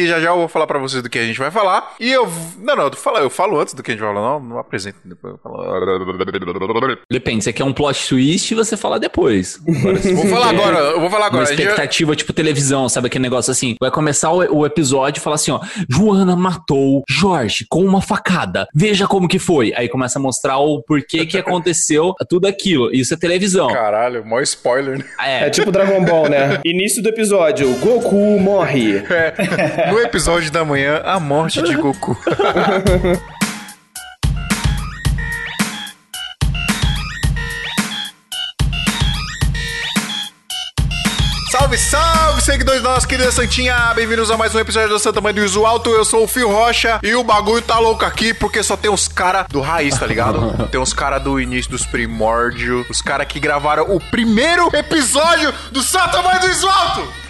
[0.00, 1.94] aqui, já já eu vou falar pra vocês do que a gente vai falar.
[2.00, 2.28] E eu.
[2.58, 4.58] Não, não, eu falo, eu falo antes do que a gente vai falar, não, não
[4.58, 4.98] apresento.
[5.04, 6.96] Depois eu falo.
[7.10, 9.60] Depende, você quer um plot twist e você fala depois.
[9.66, 11.42] Agora, Vou falar agora, eu vou falar Uma agora.
[11.44, 13.76] A gente vai- expectativa, tipo televisão, sabe aquele negócio assim?
[13.80, 18.66] Vai começar o, o episódio e falar assim, ó, Joana matou Jorge com uma facada.
[18.74, 19.72] Veja como que foi.
[19.76, 22.90] Aí começa a mostrar o porquê que aconteceu tudo aquilo.
[22.94, 23.68] Isso é televisão.
[23.68, 25.04] Caralho, maior spoiler, né?
[25.20, 26.60] É, É tipo Dragon Ball, né?
[26.64, 28.96] Início do episódio, Goku morre.
[29.10, 32.16] É, no episódio da manhã, a morte de Goku.
[41.50, 43.92] Salve, salve, seguidores da nossa querida Santinha!
[43.92, 45.90] Bem-vindos a mais um episódio da Santa Mãe do Iso Alto.
[45.90, 49.08] Eu sou o Fio Rocha e o bagulho tá louco aqui porque só tem uns
[49.08, 50.52] cara do raiz, tá ligado?
[50.70, 55.82] Tem uns cara do início dos primórdios, os cara que gravaram o primeiro episódio do
[55.82, 57.29] Santa Mãe do Iso Alto!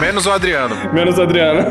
[0.00, 0.92] Menos o Adriano.
[0.92, 1.70] Menos o Adriano.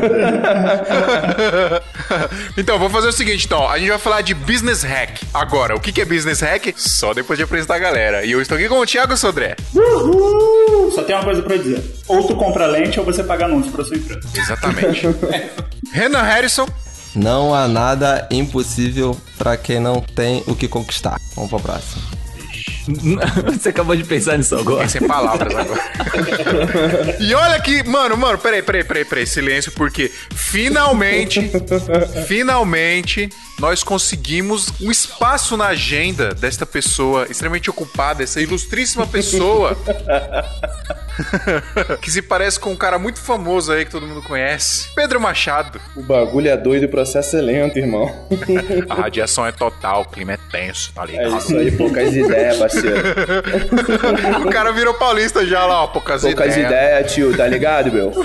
[2.56, 3.68] então, vou fazer o seguinte, então.
[3.68, 5.20] A gente vai falar de business hack.
[5.34, 6.72] Agora, o que que é business hack?
[6.76, 8.24] Só depois de apresentar a galera.
[8.24, 9.56] E eu estou aqui com o Thiago Sodré.
[10.94, 11.82] Só tem uma coisa pra dizer.
[12.08, 14.26] Ou tu compra lente ou você paga anúncio pra sua empresa.
[14.34, 15.06] Exatamente.
[15.92, 16.66] Renan Harrison.
[17.14, 21.16] Não há nada impossível pra quem não tem o que conquistar.
[21.34, 22.02] Vamos pra próxima.
[23.58, 24.88] você acabou de pensar nisso agora.
[24.88, 25.80] Sem palavras agora.
[27.20, 31.50] e olha aqui, mano, mano, peraí, peraí, peraí, peraí, silêncio, porque finalmente,
[32.26, 33.28] finalmente,
[33.60, 39.76] nós conseguimos um espaço na agenda desta pessoa extremamente ocupada, essa ilustríssima pessoa.
[42.00, 44.88] que se parece com um cara muito famoso aí que todo mundo conhece.
[44.94, 45.78] Pedro Machado.
[45.94, 48.26] O bagulho é doido e o processo é lento, irmão.
[48.88, 51.38] A radiação é total, o clima é tenso, tá É ligado?
[51.38, 52.96] isso aí, poucas ideias, parceiro.
[54.46, 56.66] o cara virou paulista já lá, ó, poucas, Poucas ideias.
[56.70, 58.12] ideias, tio, tá ligado, meu?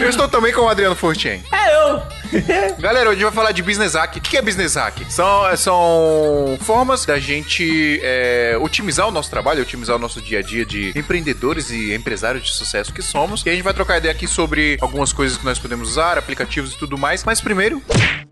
[0.00, 1.42] Eu estou também com o Adriano Fortin.
[1.52, 2.02] É eu.
[2.78, 4.16] Galera, hoje a gente vai falar de business hack.
[4.16, 4.98] O que é business hack?
[5.10, 10.42] São, são formas da gente é, otimizar o nosso trabalho, otimizar o nosso dia a
[10.42, 13.44] dia de empreendedores e empresários de sucesso que somos.
[13.44, 16.74] E a gente vai trocar ideia aqui sobre algumas coisas que nós podemos usar, aplicativos
[16.74, 17.24] e tudo mais.
[17.24, 17.82] Mas primeiro,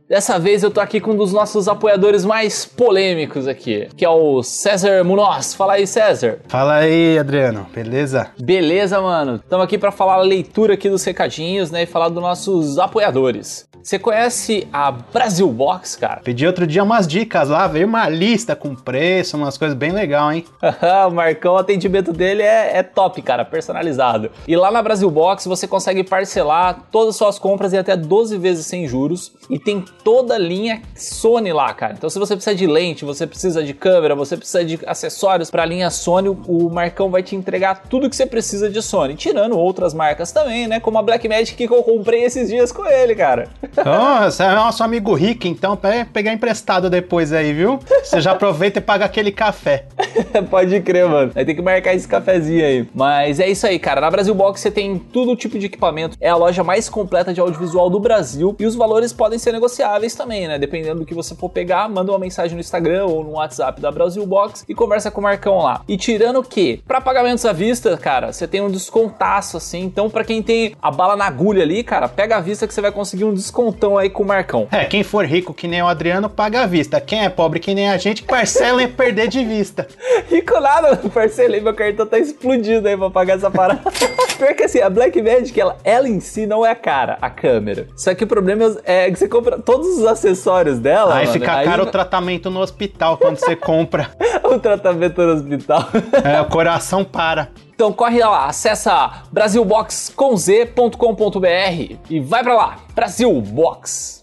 [0.09, 4.09] Dessa vez eu tô aqui com um dos nossos apoiadores mais polêmicos aqui, que é
[4.09, 5.53] o César Munoz.
[5.53, 6.39] Fala aí, César.
[6.49, 8.31] Fala aí, Adriano, beleza?
[8.41, 9.37] Beleza, mano?
[9.37, 13.68] Estamos aqui para falar a leitura aqui dos recadinhos, né, e falar dos nossos apoiadores.
[13.89, 16.21] Você conhece a Brasil Box, cara?
[16.23, 20.31] Pedi outro dia umas dicas lá, veio uma lista com preço, umas coisas bem legal,
[20.31, 20.45] hein?
[21.09, 24.31] o Marcão, o atendimento dele é, é top, cara, personalizado.
[24.47, 28.37] E lá na Brasil Box você consegue parcelar todas as suas compras em até 12
[28.37, 29.33] vezes sem juros.
[29.49, 31.95] E tem toda a linha Sony lá, cara.
[31.97, 35.63] Então se você precisa de lente, você precisa de câmera, você precisa de acessórios para
[35.63, 39.15] a linha Sony, o Marcão vai te entregar tudo que você precisa de Sony.
[39.15, 40.79] Tirando outras marcas também, né?
[40.79, 43.49] Como a Blackmagic que eu comprei esses dias com ele, cara.
[43.81, 45.79] Então, você é nosso amigo rico, então
[46.13, 47.79] pegar emprestado depois aí, viu?
[48.03, 49.87] Você já aproveita e paga aquele café.
[50.51, 51.33] Pode crer, mano.
[51.33, 52.89] Vai ter que marcar esse cafezinho aí.
[52.95, 54.01] Mas é isso aí, cara.
[54.01, 56.17] Na Brasil Box você tem todo tipo de equipamento.
[56.21, 58.55] É a loja mais completa de audiovisual do Brasil.
[58.59, 60.59] E os valores podem ser negociáveis também, né?
[60.59, 63.91] Dependendo do que você for pegar, manda uma mensagem no Instagram ou no WhatsApp da
[63.91, 65.83] Brasil Box e conversa com o Marcão lá.
[65.89, 66.81] E tirando o quê?
[66.87, 69.83] Pra pagamentos à vista, cara, você tem um descontaço assim.
[69.83, 72.81] Então, pra quem tem a bala na agulha ali, cara, pega a vista que você
[72.81, 73.35] vai conseguir um
[73.69, 74.67] descontão aí com o Marcão.
[74.71, 77.01] É, quem for rico que nem o Adriano, paga à vista.
[77.01, 79.87] Quem é pobre que nem a gente, parcela em perder de vista.
[80.29, 83.81] Rico nada, parcelei, meu cartão tá explodido aí pra pagar essa parada.
[84.39, 87.89] Pior que assim, a Black Magic, ela, ela em si não é cara, a câmera.
[87.97, 91.17] Só que o problema é que você compra todos os acessórios dela.
[91.17, 94.11] Aí mano, fica caro o tratamento no hospital quando você compra.
[94.45, 95.89] o tratamento no hospital.
[96.25, 97.49] É, o coração para.
[97.79, 104.18] Então corre lá, acessa brasilboxconz.com.br e vai pra lá, Brasil Box.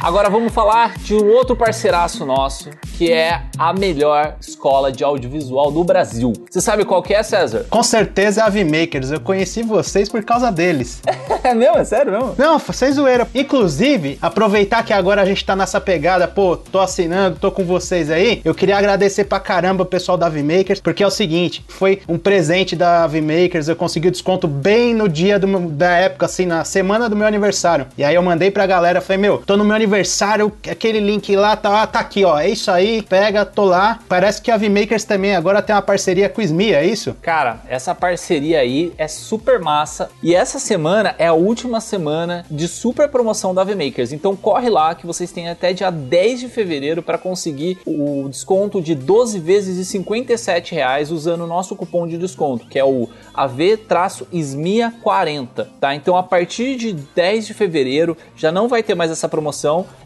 [0.00, 5.70] Agora vamos falar de um outro parceiraço nosso, que é a melhor escola de audiovisual
[5.72, 6.32] do Brasil.
[6.50, 7.66] Você sabe qual que é, César?
[7.70, 9.10] Com certeza é a V-Makers.
[9.10, 11.02] Eu conheci vocês por causa deles.
[11.44, 11.76] É mesmo?
[11.76, 12.34] É sério mesmo?
[12.38, 13.28] Não, vocês zoeira.
[13.34, 18.10] Inclusive, aproveitar que agora a gente tá nessa pegada, pô, tô assinando, tô com vocês
[18.10, 18.40] aí.
[18.42, 22.16] Eu queria agradecer pra caramba o pessoal da V-Makers, porque é o seguinte, foi um
[22.16, 26.64] presente da V-Makers, eu consegui o desconto bem no dia do da época, assim, na
[26.64, 27.88] semana do meu aniversário.
[27.98, 31.34] E aí eu mandei pra galera, falei, meu, tô no meu aniversário aniversário, aquele link
[31.36, 32.38] lá, tá, ah, tá aqui, ó.
[32.38, 34.00] É isso aí, pega, tô lá.
[34.08, 37.16] Parece que a VMakers também agora tem uma parceria com o SMI, é isso?
[37.22, 40.10] Cara, essa parceria aí é super massa.
[40.22, 44.12] E essa semana é a última semana de super promoção da VMakers.
[44.12, 48.82] Então corre lá que vocês têm até dia 10 de fevereiro para conseguir o desconto
[48.82, 53.08] de 12 vezes de 57 reais usando o nosso cupom de desconto, que é o
[53.34, 55.94] AV-SMIA40, tá?
[55.94, 59.43] Então a partir de 10 de fevereiro já não vai ter mais essa promoção.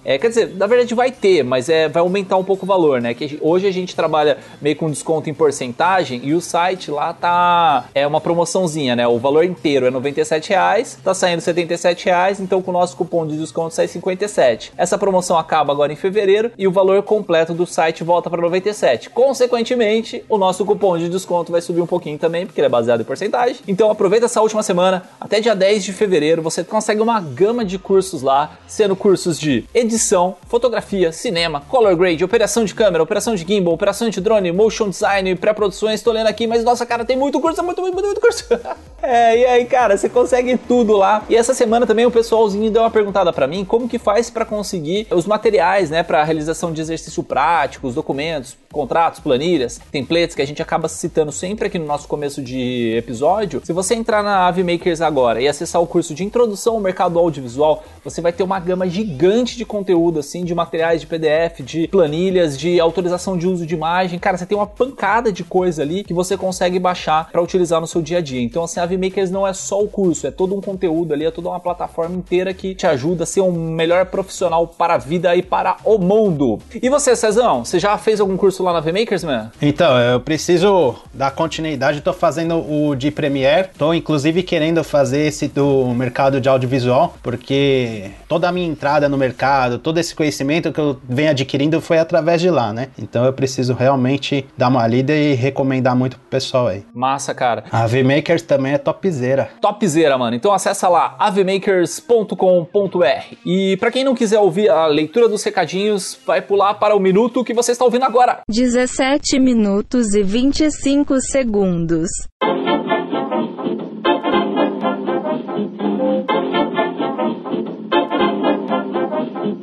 [0.04, 3.00] É, quer dizer, na verdade vai ter, mas é, vai aumentar um pouco o valor,
[3.00, 3.12] né?
[3.12, 7.84] Que hoje a gente trabalha meio com desconto em porcentagem e o site lá tá
[7.94, 9.06] é uma promoçãozinha, né?
[9.06, 13.26] O valor inteiro é 97 reais, tá saindo 77 reais, então com o nosso cupom
[13.26, 14.72] de desconto sai 57.
[14.78, 19.10] Essa promoção acaba agora em fevereiro e o valor completo do site volta para 97.
[19.10, 23.02] Consequentemente, o nosso cupom de desconto vai subir um pouquinho também, porque ele é baseado
[23.02, 23.58] em porcentagem.
[23.68, 27.78] Então aproveita essa última semana, até dia 10 de fevereiro, você consegue uma gama de
[27.78, 33.44] cursos lá, sendo cursos de edição, fotografia, cinema, color grade, operação de câmera, operação de
[33.44, 37.40] gimbal, operação de drone, motion design, pré-produções, tô lendo aqui, mas nossa cara, tem muito
[37.40, 38.44] curso, muito, muito, muito, curso.
[39.02, 41.24] é, e aí, cara, você consegue tudo lá.
[41.28, 44.44] E essa semana também o pessoalzinho deu uma perguntada para mim, como que faz para
[44.44, 50.42] conseguir os materiais, né, para realização de exercício prático, os documentos, contratos, planilhas, templates que
[50.42, 53.60] a gente acaba citando sempre aqui no nosso começo de episódio.
[53.64, 57.18] Se você entrar na Ave Makers agora e acessar o curso de introdução ao mercado
[57.18, 61.88] audiovisual, você vai ter uma gama gigante de conteúdo assim, de materiais de PDF, de
[61.88, 64.18] planilhas, de autorização de uso de imagem.
[64.18, 67.86] Cara, você tem uma pancada de coisa ali que você consegue baixar para utilizar no
[67.86, 68.40] seu dia a dia.
[68.40, 71.24] Então, assim, a Ave Makers não é só o curso, é todo um conteúdo ali,
[71.24, 74.98] é toda uma plataforma inteira que te ajuda a ser um melhor profissional para a
[74.98, 76.58] vida e para o mundo.
[76.80, 79.50] E você, Cezão, você já fez algum curso lá na VMakers, man?
[79.60, 82.00] Então, eu preciso dar continuidade.
[82.00, 83.68] Tô fazendo o de Premiere.
[83.76, 89.16] Tô inclusive querendo fazer esse do mercado de audiovisual, porque toda a minha entrada no
[89.16, 92.88] mercado, todo esse conhecimento que eu venho adquirindo foi através de lá, né?
[92.98, 96.84] Então eu preciso realmente dar uma lida e recomendar muito pro pessoal aí.
[96.94, 97.64] Massa, cara.
[97.70, 99.50] A VMakers também é topzera.
[99.60, 100.36] Topzera, mano.
[100.36, 103.36] Então acessa lá avmakers.com.br.
[103.44, 107.44] E para quem não quiser ouvir a leitura dos recadinhos, vai pular para o minuto
[107.44, 108.40] que você está ouvindo agora.
[108.48, 112.08] 17 minutos e 25 segundos.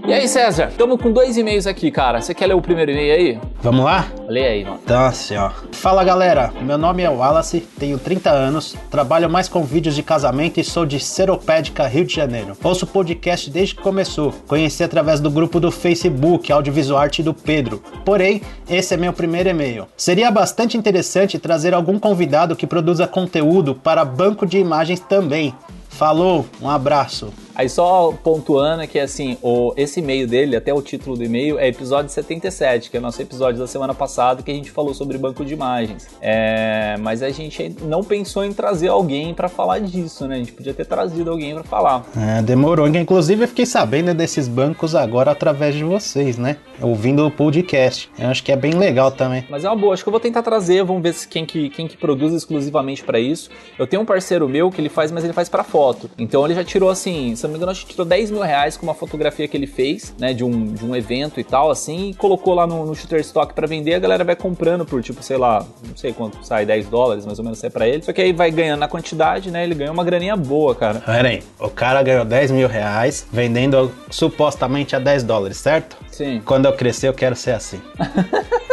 [0.07, 0.67] E aí, César?
[0.67, 2.21] Estamos com dois e-mails aqui, cara.
[2.21, 3.39] Você quer ler o primeiro e-mail aí?
[3.63, 4.07] Vamos lá?
[4.27, 4.79] Lê aí, mano.
[4.83, 5.49] Então, assim, ó.
[5.71, 10.59] Fala galera, meu nome é Wallace, tenho 30 anos, trabalho mais com vídeos de casamento
[10.59, 12.55] e sou de Seropédica, Rio de Janeiro.
[12.63, 17.33] Ouço o podcast desde que começou, conheci através do grupo do Facebook Audiovisual Arte do
[17.33, 17.81] Pedro.
[18.03, 19.87] Porém, esse é meu primeiro e-mail.
[19.97, 25.53] Seria bastante interessante trazer algum convidado que produza conteúdo para banco de imagens também.
[25.89, 27.33] Falou, um abraço.
[27.55, 31.67] Aí só pontuando que assim, o, esse e-mail dele, até o título do e-mail, é
[31.67, 35.17] episódio 77, que é o nosso episódio da semana passada que a gente falou sobre
[35.17, 36.07] banco de imagens.
[36.21, 40.35] É, mas a gente não pensou em trazer alguém para falar disso, né?
[40.35, 42.05] A gente podia ter trazido alguém para falar.
[42.17, 42.87] É, demorou.
[42.87, 46.57] Inclusive eu fiquei sabendo desses bancos agora através de vocês, né?
[46.81, 48.09] Ouvindo o podcast.
[48.19, 49.45] Eu acho que é bem legal também.
[49.49, 51.69] Mas é uma boa, acho que eu vou tentar trazer, vamos ver se quem que,
[51.69, 53.49] quem que produz exclusivamente para isso.
[53.79, 56.09] Eu tenho um parceiro meu que ele faz, mas ele faz para foto.
[56.17, 58.75] Então ele já tirou assim, se não me engano, acho que tirou 10 mil reais
[58.75, 62.09] com uma fotografia que ele fez, né, de um, de um evento e tal, assim,
[62.09, 65.37] e colocou lá no, no Shutterstock para vender, a galera vai comprando por, tipo, sei
[65.37, 68.01] lá, não sei quanto sai, 10 dólares, mais ou menos, sai pra ele.
[68.03, 70.99] Só que aí vai ganhando na quantidade, né, ele ganhou uma graninha boa, cara.
[70.99, 75.97] Pera aí, o cara ganhou 10 mil reais vendendo supostamente a 10 dólares, certo?
[76.11, 76.41] Sim.
[76.43, 77.79] Quando eu crescer, eu quero ser assim.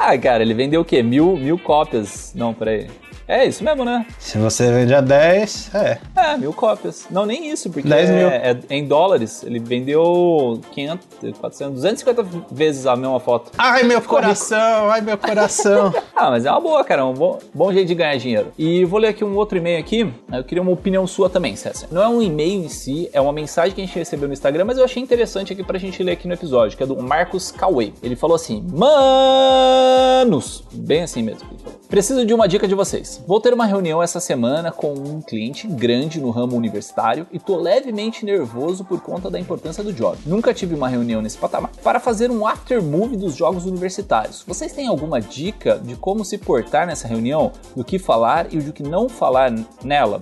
[0.00, 1.02] Ah, cara, ele vendeu o quê?
[1.02, 2.32] Mil, mil cópias.
[2.32, 2.86] Não, peraí.
[3.28, 4.06] É isso mesmo, né?
[4.18, 5.98] Se você vende a 10, é.
[6.16, 7.06] É, mil cópias.
[7.10, 8.28] Não, nem isso, porque 10 é, mil.
[8.28, 9.42] é em dólares.
[9.44, 13.52] Ele vendeu 500, 400, 250 vezes a mesma foto.
[13.58, 15.92] Ai, meu coração, ai, meu coração.
[16.20, 17.06] Ah, mas é uma boa, cara.
[17.06, 18.50] Um bom, bom jeito de ganhar dinheiro.
[18.58, 20.12] E vou ler aqui um outro e-mail aqui.
[20.32, 21.86] Eu queria uma opinião sua também, César.
[21.92, 24.64] Não é um e-mail em si, é uma mensagem que a gente recebeu no Instagram,
[24.64, 27.52] mas eu achei interessante aqui pra gente ler aqui no episódio, que é do Marcos
[27.52, 27.92] Cauê.
[28.02, 30.64] Ele falou assim: Manos!
[30.72, 31.48] Bem assim mesmo.
[31.52, 31.78] Ele falou.
[31.88, 33.24] Preciso de uma dica de vocês.
[33.26, 37.56] Vou ter uma reunião essa semana com um cliente grande no ramo universitário e tô
[37.56, 40.18] levemente nervoso por conta da importância do job.
[40.26, 41.70] Nunca tive uma reunião nesse patamar.
[41.82, 46.36] Para fazer um after movie dos jogos universitários, vocês têm alguma dica de como se
[46.36, 49.50] portar nessa reunião, do que falar e do que não falar
[49.82, 50.20] nela?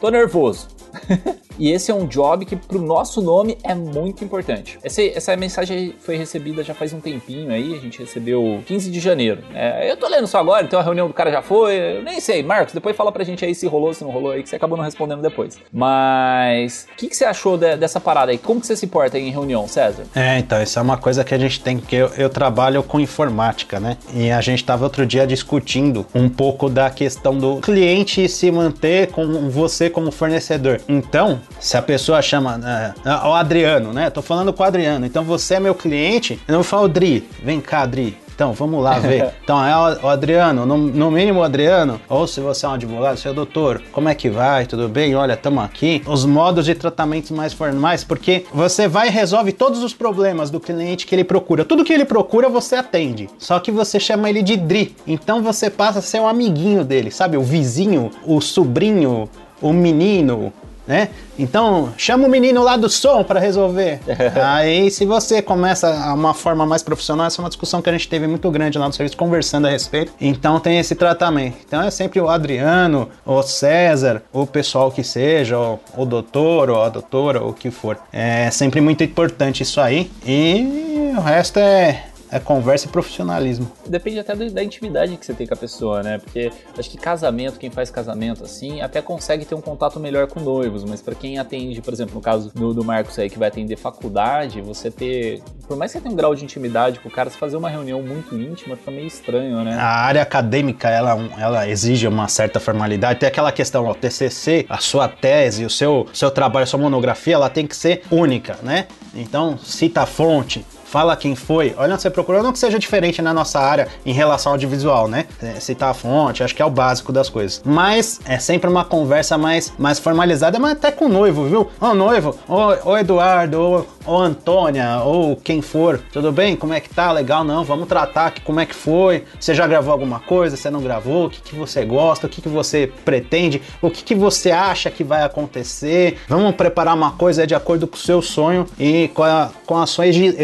[0.00, 0.68] Tô nervoso.
[1.58, 4.78] E esse é um job que pro nosso nome é muito importante.
[4.82, 9.00] Essa, essa mensagem foi recebida já faz um tempinho aí, a gente recebeu 15 de
[9.00, 9.42] janeiro.
[9.54, 11.76] É, eu tô lendo só agora, então a reunião do cara já foi.
[11.96, 14.42] Eu nem sei, Marcos, depois fala pra gente aí se rolou, se não rolou aí,
[14.42, 15.58] que você acabou não respondendo depois.
[15.72, 18.36] Mas o que, que você achou de- dessa parada aí?
[18.36, 20.04] Como que você se porta em reunião, César?
[20.14, 23.00] É, então, isso é uma coisa que a gente tem, que eu, eu trabalho com
[23.00, 23.96] informática, né?
[24.14, 29.10] E a gente tava outro dia discutindo um pouco da questão do cliente se manter
[29.10, 30.80] com você como fornecedor.
[30.88, 32.60] Então, se a pessoa chama
[33.04, 34.10] é, o Adriano, né?
[34.10, 37.60] Tô falando com o Adriano, então você é meu cliente, eu não falo Dri, vem
[37.60, 38.16] cá, Dri.
[38.36, 39.32] Então, vamos lá ver.
[39.46, 43.16] Então, é o Adriano, no, no mínimo o Adriano, ou se você é um advogado,
[43.16, 44.66] seu doutor, como é que vai?
[44.66, 45.14] Tudo bem?
[45.14, 46.02] Olha, estamos aqui.
[46.04, 50.58] Os modos de tratamento mais formais, porque você vai e resolve todos os problemas do
[50.58, 51.64] cliente que ele procura.
[51.64, 53.30] Tudo que ele procura, você atende.
[53.38, 54.96] Só que você chama ele de Dri.
[55.06, 57.36] Então, você passa a ser um amiguinho dele, sabe?
[57.36, 59.28] O vizinho, o sobrinho,
[59.60, 60.52] o menino,
[60.86, 61.08] né?
[61.38, 64.00] Então, chama o menino lá do som para resolver.
[64.42, 67.92] Aí, se você começa a uma forma mais profissional, essa é uma discussão que a
[67.92, 70.12] gente teve muito grande lá no serviço, conversando a respeito.
[70.20, 71.56] Então, tem esse tratamento.
[71.66, 76.82] Então, é sempre o Adriano, o César, o pessoal que seja, o, o doutor, ou
[76.82, 77.98] a doutora, ou o que for.
[78.12, 80.10] É sempre muito importante isso aí.
[80.24, 83.70] E o resto é, é conversa e profissionalismo.
[83.86, 86.18] Depende até da intimidade que você tem com a pessoa, né?
[86.18, 90.40] Porque acho que casamento, quem faz casamento assim, até consegue ter um contato melhor com
[90.40, 93.48] noivos, mas pra quem atende, por exemplo, no caso do, do Marcos aí, que vai
[93.48, 95.42] atender faculdade, você ter.
[95.66, 97.68] Por mais que você tenha um grau de intimidade com o cara, você fazer uma
[97.68, 99.74] reunião muito íntima fica meio estranho, né?
[99.74, 103.20] A área acadêmica, ela, ela exige uma certa formalidade.
[103.20, 106.80] Tem aquela questão, ó, o TCC, a sua tese, o seu, seu trabalho, a sua
[106.80, 108.86] monografia, ela tem que ser única, né?
[109.14, 110.64] Então, cita a fonte,
[110.96, 114.14] fala quem foi, olha onde você procurou, não que seja diferente na nossa área em
[114.14, 115.26] relação ao audiovisual, né?
[115.42, 117.60] É, citar a fonte, acho que é o básico das coisas.
[117.66, 121.68] Mas é sempre uma conversa mais, mais formalizada, mas até com o noivo, viu?
[121.78, 126.56] Ô noivo, ô, Eduardo, ô, Antônia, ou quem for, tudo bem?
[126.56, 127.12] Como é que tá?
[127.12, 127.62] Legal, não?
[127.62, 129.24] Vamos tratar aqui como é que foi.
[129.38, 130.56] Você já gravou alguma coisa?
[130.56, 131.26] Você não gravou?
[131.26, 132.26] O que, que você gosta?
[132.26, 133.60] O que, que você pretende?
[133.82, 136.18] O que, que você acha que vai acontecer?
[136.26, 139.86] Vamos preparar uma coisa de acordo com o seu sonho e com a, com a
[139.86, 140.34] sua exi-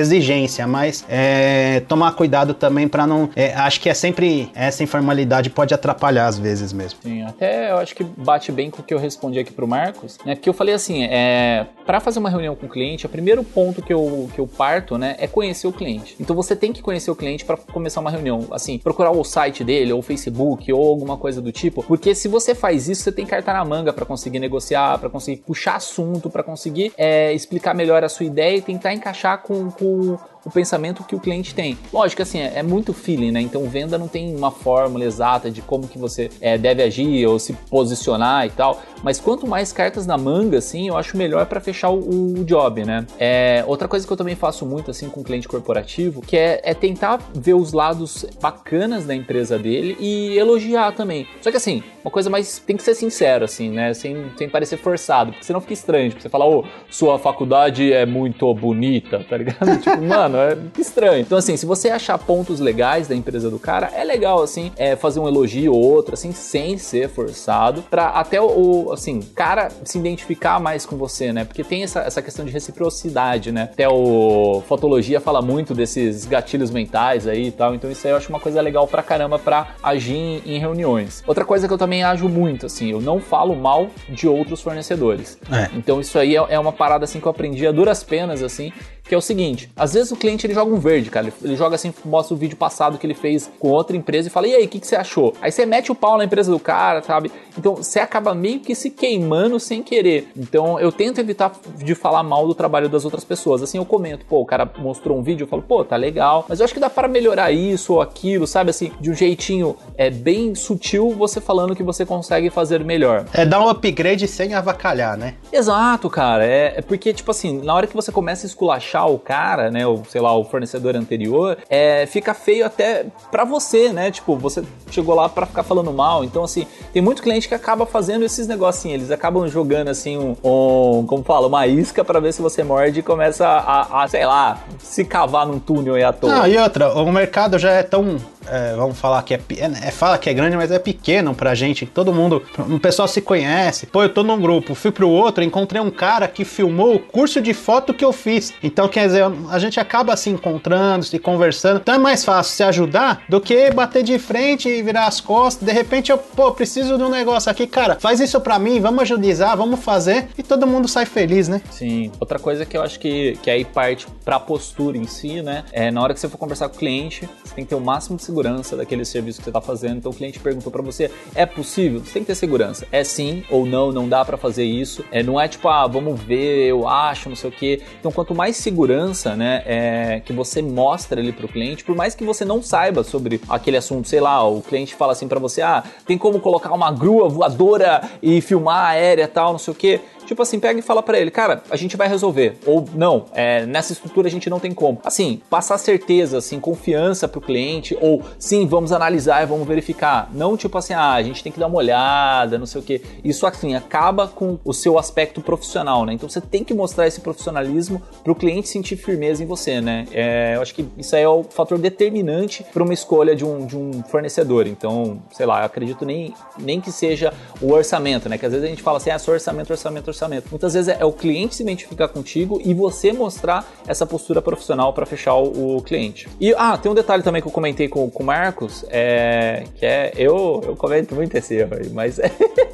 [0.42, 3.28] exigência, mas é, tomar cuidado também para não.
[3.34, 7.00] é, acho que é sempre essa informalidade pode atrapalhar às vezes mesmo.
[7.02, 10.18] Sim, até eu acho que bate bem com o que eu respondi aqui pro Marcos,
[10.24, 10.34] né?
[10.34, 13.82] Porque eu falei assim, é, para fazer uma reunião com o cliente, o primeiro ponto
[13.82, 16.16] que eu, que eu parto, né, é conhecer o cliente.
[16.20, 19.64] Então você tem que conhecer o cliente para começar uma reunião, assim, procurar o site
[19.64, 23.12] dele, ou o Facebook, ou alguma coisa do tipo, porque se você faz isso, você
[23.12, 27.74] tem carta na manga para conseguir negociar, para conseguir puxar assunto, para conseguir é, explicar
[27.74, 31.78] melhor a sua ideia e tentar encaixar com, com o pensamento que o cliente tem.
[31.92, 33.40] Lógico assim, é, é muito feeling, né?
[33.40, 37.38] Então venda não tem uma fórmula exata de como que você é, deve agir ou
[37.38, 38.82] se posicionar e tal.
[39.02, 42.84] Mas quanto mais cartas na manga, assim, eu acho melhor para fechar o, o job,
[42.84, 43.06] né?
[43.18, 46.74] É, outra coisa que eu também faço muito assim com cliente corporativo, que é, é
[46.74, 51.26] tentar ver os lados bacanas da empresa dele e elogiar também.
[51.40, 53.94] Só que assim, uma coisa mais tem que ser sincero, assim, né?
[53.94, 56.10] Sem, sem parecer forçado, porque senão fica estranho.
[56.10, 59.78] Tipo, você fala, ô, sua faculdade é muito bonita, tá ligado?
[59.80, 61.20] tipo, mano, é estranho.
[61.20, 64.96] Então, assim, se você achar pontos legais da empresa do cara, é legal, assim, é,
[64.96, 69.68] fazer um elogio ou outro, assim, sem ser forçado, pra até o, o, assim, cara
[69.84, 71.44] se identificar mais com você, né?
[71.44, 73.68] Porque tem essa, essa questão de reciprocidade, né?
[73.72, 78.16] Até o Fotologia fala muito desses gatilhos mentais aí e tal, então isso aí eu
[78.16, 81.22] acho uma coisa legal pra caramba pra agir em, em reuniões.
[81.26, 85.38] Outra coisa que eu também ajo muito, assim, eu não falo mal de outros fornecedores.
[85.50, 85.68] É.
[85.76, 88.72] Então isso aí é, é uma parada assim que eu aprendi a duras penas, assim,
[89.04, 91.26] que é o seguinte: às vezes o cliente ele joga um verde, cara.
[91.26, 94.30] Ele, ele joga assim, mostra o vídeo passado que ele fez com outra empresa e
[94.30, 95.34] fala: e aí, o que, que você achou?
[95.40, 97.30] Aí você mete o pau na empresa do cara, sabe?
[97.58, 100.28] Então você acaba meio que se queimando sem querer.
[100.36, 103.62] Então eu tento evitar de falar mal do trabalho das outras pessoas.
[103.62, 106.60] Assim eu comento, pô, o cara mostrou um vídeo, eu falo, pô, tá legal, mas
[106.60, 108.70] eu acho que dá para melhorar isso ou aquilo, sabe?
[108.70, 113.26] Assim, de um jeitinho é bem sutil, você falando que você consegue fazer melhor.
[113.32, 115.34] É dar um upgrade sem avacalhar, né?
[115.52, 116.44] Exato, cara.
[116.44, 119.86] É, é porque, tipo assim, na hora que você começa a esculachar o cara, né,
[119.86, 124.10] ou sei lá, o fornecedor anterior, é, fica feio até pra você, né?
[124.10, 126.24] Tipo, você chegou lá pra ficar falando mal.
[126.24, 129.00] Então, assim, tem muito cliente que acaba fazendo esses negocinhos.
[129.00, 133.00] Eles acabam jogando, assim, um, um como fala, uma isca pra ver se você morde
[133.00, 136.30] e começa a, a, sei lá, se cavar num túnel aí à toa.
[136.30, 138.16] Não, e outra, o mercado já é tão
[138.48, 141.54] é, vamos falar que é, é, é- fala que é grande, mas é pequeno pra
[141.54, 141.86] gente.
[141.86, 143.86] Todo mundo, o pessoal se conhece.
[143.86, 147.40] Pô, eu tô num grupo, fui pro outro, encontrei um cara que filmou o curso
[147.40, 148.52] de foto que eu fiz.
[148.62, 151.80] Então, quer dizer, a gente acaba se encontrando, se conversando.
[151.80, 155.66] Então é mais fácil se ajudar do que bater de frente e virar as costas.
[155.66, 159.02] De repente eu, pô, preciso de um negócio aqui, cara, faz isso pra mim, vamos
[159.02, 160.28] agilizar, vamos fazer.
[160.36, 161.60] E todo mundo sai feliz, né?
[161.70, 162.10] Sim.
[162.20, 165.64] Outra coisa que eu acho que, que aí parte pra postura em si, né?
[165.72, 167.80] É na hora que você for conversar com o cliente, você tem que ter o
[167.80, 169.98] máximo de segurança daquele serviço que você tá fazendo.
[169.98, 172.00] Então o cliente perguntou pra você, é possível?
[172.00, 172.86] Você tem que ter segurança.
[172.90, 175.04] É sim ou não, não dá pra fazer isso.
[175.12, 177.82] É, não é tipo, ah, vamos ver, eu acho, não sei o quê.
[178.00, 182.24] Então quanto mais segurança, né, é, que você mostra ali pro cliente, por mais que
[182.24, 185.84] você não saiba sobre aquele assunto, sei lá, o cliente fala assim pra você, ah,
[186.06, 190.00] tem como colocar uma grua voadora e filmar aérea tal, não sei o quê.
[190.32, 192.56] Tipo assim, pega e fala pra ele, cara, a gente vai resolver.
[192.64, 194.98] Ou não, é, nessa estrutura a gente não tem como.
[195.04, 200.30] Assim, passar certeza, assim, confiança pro cliente, ou sim, vamos analisar e vamos verificar.
[200.32, 203.02] Não tipo assim, ah, a gente tem que dar uma olhada, não sei o quê.
[203.22, 206.14] Isso assim, acaba com o seu aspecto profissional, né?
[206.14, 210.06] Então você tem que mostrar esse profissionalismo pro cliente sentir firmeza em você, né?
[210.12, 213.66] É, eu acho que isso aí é o fator determinante para uma escolha de um,
[213.66, 214.66] de um fornecedor.
[214.66, 218.38] Então, sei lá, eu acredito nem, nem que seja o orçamento, né?
[218.38, 220.21] Que às vezes a gente fala assim, ah, só orçamento, orçamento, orçamento.
[220.50, 224.92] Muitas vezes é, é o cliente se identificar contigo e você mostrar essa postura profissional
[224.92, 226.28] para fechar o, o cliente.
[226.40, 229.86] E, ah, tem um detalhe também que eu comentei com, com o Marcos, é, que
[229.86, 232.20] é, eu, eu comento muito esse erro aí, mas,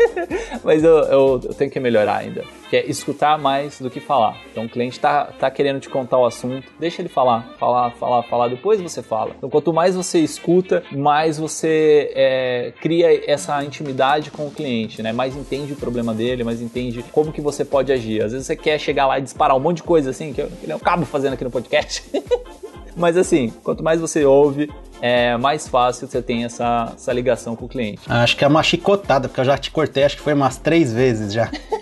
[0.65, 4.37] mas eu, eu, eu tenho que melhorar ainda, que é escutar mais do que falar.
[4.51, 8.23] Então o cliente tá, tá querendo te contar o assunto, deixa ele falar, falar, falar,
[8.25, 9.33] falar, depois você fala.
[9.37, 15.13] Então quanto mais você escuta, mais você é, cria essa intimidade com o cliente, né?
[15.13, 18.23] Mais entende o problema dele, mais entende como que você pode agir.
[18.23, 20.49] Às vezes você quer chegar lá e disparar um monte de coisa assim, que eu,
[20.49, 22.05] que eu acabo fazendo aqui no podcast.
[22.97, 24.69] Mas assim, quanto mais você ouve,
[25.01, 28.01] é mais fácil você tem essa, essa ligação com o cliente.
[28.09, 30.93] Acho que é uma chicotada, porque eu já te cortei, acho que foi umas três
[30.93, 31.49] vezes já.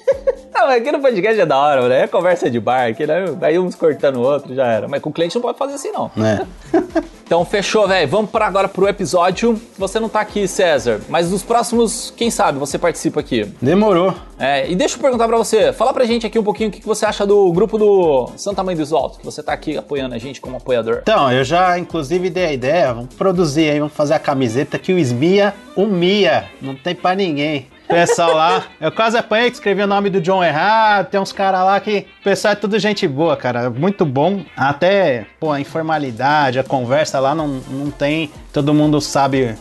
[0.63, 2.03] Mas aqui no podcast é da hora, né?
[2.03, 3.27] É conversa de bar, aqui, né?
[3.39, 4.89] Daí uns cortando o outro, já era.
[4.89, 6.11] Mas com o cliente não pode fazer assim, não.
[6.17, 6.47] né?
[7.27, 8.07] Então fechou, velho.
[8.07, 9.61] Vamos para agora pro episódio.
[9.77, 13.53] Você não tá aqui, César, mas nos próximos, quem sabe, você participa aqui.
[13.61, 14.15] Demorou.
[14.39, 16.87] É, e deixa eu perguntar pra você, fala pra gente aqui um pouquinho o que
[16.87, 20.19] você acha do grupo do Santa Mãe dos Altos, que você tá aqui apoiando a
[20.19, 21.01] gente como apoiador.
[21.03, 24.93] Então, eu já inclusive dei a ideia, vamos produzir aí, vamos fazer a camiseta que
[24.93, 27.67] o Esmia humia, não tem pra ninguém.
[27.89, 31.61] Pessoal lá, eu quase apanhei que escrevi o nome do John errado, tem uns caras
[31.65, 34.45] lá que, o pessoal é tudo gente boa, cara, muito bom.
[34.57, 39.55] Até, pô, a informalidade, a conversa lá não, não tem, todo mundo sabe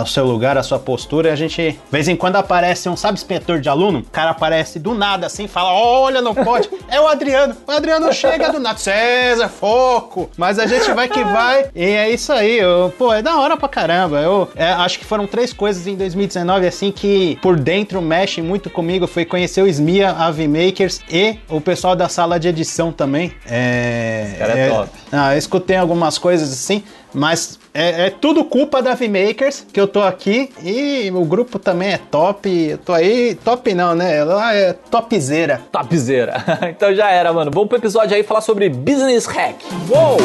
[0.00, 2.96] o seu lugar, a sua postura, e a gente, de vez em quando aparece um,
[2.96, 3.98] sabe, inspetor de aluno?
[3.98, 8.12] O cara aparece do nada assim, fala, olha, não pode, é o Adriano, o Adriano
[8.12, 12.56] chega do nada, César, foco, mas a gente vai que vai, e é isso aí,
[12.60, 15.96] eu, pô, é da hora pra caramba, eu é, acho que foram três coisas em
[15.96, 21.36] 2019, assim, que por dentro mexe muito comigo, foi conhecer o Smia, a V-Makers e
[21.48, 24.36] o pessoal da sala de edição também, é...
[24.38, 24.90] cara é top.
[25.10, 29.86] Ah, eu escutei algumas coisas assim, mas é, é tudo culpa da V-Makers que eu
[29.86, 32.48] tô aqui e o grupo também é top.
[32.48, 34.24] Eu tô aí, top não, né?
[34.24, 35.60] Lá é topzera.
[35.70, 36.44] Topzera.
[36.70, 37.50] então já era, mano.
[37.52, 39.56] Vamos pro episódio aí falar sobre Business Hack.
[39.88, 40.18] Uou!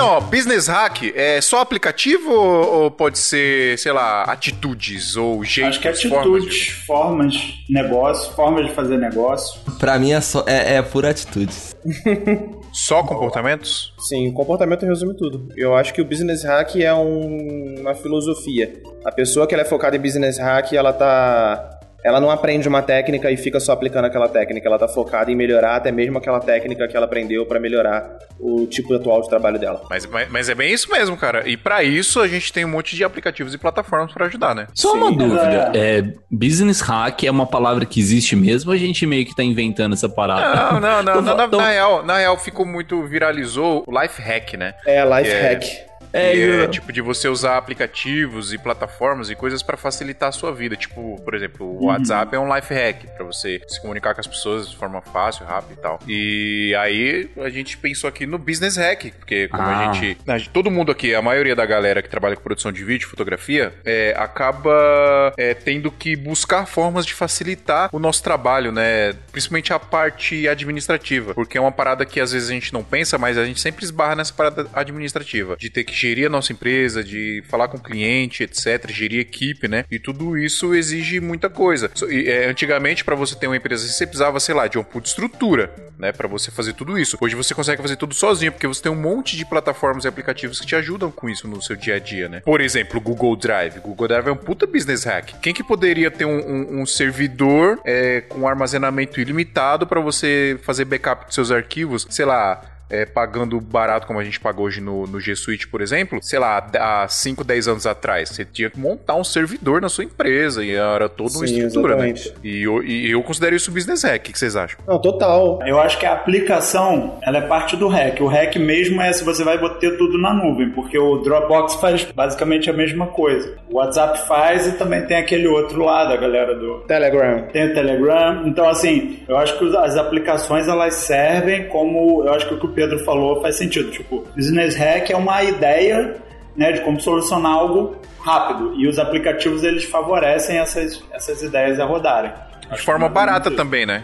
[0.00, 5.44] Então, ó, business hack é só aplicativo ou, ou pode ser, sei lá, atitudes ou
[5.44, 7.34] jeitos, Acho que é formas de- atitudes, formas,
[7.68, 9.60] negócio, formas de fazer negócio.
[9.78, 11.74] Pra mim é, só, é, é por atitudes.
[12.72, 13.92] Só comportamentos?
[13.98, 15.48] Sim, o comportamento resume tudo.
[15.56, 18.80] Eu acho que o business hack é um- uma filosofia.
[19.04, 22.82] A pessoa que ela é focada em business hack, ela tá ela não aprende uma
[22.82, 26.40] técnica e fica só aplicando aquela técnica, ela tá focada em melhorar até mesmo aquela
[26.40, 29.82] técnica que ela aprendeu pra melhorar o tipo atual de trabalho dela.
[29.90, 31.48] Mas, mas, mas é bem isso mesmo, cara.
[31.48, 34.66] E pra isso a gente tem um monte de aplicativos e plataformas pra ajudar, né?
[34.74, 35.72] Só uma Sim, dúvida.
[35.74, 39.42] É, business hack é uma palavra que existe mesmo ou a gente meio que tá
[39.42, 40.72] inventando essa parada?
[40.72, 41.12] Não, não, não.
[41.20, 44.74] Tô na, na- tô- na real, na real ficou muito viralizou o life hack, né?
[44.86, 45.52] É life É.
[45.52, 45.89] hack.
[46.12, 50.52] É, é tipo de você usar aplicativos e plataformas e coisas pra facilitar a sua
[50.52, 50.76] vida.
[50.76, 54.26] Tipo, por exemplo, o WhatsApp é um life hack pra você se comunicar com as
[54.26, 55.98] pessoas de forma fácil, rápida e tal.
[56.08, 59.92] E aí a gente pensou aqui no business hack, porque como a Ah.
[59.92, 62.82] gente, a gente- todo mundo aqui, a maioria da galera que trabalha com produção de
[62.84, 69.14] vídeo, fotografia, é, acaba é, tendo que buscar formas de facilitar o nosso trabalho, né?
[69.32, 73.16] Principalmente a parte administrativa, porque é uma parada que às vezes a gente não pensa,
[73.18, 77.02] mas a gente sempre esbarra nessa parada administrativa, de ter que gerir a nossa empresa,
[77.04, 79.84] de falar com o cliente, etc, gerir equipe, né?
[79.90, 81.90] E tudo isso exige muita coisa.
[82.10, 85.72] É, antigamente, para você ter uma empresa, você precisava, sei lá, de um de estrutura,
[85.98, 86.12] né?
[86.12, 87.16] Para você fazer tudo isso.
[87.20, 90.60] Hoje você consegue fazer tudo sozinho, porque você tem um monte de plataformas e aplicativos
[90.60, 92.40] que te ajudam com isso no seu dia a dia, né?
[92.40, 93.78] Por exemplo, Google Drive.
[93.80, 95.34] Google Drive é um puta business hack.
[95.40, 100.84] Quem que poderia ter um, um- um servidor é, com armazenamento ilimitado para você fazer
[100.84, 102.60] backup dos seus arquivos, sei lá,
[102.90, 106.38] é, pagando barato como a gente paga hoje no, no G Suite, por exemplo, sei
[106.38, 110.64] lá, há 5, 10 anos atrás, você tinha que montar um servidor na sua empresa
[110.64, 112.28] e era toda uma Sim, estrutura, exatamente.
[112.28, 112.34] né?
[112.42, 114.20] E eu, e eu considero isso business hack.
[114.20, 114.78] O que vocês acham?
[114.86, 115.60] Não, total.
[115.66, 118.20] Eu acho que a aplicação ela é parte do hack.
[118.20, 122.04] O hack mesmo é se você vai botar tudo na nuvem, porque o Dropbox faz
[122.04, 123.56] basicamente a mesma coisa.
[123.70, 127.42] O WhatsApp faz e também tem aquele outro lado, a galera do Telegram.
[127.52, 128.46] tem o Telegram.
[128.46, 132.24] Então, assim, eu acho que as aplicações elas servem como.
[132.24, 133.90] Eu acho que o que o Pedro falou faz sentido.
[133.90, 136.16] Tipo, business hack é uma ideia
[136.56, 138.74] né, de como solucionar algo rápido.
[138.76, 142.32] E os aplicativos eles favorecem essas, essas ideias a rodarem.
[142.72, 144.02] De forma barata também, né?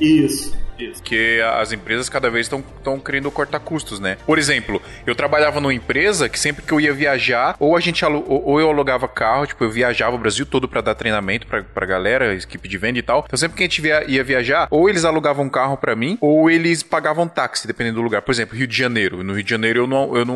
[0.00, 0.56] Isso,
[0.98, 4.16] Porque as empresas cada vez estão querendo cortar custos, né?
[4.26, 8.04] Por exemplo, eu trabalhava numa empresa que sempre que eu ia viajar, ou a gente
[8.04, 11.86] ou, eu alugava carro, tipo, eu viajava o Brasil todo pra dar treinamento pra, pra
[11.86, 13.24] galera, equipe de venda e tal.
[13.26, 16.18] Então sempre que a gente via- ia viajar, ou eles alugavam um carro pra mim,
[16.20, 18.22] ou eles pagavam táxi, dependendo do lugar.
[18.22, 19.22] Por exemplo, Rio de Janeiro.
[19.24, 20.34] No Rio de Janeiro eu não, eu não,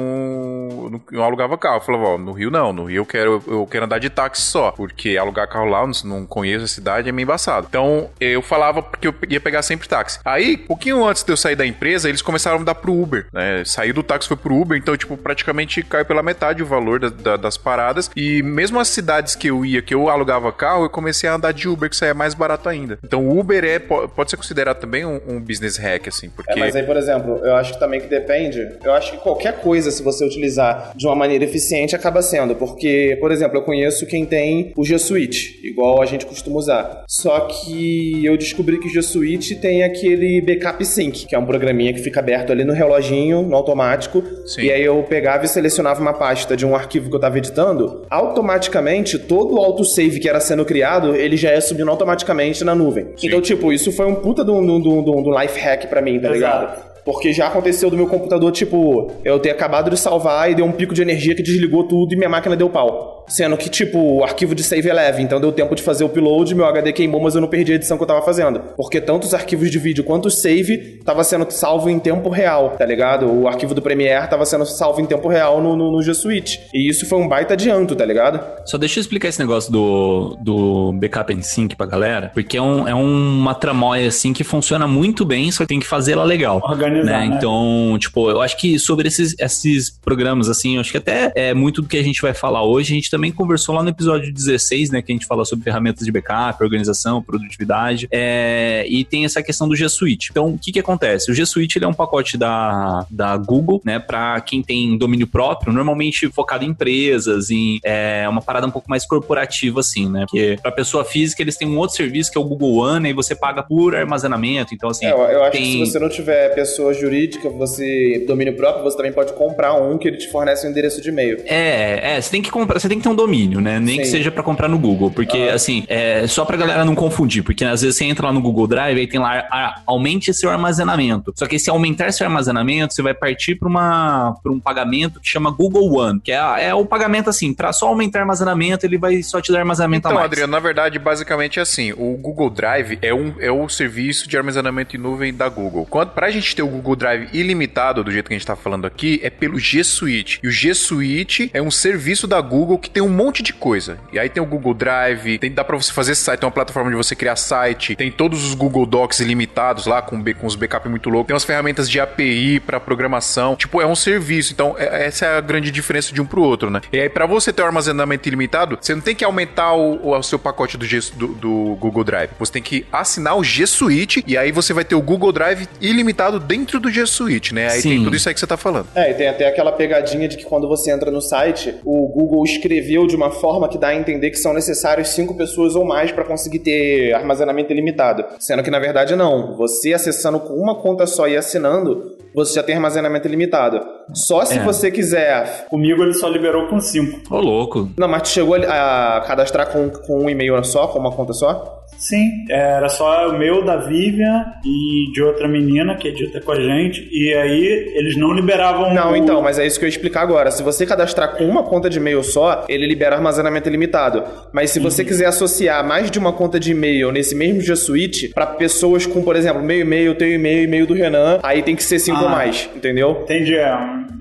[0.85, 1.76] eu não, eu alugava carro.
[1.76, 4.42] Eu falava, ó, no Rio não, no Rio eu quero, eu quero andar de táxi
[4.42, 7.66] só, porque alugar carro lá, não, não conheço a cidade, é meio embaçado.
[7.68, 10.18] Então eu falava porque eu ia pegar sempre táxi.
[10.33, 13.27] Aí, pouquinho antes de eu sair da empresa, eles começaram a me dar pro Uber,
[13.33, 13.62] né?
[13.64, 17.09] Saí do táxi foi pro Uber, então, tipo, praticamente caiu pela metade o valor da-
[17.09, 18.11] da- das paradas.
[18.16, 21.53] E mesmo as cidades que eu ia, que eu alugava carro, eu comecei a andar
[21.53, 22.99] de Uber, que saía mais barato ainda.
[23.05, 26.53] Então, o Uber é, po- pode ser considerado também um, um business hack, assim, porque.
[26.53, 28.61] É, mas aí, por exemplo, eu acho que também que depende.
[28.85, 32.55] Eu acho que qualquer coisa, se você utilizar de uma maneira eficiente, acaba sendo.
[32.55, 37.05] Porque, por exemplo, eu conheço quem tem o G Suite, igual a gente costuma usar.
[37.09, 41.46] Só que eu descobri que o G Suite tem aquele backup sync, que é um
[41.46, 44.22] programinha que fica aberto ali no reloginho, no automático.
[44.46, 44.62] Sim.
[44.62, 48.04] E aí eu pegava e selecionava uma pasta de um arquivo que eu tava editando,
[48.11, 53.09] automaticamente todo o autosave que era sendo criado, ele já ia subindo automaticamente na nuvem.
[53.22, 56.18] Então, tipo, isso foi um puta do, do, do, do- do life hack pra mim,
[56.20, 56.35] tá Exato.
[56.66, 56.89] ligado?
[57.11, 60.70] Porque já aconteceu do meu computador, tipo, eu ter acabado de salvar e deu um
[60.70, 63.25] pico de energia que desligou tudo e minha máquina deu pau.
[63.27, 66.07] Sendo que, tipo, o arquivo de save é leve, então deu tempo de fazer o
[66.07, 68.61] upload, meu HD queimou, mas eu não perdi a edição que eu tava fazendo.
[68.77, 72.70] Porque tanto os arquivos de vídeo quanto o save tava sendo salvo em tempo real,
[72.70, 73.27] tá ligado?
[73.27, 76.61] O arquivo do Premiere tava sendo salvo em tempo real no, no, no G Suite.
[76.73, 78.40] E isso foi um baita adianto, tá ligado?
[78.64, 82.62] Só deixa eu explicar esse negócio do, do backup and sync pra galera, porque é,
[82.62, 86.25] um, é uma tramóia assim que funciona muito bem, só que tem que fazer ela
[86.25, 86.61] legal.
[87.05, 87.27] Né?
[87.27, 91.55] Então, tipo, eu acho que sobre esses, esses programas, assim, eu acho que até é
[91.55, 94.33] muito do que a gente vai falar hoje, a gente também conversou lá no episódio
[94.33, 99.25] 16, né, que a gente fala sobre ferramentas de backup, organização, produtividade, é, e tem
[99.25, 100.29] essa questão do G Suite.
[100.31, 101.31] Então, o que que acontece?
[101.31, 105.27] O G Suite, ele é um pacote da, da Google, né, pra quem tem domínio
[105.27, 110.25] próprio, normalmente focado em empresas, em é, uma parada um pouco mais corporativa, assim, né,
[110.29, 113.13] porque pra pessoa física, eles têm um outro serviço que é o Google One, e
[113.13, 115.07] você paga por armazenamento, então, assim...
[115.07, 115.63] É, eu, eu acho tem...
[115.63, 119.99] que se você não tiver pessoa jurídica, você domínio próprio, você também pode comprar um
[119.99, 121.38] que ele te fornece um endereço de e-mail.
[121.47, 123.79] É, é, você tem que comprar, você tem que ter um domínio, né?
[123.79, 124.11] Nem que Sim.
[124.12, 127.83] seja pra comprar no Google, porque assim, é só pra galera não confundir, porque às
[127.83, 131.33] vezes você entra lá no Google Drive e tem lá a- aumente seu armazenamento.
[131.37, 135.29] Só que se aumentar seu armazenamento, você vai partir pra uma para um pagamento que
[135.29, 139.23] chama Google One, que é, é o pagamento assim, pra só aumentar armazenamento, ele vai
[139.23, 140.27] só te dar armazenamento Então, a mais.
[140.27, 144.37] Adriano, na verdade, basicamente é assim: o Google Drive é, um, é o serviço de
[144.37, 145.87] armazenamento em nuvem da Google.
[145.88, 148.87] Quando, pra gente ter o Google Drive ilimitado, do jeito que a gente tá falando
[148.87, 150.40] aqui, é pelo G Suite.
[150.42, 153.98] E o G Suite é um serviço da Google que tem um monte de coisa.
[154.12, 156.90] E aí tem o Google Drive, tem, dá pra você fazer site, tem uma plataforma
[156.90, 160.88] de você criar site, tem todos os Google Docs ilimitados lá, com, com os backup
[160.88, 163.56] muito loucos, tem umas ferramentas de API pra programação.
[163.56, 164.52] Tipo, é um serviço.
[164.52, 166.80] Então, é- essa é a grande diferença de um pro outro, né?
[166.92, 170.22] E aí, pra você ter um armazenamento ilimitado, você não tem que aumentar o, o
[170.22, 172.30] seu pacote do, G, do, do Google Drive.
[172.38, 175.68] Você tem que assinar o G Suite e aí você vai ter o Google Drive
[175.80, 177.68] ilimitado dentro do G Suite, né?
[177.70, 177.88] Aí Sim.
[177.90, 178.87] tem tudo isso aí que você tá falando.
[178.94, 182.44] É, e tem até aquela pegadinha de que quando você entra no site, o Google
[182.44, 186.12] escreveu de uma forma que dá a entender que são necessários cinco pessoas ou mais
[186.12, 188.25] para conseguir ter armazenamento ilimitado.
[188.38, 189.57] Sendo que na verdade não.
[189.57, 193.81] Você acessando com uma conta só e assinando, você já tem armazenamento ilimitado.
[194.14, 194.62] Só se É.
[194.62, 195.66] você quiser.
[195.68, 197.35] Comigo ele só liberou com 5.
[197.35, 197.88] Ô, louco.
[197.99, 201.77] Não, mas tu chegou a cadastrar com, com um e-mail só, com uma conta só?
[202.01, 206.61] Sim, era só o meu, da Vivian e de outra menina que edita com a
[206.61, 207.07] gente.
[207.13, 208.93] E aí eles não liberavam.
[208.95, 210.51] Não, o- então, mas é isso que eu ia explicar agora.
[210.51, 214.25] Se você cadastrar com uma conta de e-mail só, ele libera armazenamento ilimitado.
[214.53, 214.85] Mas se Uhum.
[214.91, 219.05] você quiser associar mais de uma conta de e-mail nesse mesmo G Suite, pra pessoas
[219.05, 222.19] com, por exemplo, meu e-mail, teu e-mail, e-mail do Renan, aí tem que ser cinco
[222.21, 222.23] Ah.
[222.25, 223.21] ou mais, entendeu?
[223.25, 223.77] Entendi, é,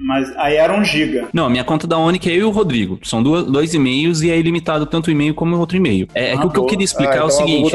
[0.05, 1.27] mas aí era um giga.
[1.33, 2.99] Não, a minha conta da Onic é eu e o Rodrigo.
[3.03, 6.07] São duas, dois e-mails e é ilimitado tanto o e-mail como o outro e-mail.
[6.13, 6.69] É, é que Ah, o que eu boa.
[6.69, 7.68] queria explicar Ah, é o então a seguinte: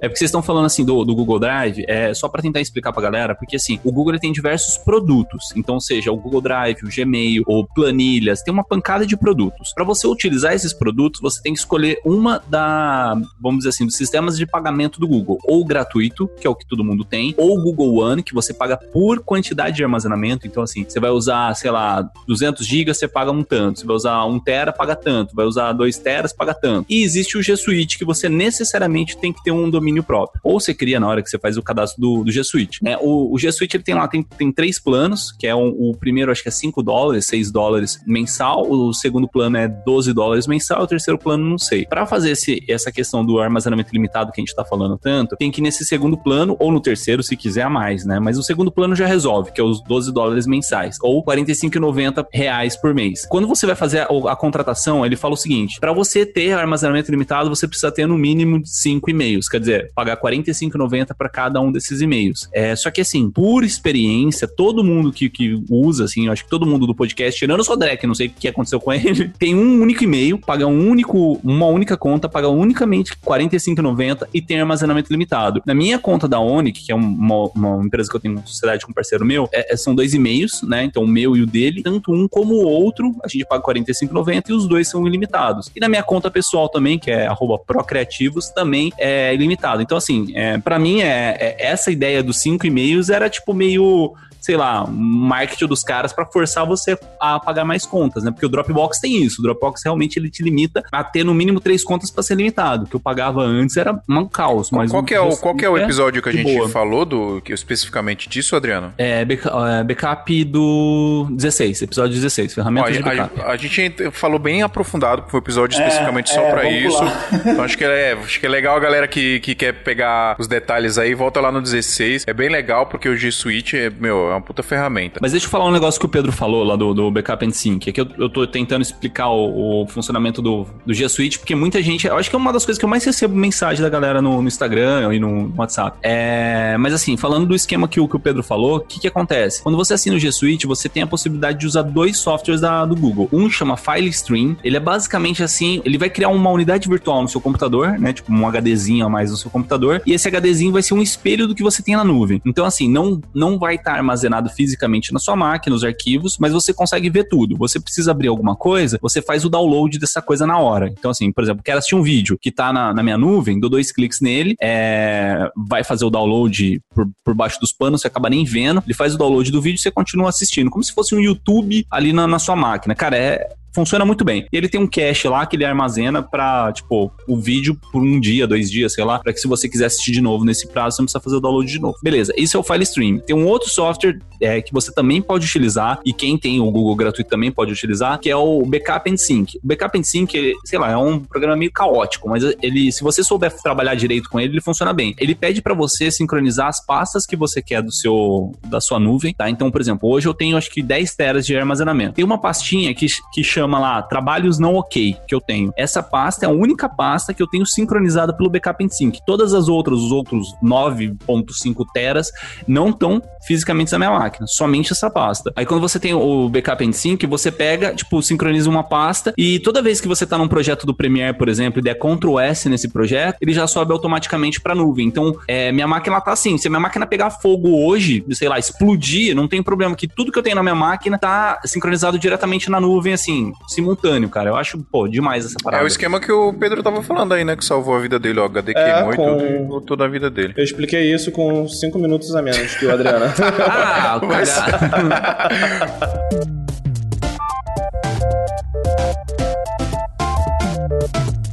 [0.00, 2.60] É, é porque vocês estão falando assim do, do Google Drive, é só pra tentar
[2.60, 5.50] explicar pra galera, porque assim, o Google tem diversos produtos.
[5.56, 9.72] Então, seja o Google Drive, o Gmail, ou planilhas, tem uma pancada de produtos.
[9.74, 13.96] Pra você utilizar esses produtos, você tem que escolher uma da, vamos dizer assim, dos
[13.96, 17.58] sistemas de pagamento do Google, ou gratuito, que é o que todo mundo tem, ou
[17.58, 20.46] o Google One, que você paga por quantidade de armazenamento.
[20.46, 23.80] Então, assim, você vai usar, sei lá, 200 GB, você paga um tanto.
[23.80, 25.34] Você vai usar 1 tera, paga tanto.
[25.34, 26.86] Vai usar 2 teras, paga tanto.
[26.88, 30.40] E existe o G Suite, que você necessariamente tem que ter um domínio próprio.
[30.44, 32.82] Ou você cria na hora que você faz o cadastro do, do G Suite.
[32.82, 32.96] Né?
[33.00, 35.96] O, o G Suite ele tem lá, tem, tem três planos, que é um- o
[35.96, 38.68] primeiro acho que é 5 dólares, 6 dólares mensal.
[38.70, 40.82] O segundo plano é 12 dólares mensal.
[40.82, 41.86] O terceiro plano, não sei.
[41.86, 45.50] Para fazer esse, essa questão do armazenamento limitado que a gente tá falando tanto, tem
[45.50, 48.18] que ir nesse segundo plano, ou no terceiro, se quiser a mais, né?
[48.20, 52.76] Mas o segundo plano já resolve, que é os 12 dólares mensais, ou 45,90 reais
[52.76, 53.26] por mês.
[53.28, 57.10] Quando você vai fazer a, a contratação, ele fala o seguinte: para você ter armazenamento
[57.10, 61.60] limitado, você precisa ter no mínimo 5 e-mails, quer dizer, pagar R$ 45,90 para cada
[61.60, 62.48] um desses e-mails.
[62.52, 66.50] É, só que assim, por experiência, todo mundo que, que usa, assim, eu acho que
[66.50, 69.54] todo mundo do podcast, tirando o eu não sei o que aconteceu com ele, tem
[69.54, 74.60] um único e-mail, paga um único, uma única conta, paga unicamente R$ 45,90 e tem
[74.60, 75.62] armazenamento limitado.
[75.66, 78.92] Na minha conta da Onic, que é uma, uma empresa que eu tenho sociedade com
[78.92, 80.84] um parceiro meu, é- é- são dois e-mails, né?
[80.84, 83.80] Então o meu e o dele, tanto um como o outro, a gente paga R$
[83.80, 85.70] 45,90 e os dois são ilimitados.
[85.74, 89.82] E na minha conta pessoal também, que é arroba procreativos, também é ilimitado.
[89.82, 94.14] Então, assim, é, para mim, é, é- essa ideia dos cinco e-mails era tipo meio
[94.40, 98.30] sei lá, marketing dos caras pra forçar você a pagar mais contas, né?
[98.30, 99.40] Porque o Dropbox tem isso.
[99.40, 102.84] O Dropbox realmente ele te limita a ter no mínimo três contas pra ser limitado.
[102.84, 104.68] O que eu pagava antes era um caos.
[104.70, 106.56] Qual, Mas qual que é o, qual que é o episódio que a de gente
[106.56, 106.68] boa.
[106.68, 108.92] falou do, que, especificamente disso, Adriano?
[108.98, 113.40] É, é, backup do 16, episódio 16, Ó, ferramentas de a, backup.
[113.40, 116.84] a- a gente falou bem aprofundado, foi um episódio É, especificamente só é, pra vamos
[116.84, 117.00] isso.
[117.50, 120.46] Então acho que, é, acho que é legal a galera que, que quer pegar os
[120.46, 122.24] detalhes aí, volta lá no 16.
[122.26, 125.18] É bem legal porque o G Suite é, meu, é uma puta ferramenta.
[125.22, 127.50] Mas deixa eu falar um negócio que o Pedro falou lá do, do Backup and
[127.50, 127.88] Sync.
[127.88, 131.54] É que eu, eu tô tentando explicar o, o funcionamento do, do G Suite, porque
[131.54, 132.06] muita gente.
[132.06, 134.40] Eu acho que é uma das coisas que eu mais recebo mensagem da galera no,
[134.40, 135.98] no Instagram e no, WhatsApp.
[136.02, 139.08] É, mas assim, falando do esquema que o, que o Pedro falou, o que, que
[139.08, 139.62] acontece?
[139.62, 142.84] Quando você assina o G Suite, você tem a possibilidade de usar dois softwares da,
[142.84, 143.28] do Google.
[143.32, 144.56] Um chama FileStream.
[144.62, 148.12] Ele é basicamente assim: ele vai criar uma unidade virtual no seu computador, né?
[148.12, 150.02] Tipo um HDzinho a mais no seu computador.
[150.06, 152.40] E esse HDzinho vai ser um espelho do que você tem na nuvem.
[152.44, 154.19] Então, assim, não, não vai estar armazenado
[154.50, 157.56] fisicamente na sua máquina, os arquivos, mas você consegue ver tudo.
[157.56, 160.88] Você precisa abrir alguma coisa, você faz o download dessa coisa na hora.
[160.88, 163.70] Então, assim, por exemplo, quero assistir um vídeo que tá na, na minha nuvem, dou
[163.70, 168.28] dois cliques nele, é, vai fazer o download por, por baixo dos panos, você acaba
[168.28, 171.14] nem vendo, ele faz o download do vídeo e você continua assistindo, como se fosse
[171.14, 172.94] um YouTube ali na, na sua máquina.
[172.94, 174.46] Cara, é, funciona muito bem.
[174.52, 178.20] E ele tem um cache lá que ele armazena pra, tipo, o vídeo por um
[178.20, 180.96] dia, dois dias, sei lá, pra que se você quiser assistir de novo nesse prazo,
[180.96, 181.96] você não precisa fazer o download de novo.
[182.02, 183.18] Beleza, isso é o File Stream.
[183.18, 186.96] Tem um outro software é, que você também pode utilizar, e quem tem o Google
[186.96, 189.58] gratuito também pode utilizar, que é o Backup and Sync.
[189.58, 193.22] O Backup and Sync, sei lá, é um programa meio caótico, mas ele, se você
[193.22, 195.14] souber trabalhar direito com ele, ele funciona bem.
[195.18, 199.34] Ele pede pra você sincronizar as pastas que você quer do seu, da sua nuvem,
[199.34, 199.48] tá?
[199.48, 202.14] Então, por exemplo, hoje eu tenho acho que 10 teras de armazenamento.
[202.14, 205.72] Tem uma pastinha que, que chama lá trabalhos não ok que eu tenho.
[205.76, 209.20] Essa pasta é a única pasta que eu tenho sincronizada pelo Backup and Sync.
[209.26, 212.30] Todas as outras, os outros 9.5 teras,
[212.66, 215.52] não estão fisicamente na minha máquina, somente essa pasta.
[215.56, 219.58] Aí quando você tem o Backup and Sync, você pega, tipo, sincroniza uma pasta e
[219.60, 222.68] toda vez que você tá num projeto do Premiere, por exemplo, e der Ctrl S
[222.68, 225.06] nesse projeto, ele já sobe automaticamente pra nuvem.
[225.06, 228.58] Então, é, minha máquina tá assim, se a minha máquina pegar fogo hoje, sei lá,
[228.58, 232.70] explodir, não tem problema, que tudo que eu tenho na minha máquina tá sincronizado diretamente
[232.70, 234.50] na nuvem, assim, simultâneo, cara.
[234.50, 235.82] Eu acho, pô, demais essa parada.
[235.82, 237.56] É o esquema que o Pedro tava falando aí, né?
[237.56, 238.44] Que salvou a vida dele, ó.
[238.46, 240.54] HD É, queimou e com- tudo, e voltou da vida dele.
[240.56, 243.26] Eu expliquei isso com cinco minutos a menos que o Adriano.
[243.68, 244.50] Ah, o Mas-.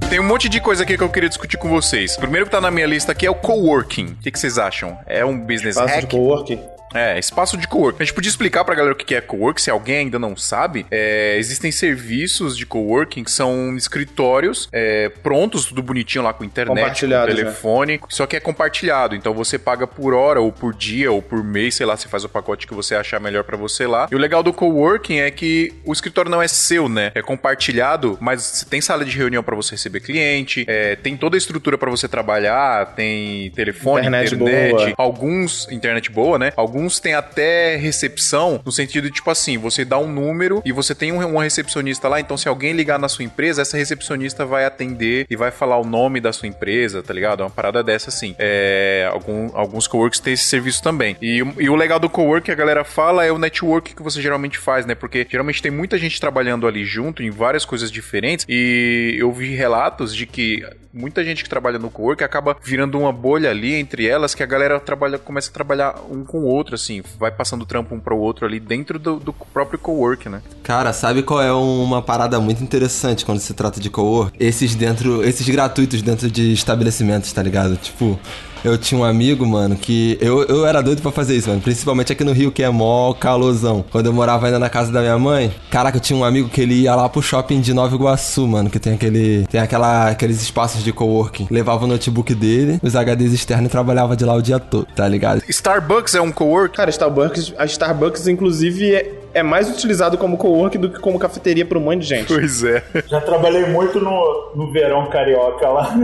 [0.10, 2.16] Tem um monte de coisa aqui que eu queria discutir com vocês.
[2.16, 4.06] O primeiro que tá na minha lista aqui é o coworking.
[4.06, 4.98] O que, que vocês acham?
[5.06, 6.10] É um business de hack?
[6.10, 6.60] coworking.
[6.94, 8.02] É, espaço de cowork.
[8.02, 10.86] A gente podia explicar pra galera o que é cowork, se alguém ainda não sabe.
[10.90, 17.02] É, existem serviços de coworking que são escritórios é, prontos, tudo bonitinho lá com internet,
[17.02, 17.26] com né?
[17.26, 19.16] telefone, só que é compartilhado.
[19.16, 22.24] Então você paga por hora, ou por dia, ou por mês, sei lá, você faz
[22.24, 24.08] o pacote que você achar melhor pra você lá.
[24.12, 27.12] E o legal do coworking é que o escritório não é seu, né?
[27.14, 31.40] É compartilhado, mas tem sala de reunião pra você receber cliente, é, tem toda a
[31.40, 34.94] estrutura pra você trabalhar, tem telefone, Internet internet, boa.
[34.98, 36.52] alguns internet boa, né?
[36.56, 40.94] Alguns têm até recepção no sentido de tipo assim, você dá um número e você
[40.94, 44.66] tem um, uma recepcionista lá, então se alguém ligar na sua empresa, essa recepcionista vai
[44.66, 47.42] atender e vai falar o nome da sua empresa, tá ligado?
[47.42, 48.36] É uma parada dessa assim.
[48.38, 51.16] É, algum, alguns coworks têm esse serviço também.
[51.22, 54.04] E, o- e o legal do cowork que a galera fala é o network que
[54.04, 54.94] você geralmente faz, né?
[54.96, 59.54] Porque geralmente tem muita gente trabalhando ali junto em várias coisas diferentes e eu vi
[59.56, 60.64] relatos de que
[60.94, 64.46] muita gente que trabalha no cowork acaba virando uma bolha ali entre elas que a
[64.48, 68.14] galera trabalha, começa a trabalhar um com o outro, assim, vai passando trampo um para
[68.14, 70.42] o outro ali dentro do, do próprio cowork, né?
[70.64, 74.38] Cara, sabe qual é uma parada muito interessante quando se trata de cowork?
[74.40, 77.76] Esses dentro, esses gratuitos dentro de estabelecimentos, tá ligado?
[77.78, 78.20] Tipo,
[78.64, 81.62] eu tinha um amigo, mano, que eu, eu era doido pra fazer isso, mano.
[81.62, 83.84] Principalmente aqui no Rio, que é mó calorzão.
[83.92, 86.62] Quando eu morava ainda na casa da minha mãe, caraca, eu tinha um amigo que
[86.62, 90.42] ele ia lá pro shopping de Nova Iguaçu, mano, que tem aquele, tem aquela, aqueles
[90.42, 91.48] espaços de coworking.
[91.50, 95.08] Levava o notebook dele, os HDs externos e trabalhava de lá o dia todo, tá
[95.08, 95.42] ligado?
[95.48, 96.76] Starbucks é um cowork?
[96.76, 101.66] Cara, Starbucks, a Starbucks, inclusive, é, é mais utilizado como cowork do que como cafeteria
[101.66, 102.28] por um monte de gente.
[102.28, 102.84] Pois é.
[103.08, 105.96] Já trabalhei muito no, no verão carioca lá.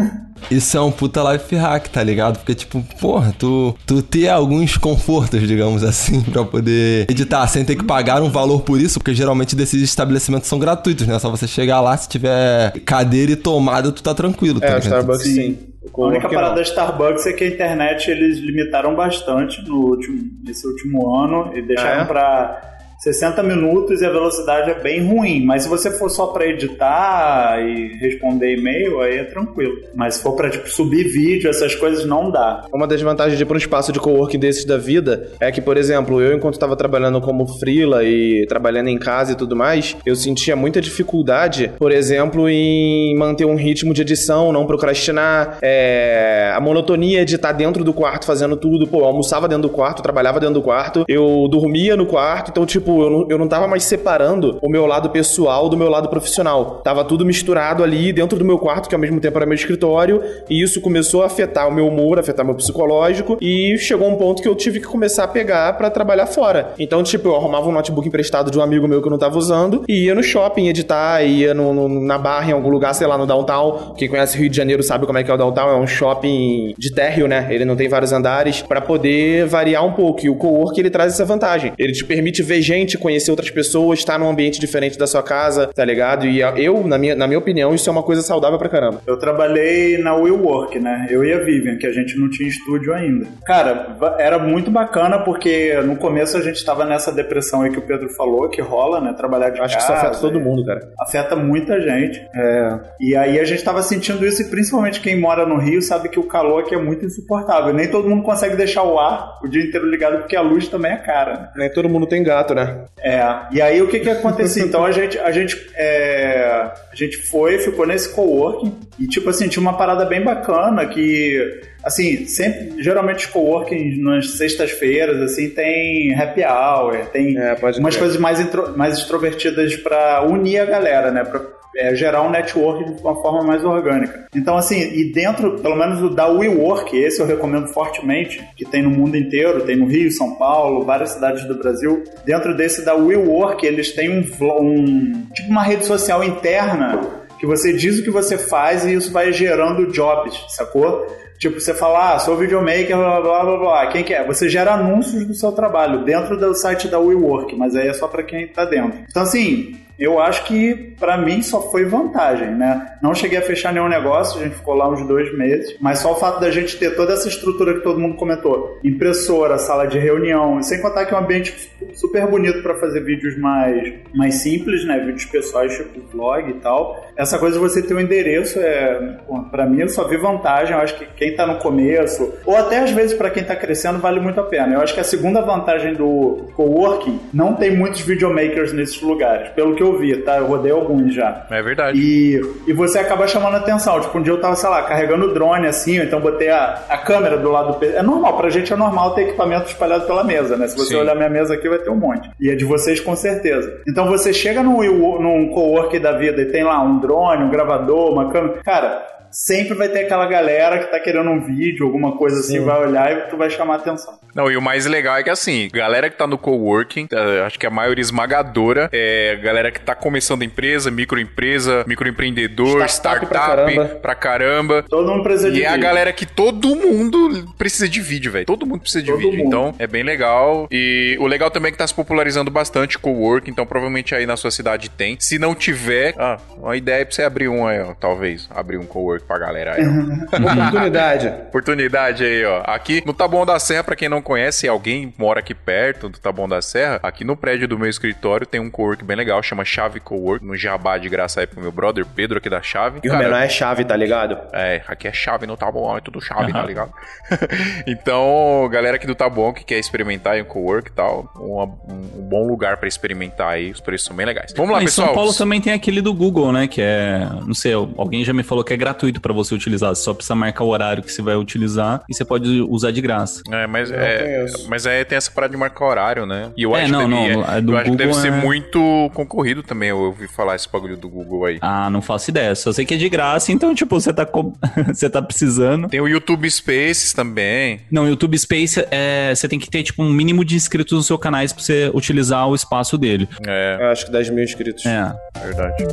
[0.51, 2.37] Isso é um puta life hack, tá ligado?
[2.39, 7.75] Porque, tipo, porra, tu, tu ter alguns confortos, digamos assim, pra poder editar sem ter
[7.77, 11.17] que pagar um valor por isso, porque geralmente desses estabelecimentos são gratuitos, né?
[11.19, 14.83] Só você chegar lá, se tiver cadeira e tomada, tu tá tranquilo, tá É, ligado?
[14.83, 15.57] Starbucks sim.
[15.93, 20.21] O A única parada da Starbucks é que a internet eles limitaram bastante no último,
[20.43, 22.05] nesse último ano e deixaram Ah, é?
[22.05, 22.61] pra
[23.03, 25.43] 60 minutos e a velocidade é bem ruim.
[25.43, 29.73] Mas se você for só pra editar e responder e-mail, aí é tranquilo.
[29.93, 32.65] Mas se for pra tipo, subir vídeo, essas coisas não dá.
[32.73, 35.59] Uma das vantagens de ir para um espaço de coworking desses da vida é que,
[35.59, 39.97] por exemplo, eu enquanto estava trabalhando como freela e trabalhando em casa e tudo mais,
[40.05, 46.53] eu sentia muita dificuldade, por exemplo, em manter um ritmo de edição, não procrastinar, é,
[46.55, 48.87] a monotonia de estar dentro do quarto fazendo tudo.
[48.87, 52.65] Pô, eu almoçava dentro do quarto, trabalhava dentro do quarto, eu dormia no quarto, então,
[52.65, 56.09] tipo, eu não, eu não tava mais separando o meu lado pessoal do meu lado
[56.09, 56.81] profissional.
[56.83, 60.21] Tava tudo misturado ali dentro do meu quarto, que ao mesmo tempo era meu escritório,
[60.49, 64.41] e isso começou a afetar o meu humor, afetar meu psicológico, e chegou um ponto
[64.41, 66.73] que eu tive que começar a pegar pra trabalhar fora.
[66.77, 69.37] Então, tipo, eu arrumava um notebook emprestado de um amigo meu que eu não tava
[69.37, 73.07] usando, e ia no shopping editar, ia no, no- na barra em algum lugar, sei
[73.07, 73.93] lá, no downtown.
[73.97, 76.73] Quem conhece Rio de Janeiro sabe como é que é o downtown, é um shopping
[76.77, 77.47] de térreo, né?
[77.49, 80.25] Ele não tem vários andares, pra poder variar um pouco.
[80.25, 81.73] E o cowork, ele traz essa vantagem.
[81.77, 85.67] Ele te permite ver gente, conhecer outras pessoas, estar num ambiente diferente da sua casa,
[85.67, 86.25] tá ligado?
[86.25, 89.01] E eu, na minha, na minha opinião, isso é uma coisa saudável pra caramba.
[89.07, 91.07] Eu trabalhei na WeWork, né?
[91.09, 93.27] Eu e a Vivian, que a gente não tinha estúdio ainda.
[93.45, 97.81] Cara, era muito bacana porque no começo a gente tava nessa depressão aí que o
[97.81, 99.13] Pedro falou, que rola, né?
[99.13, 99.93] Trabalhar de Acho que casa.
[99.93, 100.81] isso afeta todo mundo, cara.
[100.99, 102.19] afeta muita gente.
[102.35, 102.79] É.
[102.99, 106.19] E aí a gente tava sentindo isso, e principalmente quem mora no Rio sabe que
[106.19, 107.73] o calor aqui é muito insuportável.
[107.73, 110.91] Nem todo mundo consegue deixar o ar o dia inteiro ligado, porque a luz também
[110.91, 111.33] é cara.
[111.33, 111.49] né?
[111.55, 112.72] Nem todo mundo tem gato, né?
[112.99, 113.21] É.
[113.51, 114.63] E aí o que que acontecia?
[114.73, 119.47] Então a gente, a gente, é, a gente foi, ficou nesse coworking e tipo assim
[119.47, 126.13] tinha uma parada bem bacana que assim sempre geralmente os coworking nas sextas-feiras assim tem
[126.15, 131.23] happy hour, tem É, umas coisas mais intro- mais extrovertidas pra unir a galera, né?
[131.23, 131.41] Pra,
[131.75, 134.27] é, gerar um network de uma forma mais orgânica.
[134.35, 138.81] Então, assim, e dentro, pelo menos o da WeWork, esse eu recomendo fortemente, que tem
[138.81, 142.03] no mundo inteiro, tem no Rio, São Paulo, várias cidades do Brasil.
[142.25, 144.23] Dentro desse da WeWork, eles têm um,
[144.59, 147.01] um tipo uma rede social interna
[147.39, 151.05] que você diz o que você faz e isso vai gerando jobs, sacou?
[151.37, 154.25] Tipo, você fala, ah, sou videomaker, blá, blá, blá, blá, quem que é?
[154.25, 158.07] Você gera anúncios do seu trabalho dentro do site da WeWork, mas aí é só
[158.07, 158.97] pra quem tá dentro.
[159.09, 162.97] Então, assim, eu acho que pra mim só foi vantagem, né?
[163.01, 166.13] Não cheguei a fechar nenhum negócio, a gente ficou lá uns dois meses, mas só
[166.13, 169.99] o fato da gente ter toda essa estrutura que todo mundo comentou, impressora, sala de
[169.99, 174.85] reunião, sem contar que é um ambiente super bonito pra fazer vídeos mais, mais simples,
[174.85, 174.99] né?
[174.99, 177.05] Vídeos pessoais, tipo vlog e tal.
[177.15, 180.73] Essa coisa de você ter um endereço, é, pô, pra mim eu só vi vantagem,
[180.73, 183.99] eu acho que quem tá no começo, ou até às vezes pra quem tá crescendo,
[183.99, 184.73] vale muito a pena.
[184.73, 189.49] Eu acho que a segunda vantagem do coworking, não tem muitos videomakers nesses lugares.
[189.49, 190.37] Pelo que que eu vi, tá?
[190.37, 191.45] Eu rodei alguns já.
[191.49, 191.99] É verdade.
[191.99, 193.99] E, e você acaba chamando atenção.
[193.99, 196.83] Tipo, um dia eu tava, sei lá, carregando o drone assim, ou então botei a,
[196.89, 197.97] a câmera do lado do PC.
[197.97, 200.67] É normal, pra gente é normal ter equipamento espalhado pela mesa, né?
[200.67, 200.95] Se você Sim.
[200.95, 202.29] olhar minha mesa aqui, vai ter um monte.
[202.39, 203.81] E é de vocês com certeza.
[203.87, 204.81] Então você chega num,
[205.19, 208.61] num cowork da vida e tem lá um drone, um gravador, uma câmera.
[208.63, 212.87] Cara, sempre vai ter aquela galera que tá querendo um vídeo, alguma coisa assim, vai
[212.87, 214.19] olhar e tu vai chamar atenção.
[214.33, 217.59] Não, e o mais legal é que assim, galera que tá no coworking, eh, acho
[217.59, 223.39] que a maioria esmagadora é galera que tá começando empresa, microempresa, microempreendedor, Startup startup, pra
[223.39, 223.85] caramba.
[224.01, 224.85] pra caramba.
[224.89, 225.83] Todo mundo precisa de E é a vídeo.
[225.83, 228.45] galera que todo mundo precisa de vídeo, velho.
[228.45, 229.37] Todo mundo precisa de Todo vídeo.
[229.39, 229.47] mundo.
[229.47, 230.67] Então, é bem legal.
[230.71, 234.37] E o legal também é que tá se popularizando bastante cowork, então provavelmente aí na
[234.37, 235.17] sua cidade tem.
[235.19, 238.47] Se não tiver, ah, uma ideia é pra você abrir um aí, ó, talvez.
[238.49, 240.37] Abrir um cowork pra galera aí, ó.
[240.53, 241.27] Oportunidade.
[241.47, 242.61] Oportunidade aí, ó.
[242.65, 246.47] Aqui no Taboão da Serra, pra quem não conhece, alguém mora aqui perto do Taboão
[246.47, 249.99] da Serra, aqui no prédio do meu escritório tem um cowork bem legal, chama Chave
[249.99, 252.99] Cowork, no Jabá de graça aí pro meu brother Pedro aqui da Chave.
[253.03, 254.37] E o menor é chave, tá ligado?
[254.53, 256.91] É, aqui é chave no Taboão, é tudo chave, tá ligado?
[257.87, 262.19] então, galera aqui do Taboão que quer experimentar em um cowork e tal, uma- um,
[262.19, 264.53] um bom lugar pra experimentar aí, os preços são bem legais.
[264.55, 265.07] Vamos lá, Ah, em pessoal.
[265.07, 266.67] São Paulo também tem aquele do Google, né?
[266.67, 269.93] Que é, não sei, alguém já me falou que é gratuito pra você utilizar.
[269.95, 273.01] Você só precisa marcar o horário que você vai utilizar e você pode usar de
[273.01, 273.41] graça.
[273.51, 276.51] É, mas é, mas é tem essa parada de marcar horário, né?
[276.57, 278.27] E eu É, acho não, que deve, não, é- eu acho que deve Google ser
[278.27, 279.89] é- muito concorrido também.
[279.89, 281.59] Eu ouvi falar esse bagulho do Google aí.
[281.61, 282.55] Ah, não faço ideia.
[282.55, 284.53] Só sei que é de graça, então, tipo, você tá, co-
[284.87, 285.89] você tá precisando.
[285.89, 287.81] Tem o YouTube Spaces também.
[287.91, 291.17] Não, YouTube Space, é, você tem que ter, tipo, um mínimo de inscritos no seu
[291.17, 293.27] canal pra você utilizar o espaço dele.
[293.45, 294.85] É, Eu acho que 10 mil inscritos.
[294.85, 295.13] É.
[295.43, 295.83] verdade.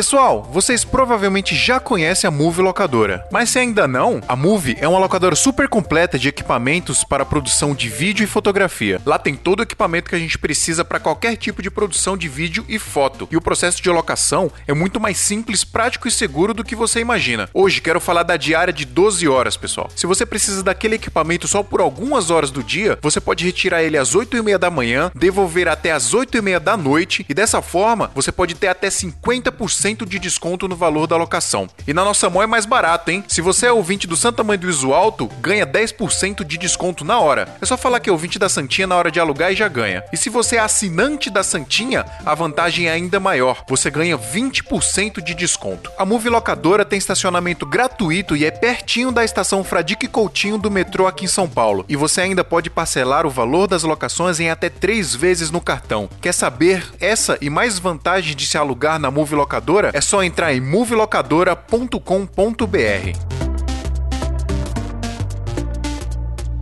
[0.00, 4.88] Pessoal, vocês provavelmente já conhecem a Move Locadora, mas se ainda não, a Move é
[4.88, 8.98] uma locadora super completa de equipamentos para produção de vídeo e fotografia.
[9.04, 12.30] Lá tem todo o equipamento que a gente precisa para qualquer tipo de produção de
[12.30, 13.28] vídeo e foto.
[13.30, 17.00] E o processo de locação é muito mais simples, prático e seguro do que você
[17.00, 17.50] imagina.
[17.52, 19.90] Hoje quero falar da diária de 12 horas, pessoal.
[19.94, 23.98] Se você precisa daquele equipamento só por algumas horas do dia, você pode retirar ele
[23.98, 27.34] às 8 e meia da manhã, devolver até às 8 e meia da noite e
[27.34, 31.68] dessa forma você pode ter até 50% de desconto no valor da locação.
[31.86, 33.24] E na nossa mão é mais barato, hein?
[33.28, 37.18] Se você é ouvinte do Santa Mãe do Iso Alto, ganha 10% de desconto na
[37.18, 37.48] hora.
[37.60, 40.04] É só falar que é ouvinte da Santinha na hora de alugar e já ganha.
[40.12, 43.64] E se você é assinante da Santinha, a vantagem é ainda maior.
[43.68, 45.90] Você ganha 20% de desconto.
[45.98, 51.06] A Move Locadora tem estacionamento gratuito e é pertinho da estação Fradique Coutinho do metrô
[51.06, 51.84] aqui em São Paulo.
[51.88, 56.08] E você ainda pode parcelar o valor das locações em até três vezes no cartão.
[56.20, 59.79] Quer saber essa e mais vantagens de se alugar na Move Locadora?
[59.92, 63.49] É só entrar em movelocadora.com.br.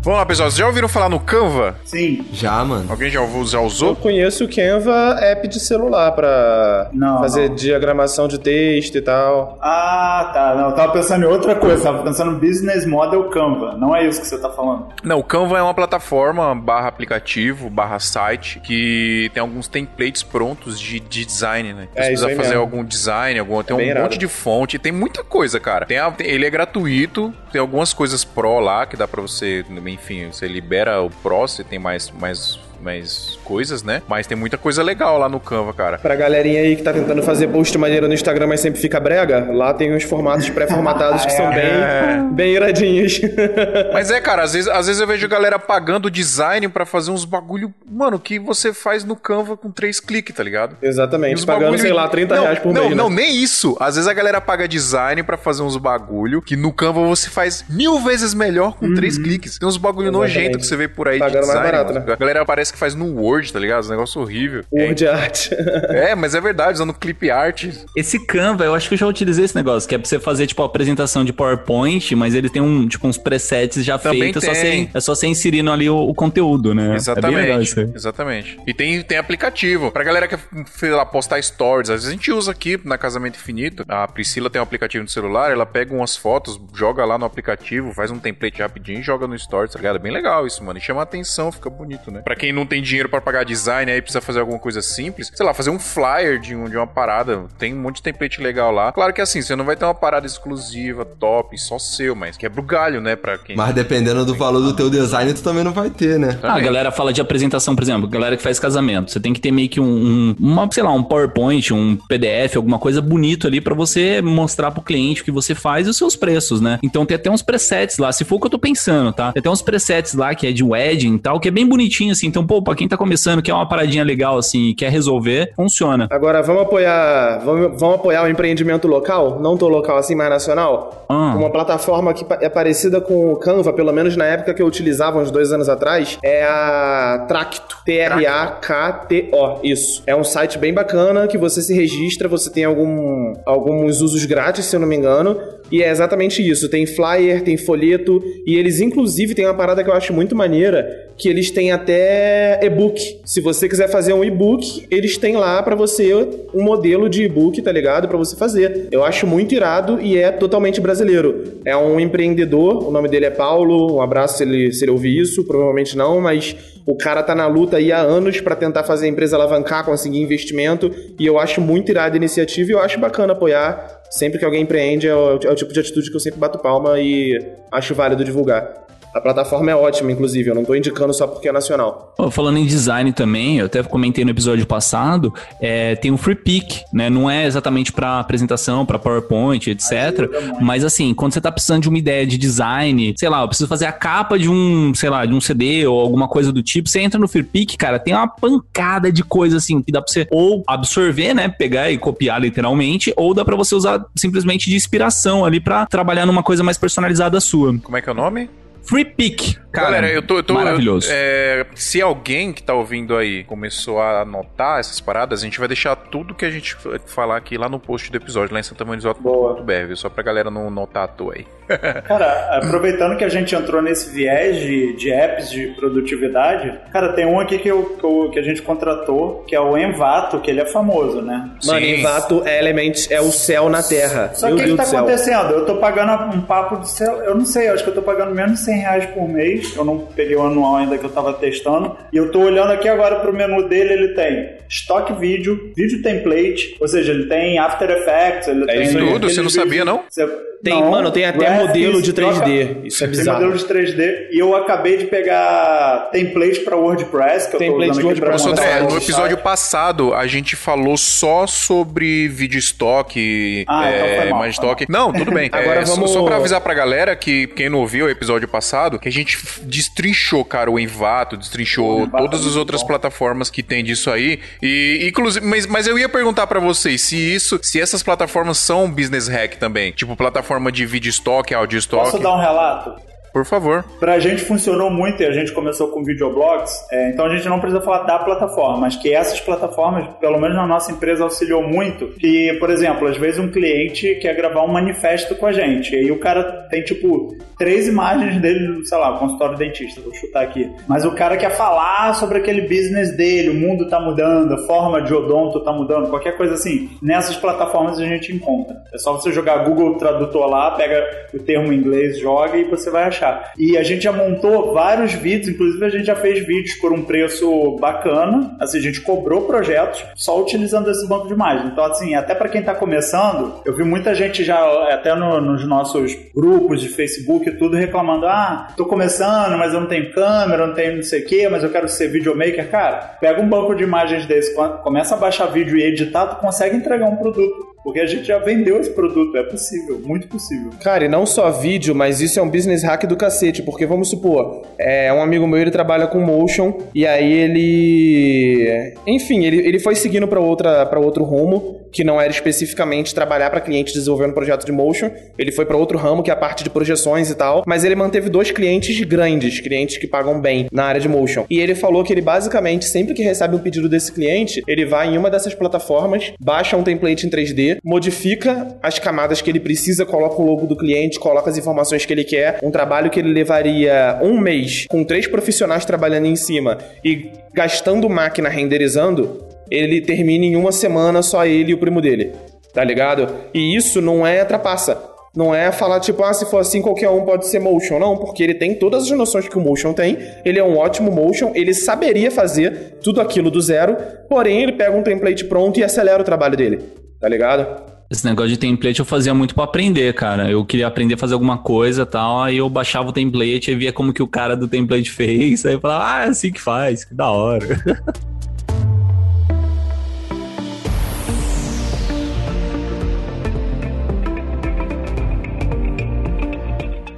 [0.01, 0.49] Vamos lá, pessoal.
[0.49, 1.76] Vocês já ouviram falar no Canva?
[1.84, 2.24] Sim.
[2.32, 2.86] Já, mano.
[2.90, 3.96] Alguém já, já Eu usou?
[3.96, 7.57] conheço o Canva app de celular pra Não, fazer não.
[7.57, 9.59] diagramação de texto e tal.
[9.61, 10.55] Ah, tá.
[10.55, 11.82] Não, eu tava pensando em outra coisa.
[11.82, 13.76] Tava pensando no Business Model Canva.
[13.76, 14.86] Não é isso que você tá falando.
[15.03, 20.78] Não, o Canva é uma plataforma barra aplicativo, barra site, que tem alguns templates prontos
[20.80, 21.88] de, de design, né?
[21.94, 22.61] É, Você isso precisa aí fazer mesmo.
[22.62, 24.05] algum design, algum, tem um bem irado.
[24.05, 25.84] monte de fonte, tem muita coisa, cara.
[25.84, 29.64] Tem a- tem- ele é gratuito, tem algumas coisas pro lá que dá pra você,
[29.99, 31.11] enfim, você libera o
[31.57, 32.59] você tem mais, mais,
[32.89, 34.01] mais coisas, né?
[34.09, 35.99] Mas tem muita coisa legal lá no Canva, cara.
[35.99, 39.47] Pra galerinha aí que tá tentando fazer post maneiro no Instagram, mas sempre fica brega,
[39.53, 43.20] lá tem uns formatos pré-formatados que são bem, bem iradinhos.
[43.93, 47.24] Mas é, cara, às vezes, às vezes eu vejo galera pagando design pra fazer uns
[47.24, 50.76] bagulho, mano, que você faz no Canva com três cliques, tá ligado?
[50.80, 52.97] Exatamente, pagando, bagulho- sei lá, 30 não, reais por não, mês.
[52.97, 53.16] Não, né?
[53.16, 53.76] nem isso.
[53.80, 57.64] Às vezes a galera paga design pra fazer uns bagulho que no Canva você faz
[57.68, 59.59] mil vezes melhor com três cliques.
[59.59, 60.34] Tem uns bagulho Exatamente.
[60.36, 61.70] nojento que você vê por aí Pagando de mais design.
[61.72, 62.07] barato, mano.
[62.07, 62.12] né?
[62.12, 63.81] A galera parece que faz no Word, tá ligado?
[63.81, 64.64] Esse negócio horrível.
[64.72, 65.49] Word art.
[65.89, 67.66] É, mas é verdade, usando clip art.
[67.97, 70.47] Esse Canva, eu acho que eu já utilizei esse negócio, que é pra você fazer,
[70.47, 74.45] tipo, a apresentação de PowerPoint, mas ele tem um, tipo, uns presets já Também feitos,
[74.45, 76.97] é só você, é só você inserindo ali o, o conteúdo, né?
[76.97, 77.62] É bem legal Exatamente.
[77.62, 77.91] isso aí.
[77.95, 78.61] exatamente.
[78.66, 79.91] E tem, tem aplicativo.
[79.91, 83.37] Pra galera que sei lá, postar stories, às vezes a gente usa aqui na Casamento
[83.37, 83.85] Infinito.
[83.89, 87.93] A Priscila tem um aplicativo no celular, ela pega umas fotos, joga lá no aplicativo,
[87.93, 89.97] faz um template rapidinho e joga no stories, tá ligado?
[89.97, 90.79] É bem legal isso, mano.
[90.79, 92.20] E chama a atenção, fica bonito, né?
[92.20, 95.47] Pra quem não tem dinheiro pra pagar design, aí precisa fazer alguma coisa simples, sei
[95.47, 97.45] lá, fazer um flyer de, um, de uma parada.
[97.59, 98.93] Tem um monte de template legal lá.
[98.93, 102.61] Claro que assim, você não vai ter uma parada exclusiva, top, só seu, mas quebra
[102.61, 103.17] o galho, né?
[103.17, 103.57] Pra quem.
[103.57, 106.39] Mas dependendo do valor do teu design, tu também não vai ter, né?
[106.43, 109.11] Ah, a galera fala de apresentação, por exemplo, galera que faz casamento.
[109.11, 112.57] Você tem que ter meio que um, um uma, sei lá, um PowerPoint, um PDF,
[112.57, 115.97] alguma coisa bonito ali pra você mostrar pro cliente o que você faz e os
[115.97, 116.79] seus preços, né?
[116.83, 119.33] Então tem até uns presets lá, se for o que eu tô pensando, tá?
[119.33, 122.13] Tem até uns presets lá que é de wedding e tal, que é bem bonitinho
[122.13, 122.27] assim.
[122.27, 126.09] Então, pô, pra quem tá começando, quer uma paradinha legal assim, quer resolver, funciona.
[126.11, 131.05] Agora, vamos apoiar, vamos, vamos apoiar o empreendimento local, não tão local assim, mais nacional?
[131.09, 131.34] Ah.
[131.36, 135.18] Uma plataforma que é parecida com o Canva, pelo menos na época que eu utilizava,
[135.18, 137.76] uns dois anos atrás, é a Tracto.
[137.84, 139.61] T-R-A-K-T-O.
[139.62, 140.03] Isso.
[140.07, 144.66] É um site bem bacana que você se registra, você tem algum, alguns usos grátis,
[144.66, 145.38] se eu não me engano.
[145.71, 146.69] E é exatamente isso.
[146.69, 148.23] Tem flyer, tem folheto.
[148.47, 152.59] E eles, inclusive, têm uma parada que eu acho muito maneira, que eles têm até
[152.62, 153.21] e-book.
[153.25, 156.12] Se você quiser fazer um e-book, eles têm lá pra você
[156.55, 158.09] um modelo de e-book, tá ligado?
[158.09, 158.89] Pra você fazer.
[158.91, 161.59] Eu acho muito irado e é totalmente brasileiro.
[161.64, 163.97] É um empreendedor, o nome dele é Paulo.
[163.97, 166.57] Um abraço se ele, se ele ouvir isso, provavelmente não, mas
[166.89, 170.22] o cara tá na luta aí há anos pra tentar fazer a empresa alavancar, conseguir
[170.22, 170.91] investimento.
[171.18, 174.01] E eu acho muito irada a iniciativa e eu acho bacana apoiar.
[174.11, 176.59] Sempre que alguém empreende, é o, é o tipo de atitude que eu sempre bato
[176.59, 177.39] palma e
[177.70, 178.86] acho válido divulgar.
[179.19, 182.14] A plataforma é ótima, inclusive, eu não tô indicando só porque é nacional.
[182.31, 186.83] Falando em design também, eu até comentei no episódio passado, é, tem o Free Pick,
[186.93, 187.11] né?
[187.11, 190.31] Não é exatamente para apresentação, para PowerPoint, etc.
[190.61, 193.69] Mas assim, quando você tá precisando de uma ideia de design, sei lá, eu preciso
[193.69, 196.89] fazer a capa de um, sei lá, de um CD ou alguma coisa do tipo,
[196.89, 200.12] você entra no Free Pick, cara, tem uma pancada de coisa assim que dá pra
[200.12, 201.49] você ou absorver, né?
[201.49, 206.25] Pegar e copiar literalmente, ou dá pra você usar simplesmente de inspiração ali pra trabalhar
[206.25, 207.77] numa coisa mais personalizada sua.
[207.81, 208.49] Como é que é o nome?
[208.89, 209.87] Free Pick, cara.
[209.93, 210.39] Galera, eu tô.
[210.39, 211.09] Eu tô maravilhoso.
[211.09, 215.59] eu- é, se alguém que tá ouvindo aí começou a anotar essas paradas, a gente
[215.59, 218.62] vai deixar tudo que a gente falar aqui lá no post do episódio, lá em
[218.62, 219.97] santamanizoto.br, viu?
[219.97, 221.47] Só pra galera não notar à toa aí.
[222.09, 227.27] Cara, aproveitando que a gente entrou nesse viés de, de apps de produtividade, cara, tem
[227.27, 230.51] um aqui que, eu, que, eu- que a gente contratou, que é o Envato, que
[230.51, 231.51] ele é famoso, né?
[231.66, 231.99] Mano, Sim.
[231.99, 234.31] Envato Elements é o céu na Terra.
[234.35, 235.51] Só que o que, Deus tá acontecendo?
[235.53, 238.03] Eu tô pagando um papo de céu, eu não sei, eu acho que eu tô
[238.03, 241.11] pagando menos de 100 reais por mês, eu não peguei o anual ainda que eu
[241.11, 245.73] tava testando, e eu tô olhando aqui agora pro menu dele, ele tem stock vídeo,
[245.77, 248.83] vídeo template, ou seja, ele tem After Effects, ele tem...
[248.83, 249.09] isso aí.
[249.13, 249.31] Tudo?
[249.31, 250.03] Você não sabia, não?
[250.09, 250.27] Você-
[250.63, 252.77] Tem, mano, tem até graphics, modelo de troca- 3D.
[252.85, 253.41] Isso é Tem bizarro.
[253.47, 254.29] modelo de 3D.
[254.33, 258.21] E eu acabei de pegar template pra WordPress, que eu Template tô usando de aqui
[258.21, 258.43] pra WordPress.
[258.43, 259.05] Sodré, o no site.
[259.05, 264.65] episódio passado a gente falou só sobre vídeo estoque, Ah, então é, mal, mais foi
[264.65, 264.87] estoque.
[264.89, 265.49] Não, tudo bem.
[265.53, 268.49] Agora É, só- vamos- Só pra avisar pra galera que quem não ouviu o episódio
[268.49, 272.88] passado, que a gente destrinchou, cara, o Envato, destrinchou Envato todas é as outras bom.
[272.88, 274.40] plataformas que tem disso aí.
[274.62, 278.90] E, inclusive, mas, mas eu ia perguntar pra vocês se isso, se essas plataformas são
[278.90, 279.92] business hack também.
[279.92, 282.11] Tipo, plataforma de vídeo estoque, áudio estoque.
[282.11, 282.94] Posso dar um relato?
[283.33, 283.85] Por favor.
[283.99, 287.61] Pra gente funcionou muito e a gente começou com videoblogs, é, então a gente não
[287.61, 292.09] precisa falar da plataforma, mas que essas plataformas, pelo menos na nossa empresa, auxiliou muito.
[292.18, 295.99] Que, por exemplo, às vezes um cliente quer gravar um manifesto com a gente, e
[295.99, 300.70] aí o cara tem tipo três imagens dele, sei lá, consultório dentista, vou chutar aqui.
[300.87, 305.03] Mas o cara quer falar sobre aquele business dele, o mundo tá mudando, a forma
[305.03, 306.91] de odonto tá mudando, qualquer coisa assim.
[307.03, 308.76] Nessas plataformas a gente encontra.
[308.93, 311.05] É só você jogar Google Tradutor lá, pega
[311.35, 313.18] o termo em inglês, joga e você vai achar.
[313.57, 317.03] E a gente já montou vários vídeos, inclusive a gente já fez vídeos por um
[317.03, 318.57] preço bacana.
[318.61, 321.71] Assim, a gente cobrou projetos só utilizando esse banco de imagens.
[321.73, 324.59] Então, assim, até para quem tá começando, eu vi muita gente já,
[324.93, 329.81] até no- nos nossos grupos de Facebook e tudo, reclamando: ah, tô começando, mas eu
[329.81, 332.69] não tenho câmera, não tenho não sei o quê, mas eu quero ser videomaker.
[332.71, 336.37] Cara, pega um banco de imagens desse, co- começa a baixar vídeo e editar, tu
[336.37, 337.68] consegue entregar um produto.
[337.83, 340.70] Porque a gente já vendeu esse produto, é possível, muito possível.
[340.83, 344.11] Cara, e não só vídeo, mas isso é um business hack do cacete, porque vamos
[344.11, 348.95] supor, é um amigo meu, ele trabalha com motion, e aí ele...
[349.07, 353.93] Enfim, ele, ele foi seguindo para outro rumo, que não era especificamente trabalhar pra cliente
[353.93, 357.31] desenvolvendo projeto de motion, ele foi pra outro ramo, que é a parte de projeções
[357.31, 361.09] e tal, mas ele manteve dois clientes grandes, clientes que pagam bem na área de
[361.09, 361.47] motion.
[361.49, 365.09] E ele falou que ele basicamente, sempre que recebe um pedido desse cliente, ele vai
[365.09, 370.07] em uma dessas plataformas, baixa um template em 3D, modifica as camadas que ele precisa,
[370.07, 372.59] coloca o logo do cliente, coloca as informações que ele quer.
[372.62, 378.09] Um trabalho que ele levaria um mês com três profissionais trabalhando em cima e gastando
[378.09, 382.33] máquina renderizando, ele termina em uma semana só ele e o primo dele.
[382.73, 383.35] Tá ligado?
[383.53, 385.09] E isso não é trapaça.
[385.35, 387.99] Não é falar tipo, ah, se for assim qualquer um pode ser motion.
[387.99, 390.19] Não, porque ele tem todas as noções que o motion tem.
[390.45, 393.97] Ele é um ótimo motion, ele saberia fazer tudo aquilo do zero,
[394.29, 396.81] porém ele pega um template pronto e acelera o trabalho dele.
[397.21, 397.99] Tá ligado?
[398.11, 400.51] Esse negócio de template eu fazia muito pra aprender, cara.
[400.51, 403.75] Eu queria aprender a fazer alguma coisa e tal, aí eu baixava o template e
[403.75, 406.61] via como que o cara do template fez, aí eu falava, ah, é assim que
[406.61, 407.66] faz, que da hora.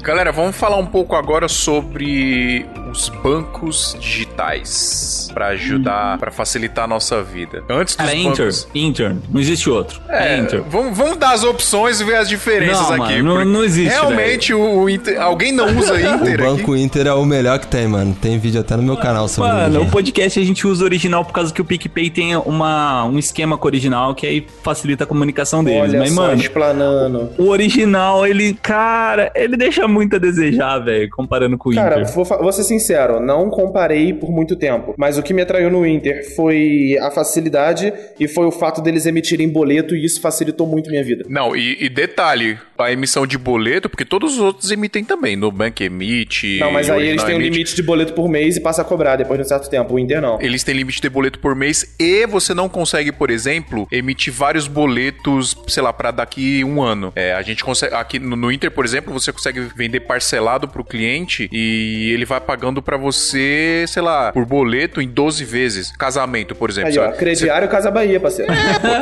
[0.03, 6.89] Galera, vamos falar um pouco agora sobre os bancos digitais para ajudar, para facilitar a
[6.89, 7.63] nossa vida.
[7.69, 8.69] Antes dos Cara, Inter, bancos...
[8.75, 10.01] Inter, não existe outro.
[10.09, 10.63] É, É, Inter.
[10.69, 13.23] vamos, vamos dar as opções e ver as diferenças Não, aqui.
[13.23, 15.21] mano, não- não existe, Realmente, o, o Inter...
[15.21, 16.83] Alguém não usa O Inter Banco aqui?
[16.83, 18.15] Inter é o melhor que tem, mano.
[18.21, 19.87] Tem vídeo até no meu canal sobre Mano, ele.
[19.87, 23.57] o podcast a gente usa original por causa que o PicPay tem uma, um esquema
[23.59, 25.91] com o original que aí facilita a comunicação deles.
[25.91, 27.31] Olha Mas, só, mano, explanando.
[27.39, 32.15] o original, ele, cara, ele deixa muito a desejar, velho, comparando com o Cara, Inter.
[32.15, 32.80] vou, fa- vou ser sincero,
[33.21, 34.95] não comparei por muito tempo.
[34.97, 39.07] Mas o que me atraiu no Inter foi a facilidade e foi o fato deles
[39.07, 41.25] emitirem boleto e isso facilitou muito minha vida.
[41.29, 45.37] Não, e, e detalhe, a emissão de boleto, porque todos os outros emitem também.
[45.37, 46.59] Nubank emite.
[46.59, 47.53] Não, mas aí eles têm um emite.
[47.53, 49.95] limite de boleto por mês e passa a cobrar depois de um certo tempo.
[49.95, 50.41] O Inter não.
[50.41, 54.67] Eles têm limite de boleto por mês e você não consegue, por exemplo, emitir vários
[54.67, 57.13] boletos, sei lá, pra daqui um ano.
[57.17, 57.95] É, a gente consegue.
[57.95, 62.41] Aqui no, no Inter, por exemplo, você consegue vender parcelado pro cliente e ele vai
[62.41, 65.93] pagando pra você, sei lá, por boleto em 12 vezes.
[65.97, 66.91] Casamento, por exemplo.
[66.91, 68.53] Aí, ó, crediário Casa Bahia, parceiro.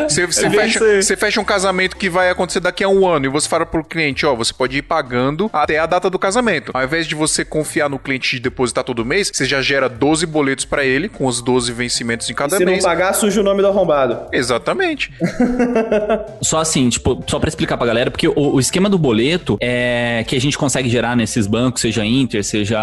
[0.09, 3.29] Você, É bem fecha, fecha um casamento que vai acontecer daqui a um ano e
[3.29, 6.71] você fala pro cliente, ó, você pode ir pagando até a data do casamento.
[6.73, 10.27] Ao invés de você confiar no cliente de depositar todo mês, você já gera 12
[10.27, 12.85] boletos pra ele, com os 12 vencimentos em cada Se não mês.
[12.85, 14.29] pagar, suja o nome do arrombado.
[14.33, 15.13] Exatamente.
[16.41, 20.25] Só assim, tipo, só pra explicar pra galera, porque o, o esquema do boleto é
[20.27, 22.79] que a gente consegue gerar nesses bancos, seja Inter, seja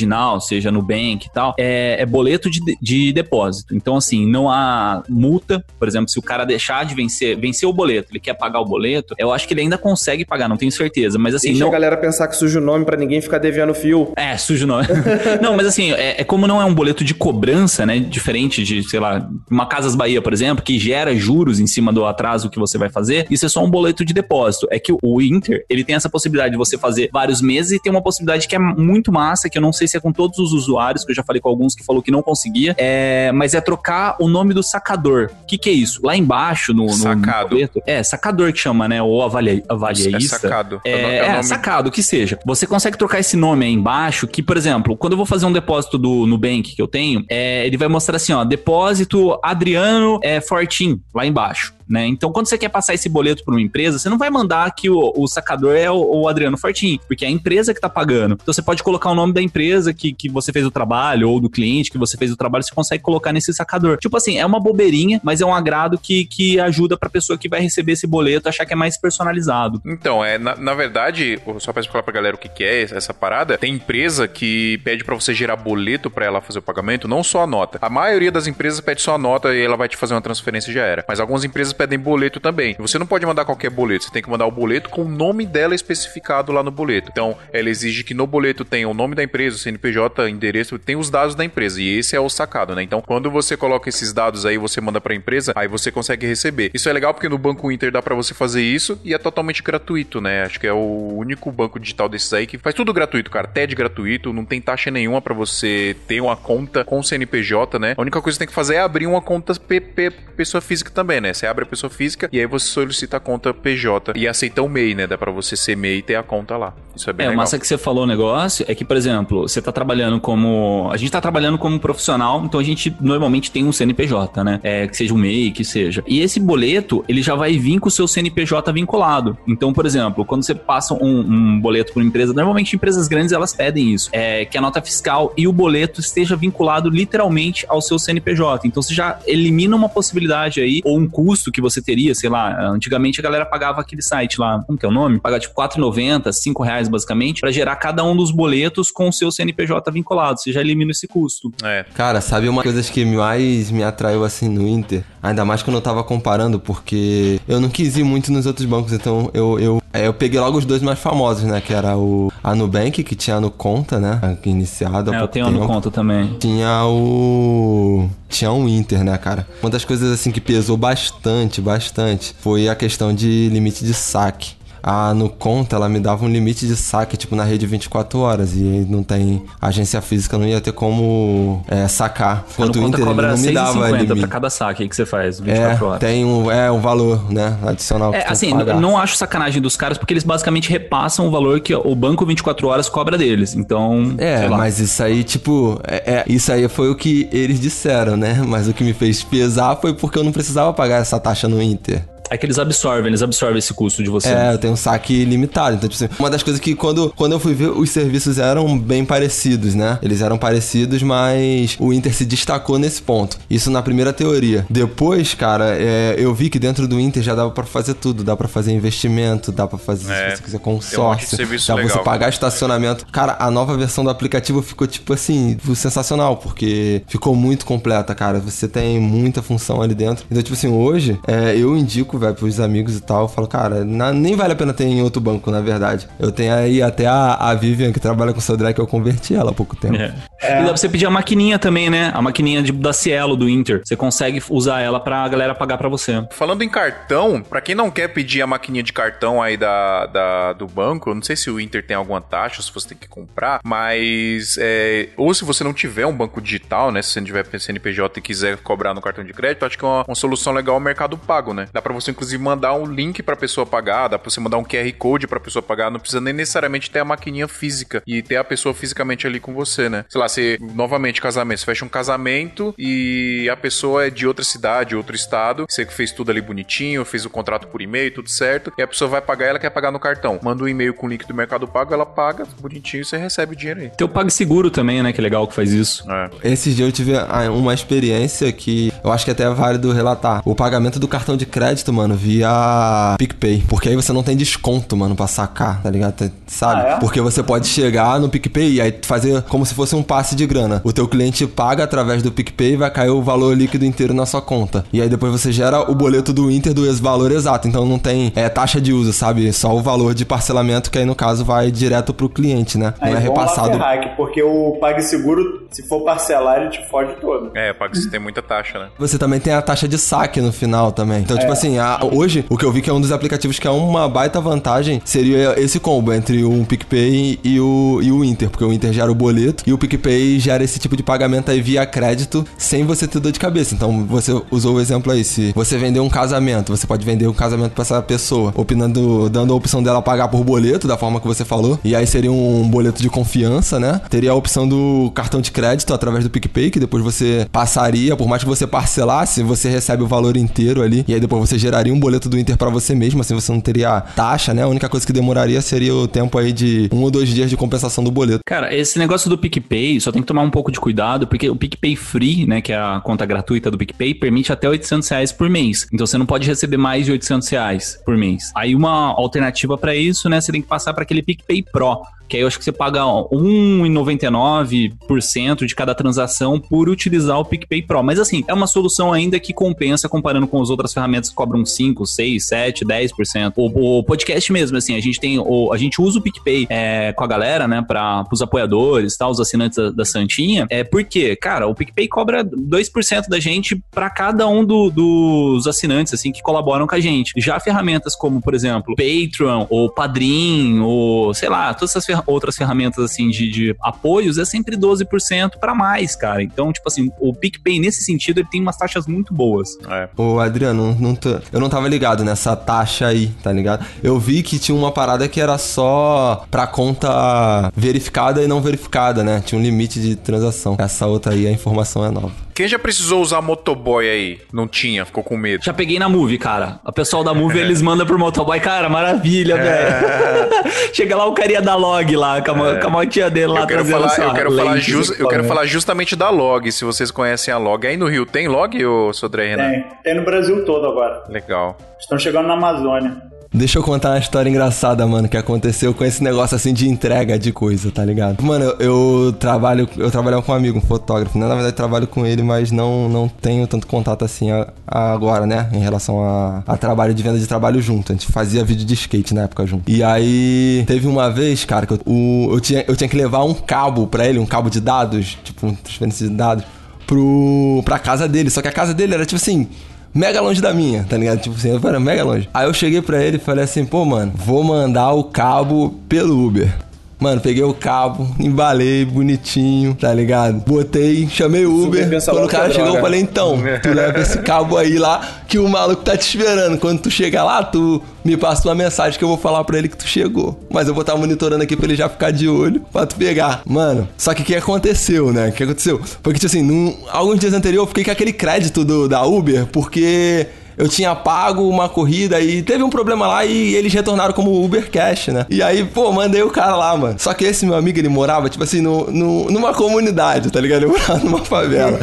[0.00, 3.74] Original, seja Nubank e tal, é, é boleto de, de depósito.
[3.74, 7.72] Então, assim, não há multa, por exemplo, se o cara deixar de vencer, vencer o
[7.72, 10.72] boleto, ele quer pagar o boleto, eu acho que ele ainda consegue pagar, não tenho
[10.72, 11.68] certeza, mas assim, Deixa não...
[11.68, 14.12] a galera pensar que suja o nome pra ninguém ficar devendo fio.
[14.16, 14.80] É, sujo não.
[15.42, 17.98] não, mas assim, é, é como não é um boleto de cobrança, né?
[17.98, 22.04] Diferente de, sei lá, uma Casas Bahia, por exemplo, que gera juros em cima do
[22.04, 23.26] atraso que você vai fazer.
[23.30, 24.66] Isso é só um boleto de depósito.
[24.70, 27.90] É que o Inter, ele tem essa possibilidade de você fazer vários meses e tem
[27.90, 31.04] uma possibilidade que é muito massa, que eu não sei é com todos os usuários,
[31.04, 34.16] que eu já falei com alguns que falou que não conseguia, é, mas é trocar
[34.20, 35.30] o nome do sacador.
[35.42, 36.00] O que, que é isso?
[36.04, 37.50] Lá embaixo no, no, no Sacado.
[37.50, 37.80] boleto.
[37.86, 39.02] É, sacador que chama, né?
[39.02, 40.36] Ou avalia, avaliaísta.
[40.36, 40.80] É sacado.
[40.84, 42.38] É, É o no- é é, nome- sacado, que seja.
[42.44, 45.52] Você consegue trocar esse nome aí embaixo, que, por exemplo, quando eu vou fazer um
[45.52, 50.40] depósito do Nubank que eu tenho, é, ele vai mostrar assim, ó, depósito Adriano é,
[50.40, 51.74] Fortin, lá embaixo.
[51.90, 52.06] Né?
[52.06, 54.88] Então, quando você quer passar esse boleto para uma empresa, você não vai mandar que
[54.88, 58.38] o, o sacador é o, o Adriano Fortin, porque é a empresa que tá pagando.
[58.40, 61.40] Então, você pode colocar o nome da empresa que, que você fez o trabalho, ou
[61.40, 63.98] do cliente que você fez o trabalho, você consegue colocar nesse sacador.
[63.98, 67.48] Tipo assim, é uma bobeirinha, mas é um agrado que, que ajuda pra pessoa que
[67.48, 69.82] vai receber esse boleto achar que é mais personalizado.
[69.84, 73.12] Então, é, na, na verdade, só pra explicar pra galera o que, que é essa
[73.12, 77.24] parada, tem empresa que pede pra você gerar boleto pra ela fazer o pagamento, não
[77.24, 77.78] só a nota.
[77.82, 80.70] A maioria das empresas pede só a nota e ela vai te fazer uma transferência
[80.70, 81.04] e já era.
[81.08, 82.76] Mas algumas empresas pedem boleto também.
[82.78, 85.46] Você não pode mandar qualquer boleto, você tem que mandar o boleto com o nome
[85.46, 87.08] dela especificado lá no boleto.
[87.10, 90.94] Então, ela exige que no boleto tenha o nome da empresa, o CNPJ, endereço, tem
[90.94, 91.80] os dados da empresa.
[91.80, 92.82] E esse é o sacado, né?
[92.82, 96.70] Então, quando você coloca esses dados aí, você manda pra empresa, aí você consegue receber.
[96.74, 99.62] Isso é legal porque no Banco Inter dá pra você fazer isso e é totalmente
[99.62, 100.42] gratuito, né?
[100.42, 103.48] Acho que é o único banco digital desses aí que faz tudo gratuito, cara.
[103.48, 107.94] TED gratuito, não tem taxa nenhuma pra você ter uma conta com CNPJ, né?
[107.96, 110.90] A única coisa que você tem que fazer é abrir uma conta PP pessoa física
[110.90, 111.32] também, né?
[111.34, 114.68] Você abre a pessoa física e aí você solicita a conta PJ e aceita o
[114.68, 115.06] MEI, né?
[115.06, 116.74] Dá pra você ser MEI e ter a conta lá.
[116.94, 117.42] Isso é bem É, legal.
[117.42, 120.88] massa que você falou o negócio é que, por exemplo, você tá trabalhando como.
[120.92, 124.60] A gente tá trabalhando como profissional, então a gente normalmente tem um CNPJ, né?
[124.62, 126.02] É, que seja um MEI, que seja.
[126.06, 129.38] E esse boleto, ele já vai vir com o seu CNPJ vinculado.
[129.46, 133.32] Então, por exemplo, quando você passa um, um boleto para uma empresa, normalmente empresas grandes
[133.32, 134.10] elas pedem isso.
[134.12, 138.66] É que a nota fiscal e o boleto esteja vinculado literalmente ao seu CNPJ.
[138.66, 142.70] Então você já elimina uma possibilidade aí, ou um custo que você teria, sei lá.
[142.70, 145.20] Antigamente a galera pagava aquele site lá, como que é o nome?
[145.20, 149.30] Pagar tipo R$4,90, 5 reais basicamente, para gerar cada um dos boletos com o seu
[149.30, 150.40] CNPJ vinculado.
[150.40, 151.52] Você já elimina esse custo.
[151.62, 151.84] É.
[151.94, 155.04] Cara, sabe uma das coisas que mais me atraiu assim no Inter?
[155.22, 158.92] Ainda mais quando eu tava comparando, porque eu não quis ir muito nos outros bancos,
[158.92, 161.60] então eu, eu, é, eu peguei logo os dois mais famosos, né?
[161.60, 164.38] Que era o a Nubank, que tinha no Conta, né?
[164.44, 166.36] Iniciado há É, eu tenho no conta também.
[166.38, 168.08] Tinha o.
[168.28, 169.46] Tinha um Inter, né, cara?
[169.62, 174.59] Uma das coisas assim que pesou bastante, bastante, foi a questão de limite de saque.
[174.82, 178.52] A no conta ela me dava um limite de saque, tipo, na rede 24 horas.
[178.54, 179.42] E não tem.
[179.60, 182.44] A agência física não ia ter como é, sacar.
[182.52, 184.28] Enquanto o Inter ele cobra não me dava 6,50 pra limite.
[184.28, 186.00] cada saque que você faz, 24 É, horas.
[186.00, 187.56] tem um, é, um valor, né?
[187.66, 188.10] Adicional.
[188.12, 191.74] que É, assim, não acho sacanagem dos caras, porque eles basicamente repassam o valor que
[191.74, 193.54] o banco 24 horas cobra deles.
[193.54, 198.16] Então, É, mas isso aí, tipo, é, é, isso aí foi o que eles disseram,
[198.16, 198.42] né?
[198.46, 201.60] Mas o que me fez pesar foi porque eu não precisava pagar essa taxa no
[201.62, 202.02] Inter.
[202.30, 204.28] É que eles absorvem, eles absorvem esse custo de você.
[204.28, 205.76] É, eu tenho um saque limitado.
[205.76, 208.78] Então, tipo assim, uma das coisas que quando, quando eu fui ver, os serviços eram
[208.78, 209.98] bem parecidos, né?
[210.00, 213.36] Eles eram parecidos, mas o Inter se destacou nesse ponto.
[213.50, 214.64] Isso na primeira teoria.
[214.70, 218.22] Depois, cara, é, eu vi que dentro do Inter já dava pra fazer tudo.
[218.22, 221.36] Dá pra fazer investimento, dá pra fazer, É, se você quiser, um consórcio.
[221.36, 222.04] serviço dá pra você legal.
[222.04, 223.06] pagar estacionamento.
[223.10, 228.38] Cara, a nova versão do aplicativo ficou, tipo assim, sensacional, porque ficou muito completa, cara.
[228.38, 230.24] Você tem muita função ali dentro.
[230.30, 233.22] Então, tipo assim, hoje, é, eu indico, velho, pros amigos e tal.
[233.22, 236.08] Eu falo, cara, na- nem vale a pena ter em outro banco, na verdade.
[236.18, 239.34] Eu tenho aí até a, a Vivian, que trabalha com o Sodré, que eu converti
[239.34, 239.96] ela há pouco tempo.
[239.96, 240.14] É.
[240.42, 242.10] E dá pra você pedir a maquininha também, né?
[242.14, 243.82] A maquininha de, da Cielo, do Inter.
[243.84, 246.24] Você consegue usar ela pra galera pagar pra você.
[246.32, 250.52] Falando em cartão, pra quem não quer pedir a maquininha de cartão aí da, da-
[250.52, 253.08] do banco, eu não sei se o Inter tem alguma taxa, se você tem que
[253.08, 257.26] comprar, mas é, ou se você não tiver um banco digital, né, se você não
[257.26, 260.52] tiver CNPJ e quiser cobrar no cartão de crédito, acho que é uma, uma solução
[260.52, 261.66] legal o Mercado Pago, né?
[261.72, 264.64] Dá pra você inclusive mandar um link pra pessoa pagar, dá pra você mandar um
[264.64, 268.36] QR Code pra pessoa pagar, não precisa nem necessariamente ter a maquininha física e ter
[268.36, 270.04] a pessoa fisicamente ali com você, né?
[270.08, 274.44] Sei lá, você, novamente, casamento, você fecha um casamento e a pessoa é de outra
[274.44, 278.28] cidade, outro estado, você que fez tudo ali bonitinho, fez o contrato por e-mail, tudo
[278.28, 280.38] certo, e a pessoa vai pagar, ela quer pagar no cartão.
[280.42, 283.54] Manda um e-mail com o link do Mercado Pago, ela paga, bonitinho, e você recebe
[283.54, 283.90] o dinheiro aí.
[283.90, 285.12] Tem o PagSeguro também, né?
[285.12, 286.04] Que é legal que faz isso.
[286.10, 286.52] É.
[286.52, 290.42] Esses dias eu tive ah, uma experiência que eu acho que até é válido relatar.
[290.44, 293.64] O pagamento do cartão de crédito, mano, via PicPay.
[293.68, 296.30] Porque aí você não tem desconto, mano, pra sacar, tá ligado?
[296.46, 296.82] Sabe?
[296.82, 296.96] Ah, é?
[296.98, 300.46] Porque você pode chegar no PicPay e aí fazer como se fosse um passe de
[300.46, 300.80] grana.
[300.84, 304.26] O teu cliente paga através do PicPay e vai cair o valor líquido inteiro na
[304.26, 304.84] sua conta.
[304.92, 307.68] E aí depois você gera o boleto do Inter do ex- valor exato.
[307.68, 309.52] Então não tem é, taxa de uso, sabe?
[309.52, 312.94] Só o valor de parcelamento que aí no caso vai direto pro cliente, né?
[313.00, 313.70] Não Aí é lá repassado.
[313.72, 317.50] ferrar aqui, porque o PagSeguro, se for parcelar, ele te fode todo.
[317.54, 318.86] É, paga você tem muita taxa, né?
[318.98, 321.20] Você também tem a taxa de saque no final também.
[321.20, 323.66] Então, tipo assim, a- hoje, o que eu vi que é um dos aplicativos que
[323.66, 328.50] é uma baita vantagem seria esse combo entre o PicPay e o, e o Inter.
[328.50, 331.60] Porque o Inter gera o boleto e o PicPay gera esse tipo de pagamento aí
[331.60, 333.74] via crédito sem você ter dor de cabeça.
[333.74, 335.24] Então, você usou o exemplo aí.
[335.24, 339.52] Se você vender um casamento, você pode vender um casamento pra essa pessoa, opinando, dando
[339.52, 341.78] a opção dela pagar por boleto, da forma que você falou.
[341.84, 344.00] E aí seria um boleto de confiança, né?
[344.10, 348.28] Teria a opção do cartão de crédito através do PicPay, que depois você passaria, por
[348.28, 351.04] mais que você parcelasse, você recebe o valor inteiro ali.
[351.06, 353.60] E aí depois você geraria um boleto do Inter pra você mesmo, assim você não
[353.60, 354.62] teria taxa, né?
[354.62, 357.56] A única coisa que demoraria seria o tempo aí de um ou dois dias de
[357.56, 358.40] compensação do boleto.
[358.44, 361.54] Cara, esse negócio do PicPay, só tem que tomar um pouco de cuidado, porque o
[361.54, 365.48] PicPay Free, né, que é a conta gratuita do PicPay, permite até 800 reais por
[365.48, 365.86] mês.
[365.92, 368.50] Então você não pode receber mais de 800 reais por mês.
[368.56, 372.00] Aí uma alternativa pra isso, né, você tem que passar para aquele PicPay Pro,
[372.30, 377.82] que aí eu acho que você paga 1,99% de cada transação por utilizar o PicPay
[377.82, 378.02] Pro.
[378.02, 381.64] Mas assim, é uma solução ainda que compensa comparando com as outras ferramentas que cobram
[381.66, 383.52] 5, 6, 7, 10%.
[383.56, 387.12] O, o podcast mesmo, assim, a gente tem o, a gente usa o PicPay é,
[387.12, 390.66] com a galera, né, para os apoiadores, tá, os assinantes da, da Santinha.
[390.70, 396.14] É porque, cara, o PicPay cobra 2% da gente para cada um do- dos assinantes,
[396.14, 397.32] assim, que colaboram com a gente.
[397.36, 402.56] Já ferramentas como, por exemplo, Patreon ou Padrim ou, sei lá, todas essas ferra- outras
[402.56, 406.42] ferramentas, assim, de, de apoios é sempre 12% para mais, cara.
[406.42, 409.70] Então, tipo assim, o PicPay, nesse sentido, ele tem umas taxas muito boas.
[409.88, 410.08] É.
[410.16, 413.84] Ô, Adriano, não tô- eu não tava ligado nessa taxa aí, tá ligado?
[414.02, 419.22] Eu vi que tinha uma parada que era só pra conta verificada e não verificada,
[419.24, 419.40] né?
[419.44, 420.76] Tinha um limite de transação.
[420.78, 422.32] Essa outra aí, a informação é nova.
[422.60, 424.38] Quem já precisou usar motoboy aí?
[424.52, 425.64] Não tinha, ficou com medo.
[425.64, 426.78] Já peguei na Move, cara.
[426.84, 428.60] O pessoal da Move, eles mandam por motoboy.
[428.60, 429.56] Cara, maravilha, É.
[429.62, 430.70] velho.
[430.92, 433.60] Chega lá o carinha da log lá, com a, mo- com a motinha dele lá
[433.60, 436.70] Eu quero, trazendo falar, eu, quero falar lentes, jus- eu quero falar justamente da log,
[436.70, 437.86] se vocês conhecem a log.
[437.86, 439.70] Aí no Rio tem log, ô Sodré Renan?
[439.70, 439.84] Tem.
[440.04, 441.24] Tem no Brasil todo agora.
[441.30, 441.78] Legal.
[441.98, 443.16] Estão chegando na Amazônia.
[443.52, 447.36] Deixa eu contar uma história engraçada, mano, que aconteceu com esse negócio assim de entrega
[447.36, 448.40] de coisa, tá ligado?
[448.44, 448.78] Mano, eu,
[449.26, 451.48] eu trabalho, eu trabalho com um amigo, um fotógrafo, né?
[451.48, 455.46] Na verdade, trabalho com ele, mas não, não tenho tanto contato assim a- a agora,
[455.46, 455.68] né?
[455.72, 458.12] Em relação a, a trabalho de venda de trabalho junto.
[458.12, 459.90] A gente fazia vídeo de skate na época junto.
[459.90, 463.42] E aí, teve uma vez, cara, que eu, o- eu, tinha, eu tinha que levar
[463.42, 466.64] um cabo pra ele, um cabo de dados, tipo, um transferência de dados,
[467.04, 468.48] pro, pra casa dele.
[468.48, 469.66] Só que a casa dele era tipo assim
[470.14, 471.40] mega longe da minha, tá ligado?
[471.40, 472.48] Tipo assim, eu falei, mega longe.
[472.52, 476.46] Aí eu cheguei pra ele e falei assim, pô, mano, vou mandar o cabo pelo
[476.46, 476.72] Uber.
[477.20, 480.64] Mano, peguei o cabo, embalei bonitinho, tá ligado?
[480.66, 482.08] Botei, chamei o Uber.
[482.24, 485.68] Quando o cara chegou, eu falei, então, tu leva esse cabo aí lá que o
[485.68, 486.78] maluco tá te esperando.
[486.78, 489.88] Quando tu chegar lá, tu me passa uma mensagem que eu vou falar pra ele
[489.88, 490.58] que tu chegou.
[490.70, 493.60] Mas eu vou estar monitorando aqui pra ele já ficar de olho pra tu pegar.
[493.66, 495.48] Mano, só que o que aconteceu, né?
[495.48, 496.00] O que aconteceu?
[496.22, 499.24] Foi que, tipo assim, num, alguns dias anteriores eu fiquei com aquele crédito do, da
[499.26, 500.46] Uber, porque
[500.76, 504.90] eu tinha pago uma corrida e teve um problema lá e eles retornaram como Uber
[504.90, 505.46] Cash, né?
[505.50, 507.16] E aí, pô, mandei o cara lá, mano.
[507.18, 510.82] Só que esse meu amigo, ele morava, tipo assim, no, no- numa comunidade, tá ligado?
[510.84, 511.98] Ele morava numa favela.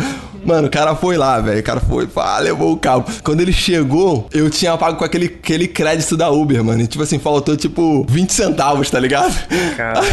[0.45, 1.59] Mano, o cara foi lá, velho.
[1.59, 3.05] O cara foi, pá, levou o cabo.
[3.21, 6.81] Quando ele chegou, eu tinha pago com aquele, aquele crédito da Uber, mano.
[6.81, 9.35] E, tipo assim, faltou, tipo, 20 centavos, tá ligado?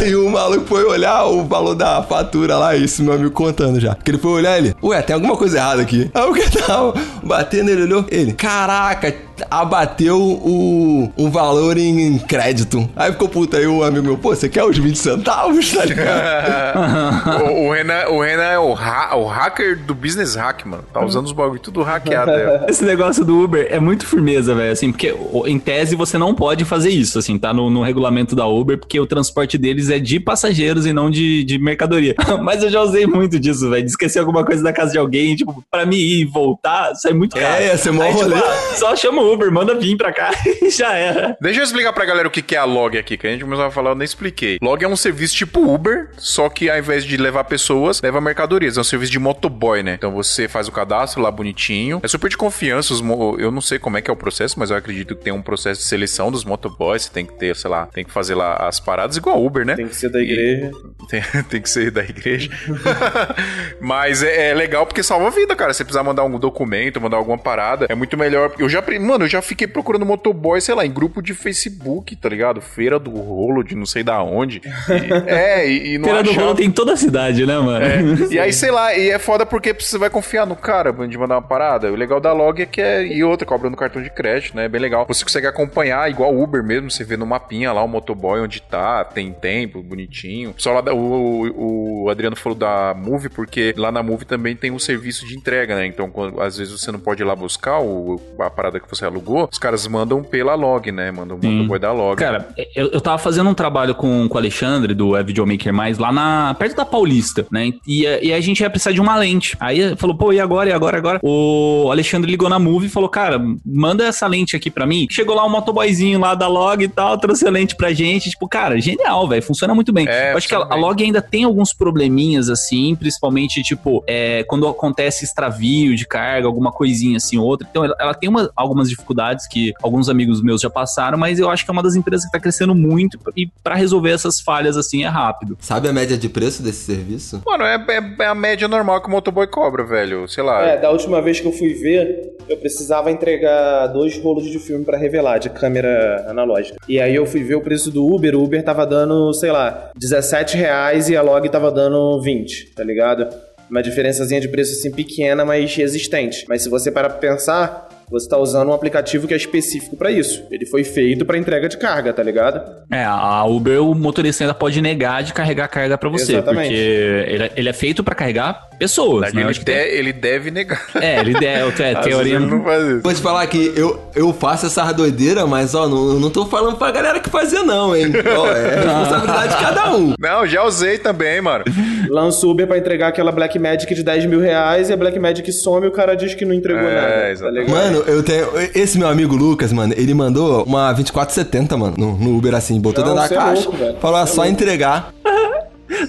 [0.01, 3.95] Aí o maluco foi olhar o valor da fatura lá, isso meu amigo contando já.
[3.95, 6.09] Que ele foi olhar ele, ué, tem alguma coisa errada aqui.
[6.13, 6.93] Aí o que tava
[7.23, 9.11] batendo, ele olhou, ele, caraca,
[9.49, 12.89] abateu o, um valor em crédito.
[12.95, 17.45] Aí ficou puta, aí o amigo meu, pô, você quer os 20 centavos, tá ligado?
[17.51, 20.83] o, o Renan, o Renan é o, ha- o hacker do business hack, mano.
[20.93, 22.31] Tá usando os bagulho tudo hackeado.
[22.31, 22.65] é.
[22.69, 26.33] Esse negócio do Uber é muito firmeza, velho, assim, porque o- em tese você não
[26.33, 29.99] pode fazer isso, assim, tá no, no regulamento da Uber, porque o transporte deles é
[29.99, 32.15] de passageiros e não de, de mercadoria.
[32.43, 35.35] Mas eu já usei muito disso, velho, de esquecer alguma coisa da casa de alguém,
[35.35, 37.45] tipo, pra mim ir e voltar, sai muito caro.
[37.63, 38.35] É, ia ser mó Aí, tipo, rolê.
[38.35, 41.37] ah, só chama Uber, manda vir pra cá e já era.
[41.41, 43.65] Deixa eu explicar pra galera o que é a Log aqui, que a gente começou
[43.65, 44.57] a falar, eu nem expliquei.
[44.61, 48.77] Log é um serviço tipo Uber, só que ao invés de levar pessoas, leva mercadorias.
[48.77, 49.95] É um serviço de motoboy, né?
[49.95, 51.99] Então você faz o cadastro lá bonitinho.
[52.03, 52.93] É super de confiança.
[52.93, 55.23] Os mo- eu não sei como é que é o processo, mas eu acredito que
[55.23, 57.03] tem um processo de seleção dos motoboys.
[57.03, 59.75] Você tem que ter, sei lá, tem que fazer lá as paradas igual Uber, né?
[59.75, 60.71] Tem que ser da igreja.
[61.09, 62.49] Tem, tem que ser da igreja.
[63.79, 65.73] Mas é, é legal porque salva a vida, cara.
[65.73, 68.53] Se você precisar mandar algum documento, mandar alguma parada, é muito melhor.
[68.57, 72.15] Eu já, pre- mano, eu já fiquei procurando motoboy, sei lá, em grupo de Facebook,
[72.15, 72.61] tá ligado?
[72.61, 74.57] Feira do rolo de não sei da onde.
[74.59, 77.57] E- é, e, e não Feira do achava- Rolo tem em toda a cidade, né,
[77.57, 77.85] mano?
[77.85, 78.01] é,
[78.33, 81.35] e aí, sei lá, e é foda porque você vai confiar no cara de mandar
[81.35, 81.91] uma parada.
[81.91, 83.05] O legal da log é que é.
[83.05, 84.65] E outra, cobra no cartão de crédito, né?
[84.65, 85.05] É bem legal.
[85.07, 89.03] Você consegue acompanhar, igual Uber mesmo, você vê no mapinha lá o motoboy onde tá,
[89.05, 90.53] tem tempo, bonitinho.
[90.57, 94.71] Só lá da, o, o Adriano falou da Move, porque lá na Move também tem
[94.71, 95.85] um serviço de entrega, né?
[95.85, 99.04] Então, quando, às vezes você não pode ir lá buscar o, a parada que você
[99.05, 101.11] alugou, os caras mandam pela log, né?
[101.11, 101.51] Mandam o Sim.
[101.51, 102.17] motoboy da log.
[102.17, 105.97] Cara, eu, eu tava fazendo um trabalho com, com o Alexandre, do É Videomaker Mais,
[105.97, 107.73] lá na, perto da Paulista, né?
[107.87, 109.55] E, e a gente ia precisar de uma lente.
[109.59, 111.19] Aí falou, pô, e agora, e agora, e agora?
[111.23, 115.07] O Alexandre ligou na Move e falou, cara, manda essa lente aqui pra mim.
[115.09, 118.29] Chegou lá um motoboyzinho lá da Log e tal, trouxe a lente pra gente.
[118.29, 120.07] Tipo, cara, genial, velho, funciona muito bem.
[120.07, 120.75] É, eu acho que a, a.
[120.75, 126.71] Log ainda tem alguns probleminhas, assim, principalmente, tipo, é, quando acontece extravio de carga, alguma
[126.71, 127.67] coisinha assim, outra.
[127.69, 131.49] Então, ela, ela tem uma- algumas dificuldades que alguns amigos meus já passaram, mas eu
[131.49, 134.77] acho que é uma das empresas que tá crescendo muito e pra resolver essas falhas,
[134.77, 135.57] assim, é rápido.
[135.59, 137.41] Sabe a média de preço desse serviço?
[137.45, 140.27] Mano, é, é- é a média normal que o motoboy cobra, velho.
[140.27, 140.65] Sei lá.
[140.65, 144.85] É, da última vez que eu fui ver, eu precisava entregar dois rolos de filme
[144.85, 146.77] pra revelar, de câmera analógica.
[146.87, 149.91] E aí eu fui ver o preço do Uber, o Uber tava dando, sei lá,
[149.95, 153.27] 17 reais e a Log tava dando 20, tá ligado?
[153.69, 156.45] Uma diferençazinha de preço assim pequena, mas existente.
[156.47, 160.11] Mas se você parar pra pensar, você tá usando um aplicativo que é específico pra
[160.11, 160.43] isso.
[160.51, 162.61] Ele foi feito pra entrega de carga, tá ligado?
[162.91, 166.67] É, a Uber, o motorista ainda pode negar de carregar carga pra você, Exatamente.
[166.69, 169.41] porque ele, ele é feito pra carregar pessoas, né?
[169.41, 170.81] Ele, tem- de- ele deve negar.
[170.95, 172.35] É, ele é, é vezes teoria.
[172.35, 173.01] ele não faz isso.
[173.01, 176.45] Vou te falar que eu, eu faço essa doideira, mas ó, não, eu não tô
[176.45, 178.11] falando pra galera que fazer, não, hein?
[178.37, 180.13] Ó, é responsabilidade de cada um.
[180.19, 181.63] Não, já usei também, mano.
[182.09, 185.17] Lança o Uber pra entregar aquela Black Magic de 10 mil reais e a Black
[185.19, 187.07] Magic some e o cara diz que não entregou É, nada.
[187.13, 187.65] Tá exatamente.
[187.67, 187.83] ligado?
[187.83, 188.47] Mano, eu tenho.
[188.73, 193.03] Esse meu amigo Lucas, mano, ele mandou uma 2470, mano, no, no Uber assim, botou
[193.05, 193.63] Não, dentro da é caixa.
[193.69, 193.97] louco, velho.
[193.99, 194.53] falou, é Cê é só louco.
[194.53, 195.13] entregar.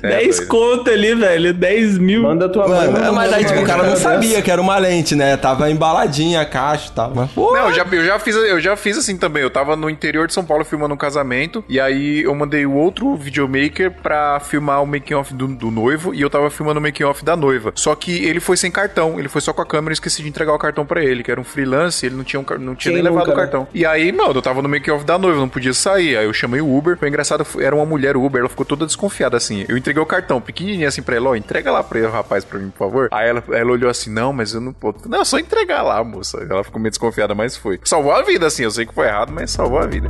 [0.00, 0.48] 10 doido.
[0.48, 1.54] conto ali, velho.
[1.54, 2.22] 10 mil.
[2.22, 2.78] Manda tua mãe.
[2.78, 4.02] Mano, manda mas aí, tipo, o cara não dessa.
[4.02, 5.36] sabia que era uma lente, né?
[5.36, 7.12] Tava embaladinha a caixa e tal.
[7.14, 9.42] Mas, Não, eu já, eu, já fiz, eu já fiz assim também.
[9.42, 11.64] Eu tava no interior de São Paulo filmando um casamento.
[11.68, 16.14] E aí eu mandei o outro videomaker pra filmar o making off do, do noivo.
[16.14, 17.72] E eu tava filmando o making off da noiva.
[17.74, 19.18] Só que ele foi sem cartão.
[19.18, 21.30] Ele foi só com a câmera e esqueci de entregar o cartão pra ele, que
[21.30, 22.04] era um freelance.
[22.04, 23.40] Ele não tinha, um não tinha Quem nem levado nunca, o né?
[23.42, 23.68] cartão.
[23.74, 26.16] E aí, mano, eu tava no making off da noiva, não podia sair.
[26.16, 26.96] Aí eu chamei o Uber.
[26.96, 28.40] Foi engraçado, era uma mulher Uber.
[28.40, 29.64] Ela ficou toda desconfiada assim.
[29.68, 32.58] Eu entreguei o cartão pequenininho assim pra ela, ó, entrega lá pra ele, rapaz, pra
[32.58, 33.08] mim, por favor.
[33.12, 35.08] Aí ela, ela olhou assim, não, mas eu não posso.
[35.08, 36.38] Não, é só entregar lá, moça.
[36.38, 37.78] Ela ficou meio desconfiada, mas foi.
[37.84, 38.64] Salvou a vida, assim.
[38.64, 40.08] Eu sei que foi errado, mas salvou a vida.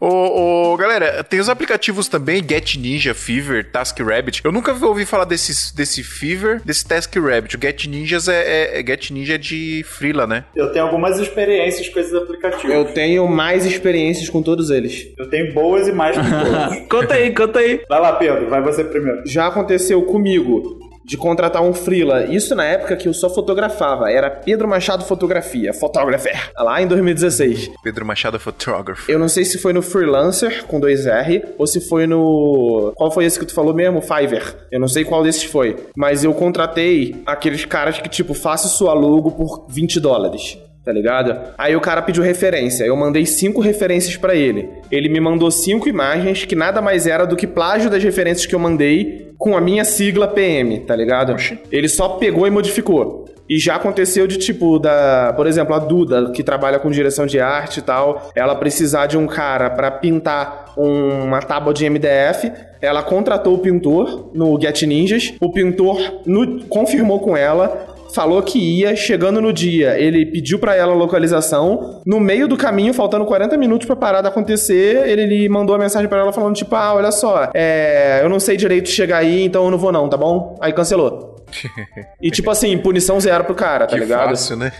[0.00, 0.53] Ô, ô,
[0.98, 4.40] galera, tem os aplicativos também, Get Ninja, Fever, Task Rabbit.
[4.44, 7.56] Eu nunca ouvi falar desses, desse Fever, desse Task Rabbit.
[7.56, 10.44] O Get Ninjas é, é- é- Get Ninja é de Freela, né?
[10.54, 12.74] Eu tenho algumas experiências com esses aplicativos.
[12.74, 15.08] Eu tenho mais experiências com todos eles.
[15.18, 16.88] Eu tenho boas e mais com todos.
[16.88, 17.80] Conta aí, conta aí.
[17.88, 19.22] Vai lá, Pedro, vai você primeiro.
[19.26, 22.24] Já aconteceu comigo de contratar um freela.
[22.24, 24.10] Isso na época que eu só fotografava.
[24.10, 26.50] Era Pedro Machado Fotografia, Photographer.
[26.56, 27.70] Lá em 2016.
[27.82, 29.12] Pedro Machado Photographer.
[29.12, 32.92] Eu não sei se foi no Freelancer com dois R ou se foi no.
[32.96, 34.00] Qual foi esse que tu falou mesmo?
[34.00, 34.54] Fiverr.
[34.70, 35.76] Eu não sei qual desses foi.
[35.96, 40.58] Mas eu contratei aqueles caras que, tipo, faça sua logo por 20 dólares.
[40.84, 41.34] Tá ligado?
[41.56, 42.84] Aí o cara pediu referência.
[42.84, 44.68] Eu mandei cinco referências pra ele.
[44.90, 48.54] Ele me mandou cinco imagens que nada mais era do que plágio das referências que
[48.54, 51.34] eu mandei com a minha sigla PM, tá ligado?
[51.72, 53.24] Ele só pegou e modificou.
[53.48, 57.38] E já aconteceu de tipo, da, por exemplo, a Duda, que trabalha com direção de
[57.40, 62.50] arte e tal, ela precisar de um cara pra pintar um- uma tábua de MDF,
[62.80, 68.58] ela contratou o pintor no Get Ninjas, o pintor no- confirmou com ela, falou que
[68.58, 73.24] ia, chegando no dia, ele pediu pra ela a localização, no meio do caminho, faltando
[73.24, 76.94] 40 minutos pra parada acontecer, ele, ele mandou a mensagem pra ela falando tipo, ah,
[76.94, 80.16] olha só, é, eu não sei direito chegar aí, então eu não vou não, tá
[80.16, 80.56] bom?
[80.60, 81.34] Aí cancelou.
[82.20, 84.30] E tipo assim, punição zero pro cara, tá que ligado?
[84.30, 84.72] fácil, né?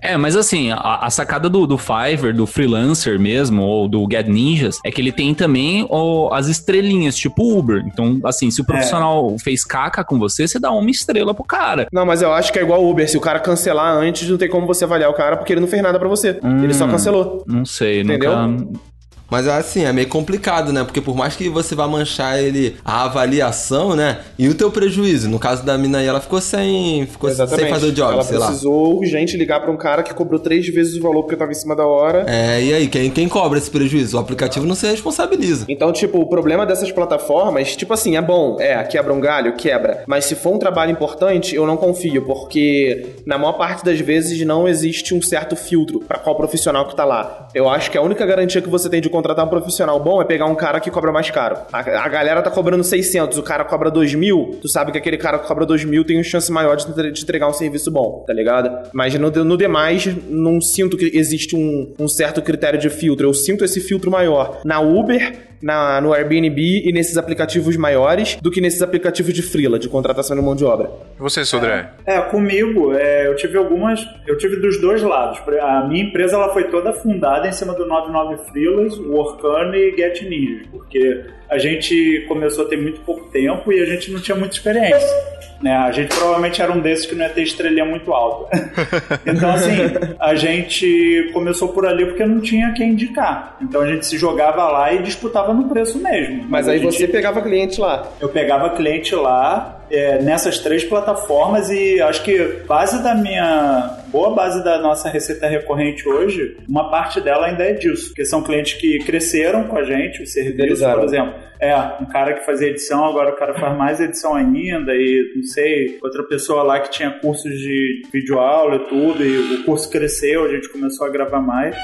[0.00, 4.26] É, mas assim, a, a sacada do, do Fiverr, do freelancer mesmo, ou do Get
[4.26, 7.82] Ninjas, é que ele tem também ó, as estrelinhas, tipo Uber.
[7.86, 11.86] Então, assim, se o profissional fez caca com você, você dá uma estrela pro cara.
[11.92, 13.08] Não, mas eu acho que é igual o Uber.
[13.08, 15.68] Se o cara cancelar antes, não tem como você avaliar o cara porque ele não
[15.68, 16.38] fez nada pra você.
[16.62, 17.42] Ele só cancelou.
[17.46, 18.36] Não sei, Entendeu?
[18.36, 18.93] nunca.
[19.30, 20.84] Mas assim, é meio complicado, né?
[20.84, 24.18] Porque por mais que você vá manchar ele a avaliação, né?
[24.38, 25.28] E o teu prejuízo.
[25.28, 27.06] No caso da mina aí, ela ficou sem.
[27.06, 28.46] Ficou sem fazer o job, Ela sei lá.
[28.46, 31.54] precisou urgente ligar pra um cara que cobrou três vezes o valor porque tava em
[31.54, 32.24] cima da hora.
[32.28, 34.16] É, e aí, quem, quem cobra esse prejuízo?
[34.16, 35.64] O aplicativo não se responsabiliza.
[35.68, 40.04] Então, tipo, o problema dessas plataformas, tipo assim, é bom, é, quebra um galho, quebra.
[40.06, 44.44] Mas se for um trabalho importante, eu não confio, porque na maior parte das vezes
[44.46, 47.48] não existe um certo filtro pra qual profissional que tá lá.
[47.54, 50.24] Eu acho que a única garantia que você tem de contratar um profissional bom é
[50.26, 51.56] pegar um cara que cobra mais caro.
[51.72, 55.16] A, a galera tá cobrando 600, o cara cobra 2 mil, tu sabe que aquele
[55.16, 57.90] cara que cobra 2 mil tem uma chance maior de, entre- de entregar um serviço
[57.90, 58.90] bom, tá ligado?
[58.92, 63.26] Mas no, no demais, não sinto que existe um, um certo critério de filtro.
[63.26, 68.50] Eu sinto esse filtro maior na Uber, na, no Airbnb e nesses aplicativos maiores do
[68.50, 70.90] que nesses aplicativos de freela, de contratação de mão de obra.
[71.18, 71.90] E você, Sodré?
[72.04, 74.06] É, comigo, é, eu tive algumas.
[74.26, 75.40] Eu tive dos dois lados.
[75.62, 80.22] A minha empresa ela foi toda fundada em cima do 99 Freelas, Workane e Get
[80.28, 81.24] Ninja, porque
[81.54, 85.34] a gente começou a ter muito pouco tempo e a gente não tinha muita experiência.
[85.62, 85.72] Né?
[85.72, 88.70] A gente provavelmente era um desses que não ia ter estrelinha muito alta.
[89.24, 89.72] então, assim,
[90.18, 93.56] a gente começou por ali porque não tinha quem indicar.
[93.62, 96.44] Então a gente se jogava lá e disputava no preço mesmo.
[96.48, 98.06] Mas a aí gente- você pegava cliente lá.
[98.20, 102.36] eu pegava cliente lá é, nessas três plataformas e acho que
[102.66, 107.72] base da minha boa base da nossa receita recorrente hoje, uma parte dela ainda é
[107.72, 111.00] disso, porque são clientes que cresceram com a gente, serviços, Fidelizaram.
[111.00, 111.34] por exemplo.
[111.60, 115.42] É, um cara que fazia edição, agora o cara faz mais edição ainda e não
[115.42, 120.44] sei, outra pessoa lá que tinha cursos de videoaula e tudo, e o curso cresceu,
[120.44, 121.74] a gente começou a gravar mais.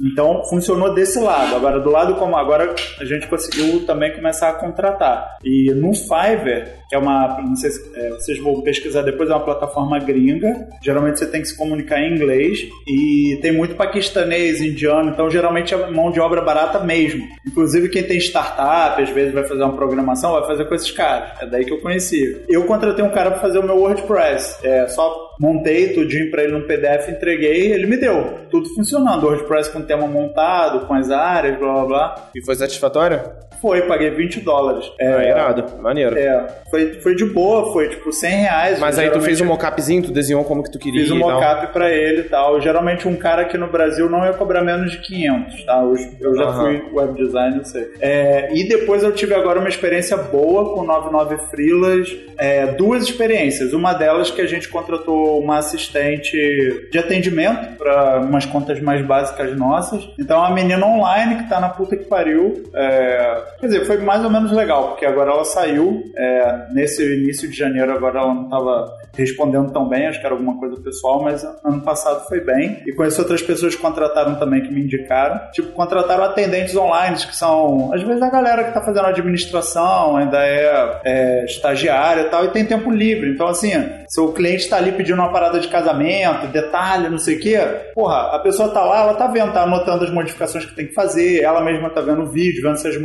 [0.00, 1.56] Então funcionou desse lado.
[1.56, 5.38] Agora, do lado como agora a gente conseguiu também começar a contratar.
[5.42, 7.40] E no Fiverr, que é uma.
[7.40, 10.68] Não sei se é, vocês vão pesquisar depois, é uma plataforma gringa.
[10.82, 12.60] Geralmente você tem que se comunicar em inglês.
[12.86, 17.26] E tem muito paquistanês, indiano, então geralmente é mão de obra barata mesmo.
[17.46, 21.30] Inclusive quem tem startup, às vezes vai fazer uma programação, vai fazer com esses caras.
[21.40, 22.40] É daí que eu conheci.
[22.48, 24.58] Eu contratei um cara para fazer o meu WordPress.
[24.64, 28.38] É só montei tudinho pra ele num PDF, entreguei, ele me deu.
[28.50, 29.24] Tudo funcionando.
[29.24, 32.30] WordPress com tema montado, com as áreas, blá blá blá.
[32.34, 33.47] E foi satisfatório?
[33.60, 34.84] Foi, paguei 20 dólares.
[35.00, 35.64] É, Ah, irado.
[35.80, 36.16] Maneiro.
[36.16, 38.78] é, foi, foi de boa, foi tipo 100 reais.
[38.78, 41.72] Mas aí tu fez um mockupzinho, tu desenhou como que tu queria Fiz um mockup
[41.72, 42.60] pra ele e tal.
[42.60, 45.80] Geralmente um cara aqui no Brasil não ia cobrar menos de 500, tá?
[45.82, 46.64] Eu, eu já Aham.
[46.64, 47.88] fui web design, eu sei.
[48.00, 52.16] É, e depois eu tive agora uma experiência boa com 99 Freelas.
[52.38, 53.72] É, duas experiências.
[53.72, 59.56] Uma delas que a gente contratou uma assistente de atendimento para umas contas mais básicas
[59.56, 60.08] nossas.
[60.18, 62.62] Então a menina online que tá na puta que pariu.
[62.74, 66.02] é, quer dizer, foi mais ou menos legal, porque agora ela saiu.
[66.16, 70.34] é, nesse início de janeiro agora ela não tava respondendo tão bem, acho que era
[70.34, 72.82] alguma coisa pessoal, mas ano passado foi bem.
[72.86, 75.40] E conheço outras pessoas que contrataram também que me indicaram.
[75.52, 80.38] Tipo, contrataram atendentes online, que são, às vezes, a galera que tá fazendo administração, ainda
[80.38, 83.30] é, é estagiária e tal, e tem tempo livre.
[83.30, 83.72] Então, assim,
[84.06, 87.58] se o cliente tá ali pedindo numa parada de casamento, detalhe, não sei o quê,
[87.94, 90.94] porra, a pessoa tá lá, ela tá vendo, tá anotando as modificações que tem que
[90.94, 92.96] fazer, ela mesma tá vendo o vídeo, vendo se as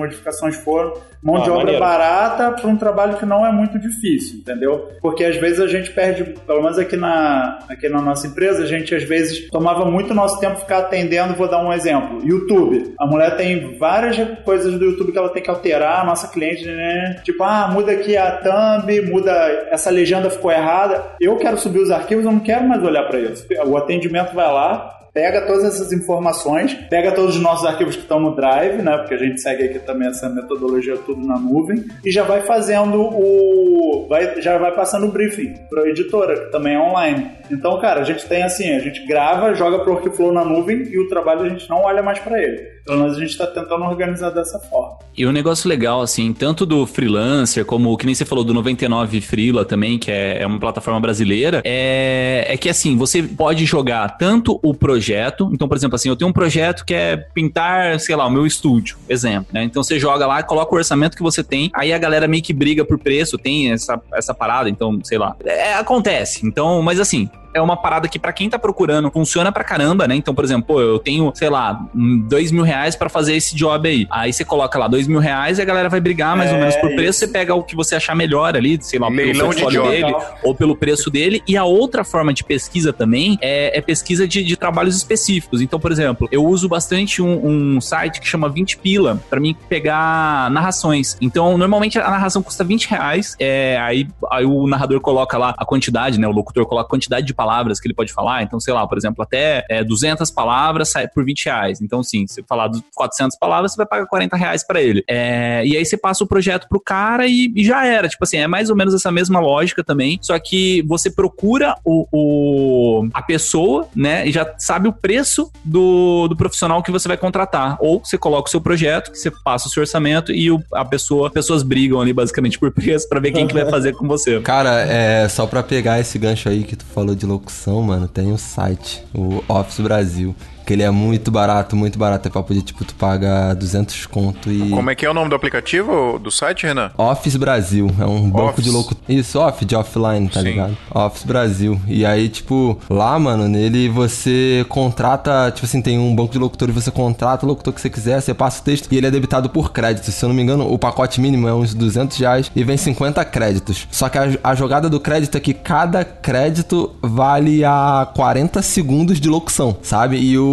[0.42, 0.94] modificações foram.
[1.22, 1.80] Mão Ah, de obra maneiro.
[1.80, 4.90] barata para um trabalho que não é muito difícil, entendeu?
[5.02, 8.66] Porque às vezes a gente perde, pelo menos aqui na, aqui na nossa empresa, a
[8.66, 12.94] gente às vezes tomava muito nosso tempo ficar atendendo, vou dar um exemplo, YouTube.
[13.00, 16.66] A mulher tem várias coisas do YouTube que ela tem que alterar, a nossa cliente,
[16.66, 17.22] né?
[17.24, 19.32] Tipo, ah, muda aqui a thumb, muda
[19.72, 21.06] essa legenda ficou errada.
[21.22, 23.48] Eu quero subir os arquivos, eu não quero mais olhar para isso.
[23.66, 28.20] O atendimento vai lá, pega todas essas informações, pega todos os nossos arquivos que estão
[28.20, 28.98] no Drive, né?
[28.98, 33.00] Porque a gente segue aqui também essa metodologia tudo na nuvem e já vai fazendo
[33.00, 37.32] o, vai, já vai passando o briefing para a editora, que também é online.
[37.52, 41.00] Então, cara, a gente tem assim, a gente grava, joga pro workflow na nuvem e
[41.00, 42.74] o trabalho a gente não olha mais para ele.
[42.86, 44.98] Pelo menos a gente está tentando organizar dessa forma.
[45.16, 49.22] E um negócio legal, assim, tanto do freelancer, como que nem você falou do 99
[49.22, 54.18] Freela também, que é, é uma plataforma brasileira, é, é que assim, você pode jogar
[54.18, 55.03] tanto o projeto,
[55.52, 58.46] então, por exemplo, assim, eu tenho um projeto que é pintar, sei lá, o meu
[58.46, 59.64] estúdio, exemplo, né?
[59.64, 62.54] Então você joga lá, coloca o orçamento que você tem, aí a galera meio que
[62.54, 65.36] briga por preço, tem essa, essa parada, então, sei lá.
[65.44, 66.46] É, acontece.
[66.46, 70.16] Então, mas assim, é uma parada que pra quem tá procurando funciona pra caramba, né?
[70.16, 71.80] Então, por exemplo, pô, eu tenho, sei lá,
[72.28, 74.08] dois mil reais pra fazer esse job aí.
[74.10, 76.60] Aí você coloca lá dois mil reais e a galera vai brigar mais ou É,
[76.60, 77.04] menos por preço.
[77.10, 77.20] isso.
[77.20, 79.92] Você pega o que você achar melhor ali, sei lá, pelo Leilão de portfólio job.
[79.92, 81.42] dele ou pelo preço dele.
[81.48, 85.62] E a outra forma de pesquisa também é, é pesquisa de, de trabalhos específicos.
[85.62, 89.56] Então, por exemplo, eu uso bastante um, um site que chama 20 Pila pra mim
[89.70, 91.18] pegar narrações.
[91.22, 93.36] Então, normalmente a narração custa 20 reais.
[93.40, 96.28] É, aí, aí o narrador coloca lá a quantidade, né?
[96.28, 98.42] O locutor coloca a quantidade de palavras que ele pode falar.
[98.44, 101.82] Então, sei lá, por exemplo, até é, 200 palavras sai por 20 reais.
[101.82, 105.04] Então, sim, se falar dos 400 palavras, você vai pagar 40 reais pra ele.
[105.10, 108.08] É, e aí você passa o projeto pro cara e, e já era.
[108.08, 110.18] Tipo assim, é mais ou menos essa mesma lógica também.
[110.22, 114.26] Só que você procura o, o- a pessoa, né?
[114.28, 117.78] E já sabe o preço do, do profissional que você vai contratar.
[117.80, 121.30] Ou você coloca o seu projeto, você passa o seu orçamento e o- a pessoa,
[121.30, 124.40] pessoas brigam ali basicamente por preço pra ver quem que vai fazer com você.
[124.42, 128.32] Cara, é só pra pegar esse gancho aí que tu falou de locução, mano, tem
[128.32, 130.36] um site, o Office Brasil,
[130.66, 132.28] que ele é muito barato, muito barato.
[132.28, 134.70] É papo de tipo, tu paga 200 conto e.
[134.70, 136.92] Como é que é o nome do aplicativo, do site, Renan?
[136.98, 138.64] Office Brasil, é um banco Office.
[138.64, 139.04] de locutor.
[139.08, 140.46] Isso, off de offline, tá Sim.
[140.46, 140.78] ligado?
[140.94, 141.80] Office Brasil.
[141.88, 146.70] E aí, tipo, lá, mano, nele você contrata, tipo assim, tem um banco de locutor
[146.70, 149.12] e você contrata o locutor que você quiser, você passa o texto e ele é
[149.12, 150.12] debitado por crédito.
[150.12, 153.24] Se eu não me engano, o pacote mínimo é uns 200 reais e vem 50
[153.26, 153.88] créditos.
[153.92, 159.20] Só que a, a jogada do crédito é que cada crédito vale a 40 segundos
[159.20, 160.18] de locução, sabe?
[160.18, 160.53] E o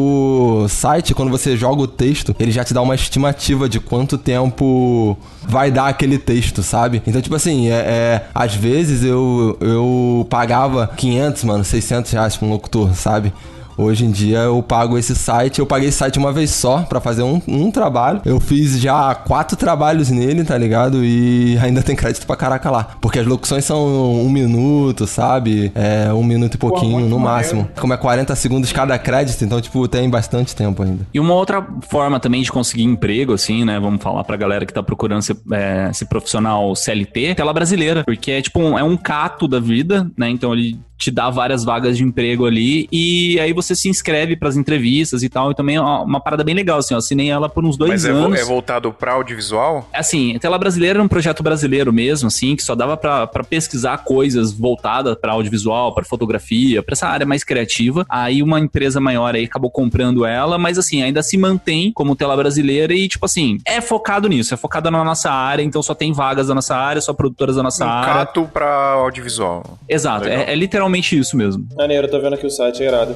[0.68, 5.16] site, quando você joga o texto, ele já te dá uma estimativa de quanto tempo
[5.42, 7.02] vai dar aquele texto, sabe?
[7.06, 12.46] Então, tipo assim, é, é- às vezes eu, eu pagava 500, mano, 600 reais pra
[12.46, 13.32] um locutor, sabe?
[13.80, 17.00] Hoje em dia eu pago esse site, eu paguei esse site uma vez só pra
[17.00, 18.20] fazer um, um trabalho.
[18.26, 21.02] Eu fiz já quatro trabalhos nele, tá ligado?
[21.02, 22.88] E ainda tem crédito pra caraca lá.
[23.00, 25.72] Porque as locuções são um minuto, sabe?
[25.74, 27.56] É um minuto e pouquinho muito no maneiro.
[27.56, 27.70] máximo.
[27.80, 31.06] Como é 40 segundos cada crédito, então, tipo, tem bastante tempo ainda.
[31.14, 33.80] E uma outra forma também de conseguir emprego, assim, né?
[33.80, 38.04] Vamos falar pra galera que tá procurando ser, é, ser profissional CLT, tela brasileira.
[38.04, 40.28] Porque é tipo um, é um cato da vida, né?
[40.28, 44.56] Então ele te dá várias vagas de emprego ali e aí você se inscreve pras
[44.56, 45.50] entrevistas e tal.
[45.50, 48.04] E também é uma parada bem legal, assim, eu assinei ela por uns dois Mas
[48.04, 48.38] é, anos.
[48.38, 49.88] é voltado pra audiovisual?
[49.94, 53.98] Assim, Tela Brasileira era um projeto brasileiro mesmo, assim, que só dava pra pra pesquisar
[53.98, 58.04] coisas voltadas pra audiovisual, pra fotografia, pra essa área mais criativa.
[58.08, 62.36] Aí uma empresa maior aí acabou comprando ela, mas assim, ainda se mantém como Tela
[62.36, 66.12] Brasileira e, tipo assim, é focado nisso, é focado na nossa área, então só tem
[66.12, 68.12] vagas da nossa área, só produtoras da nossa Um área.
[68.14, 69.78] cato pra audiovisual.
[69.88, 71.66] Exato, é, é literalmente isso mesmo.
[71.76, 73.14] Maneiro, eu tô vendo aqui o site, é irado.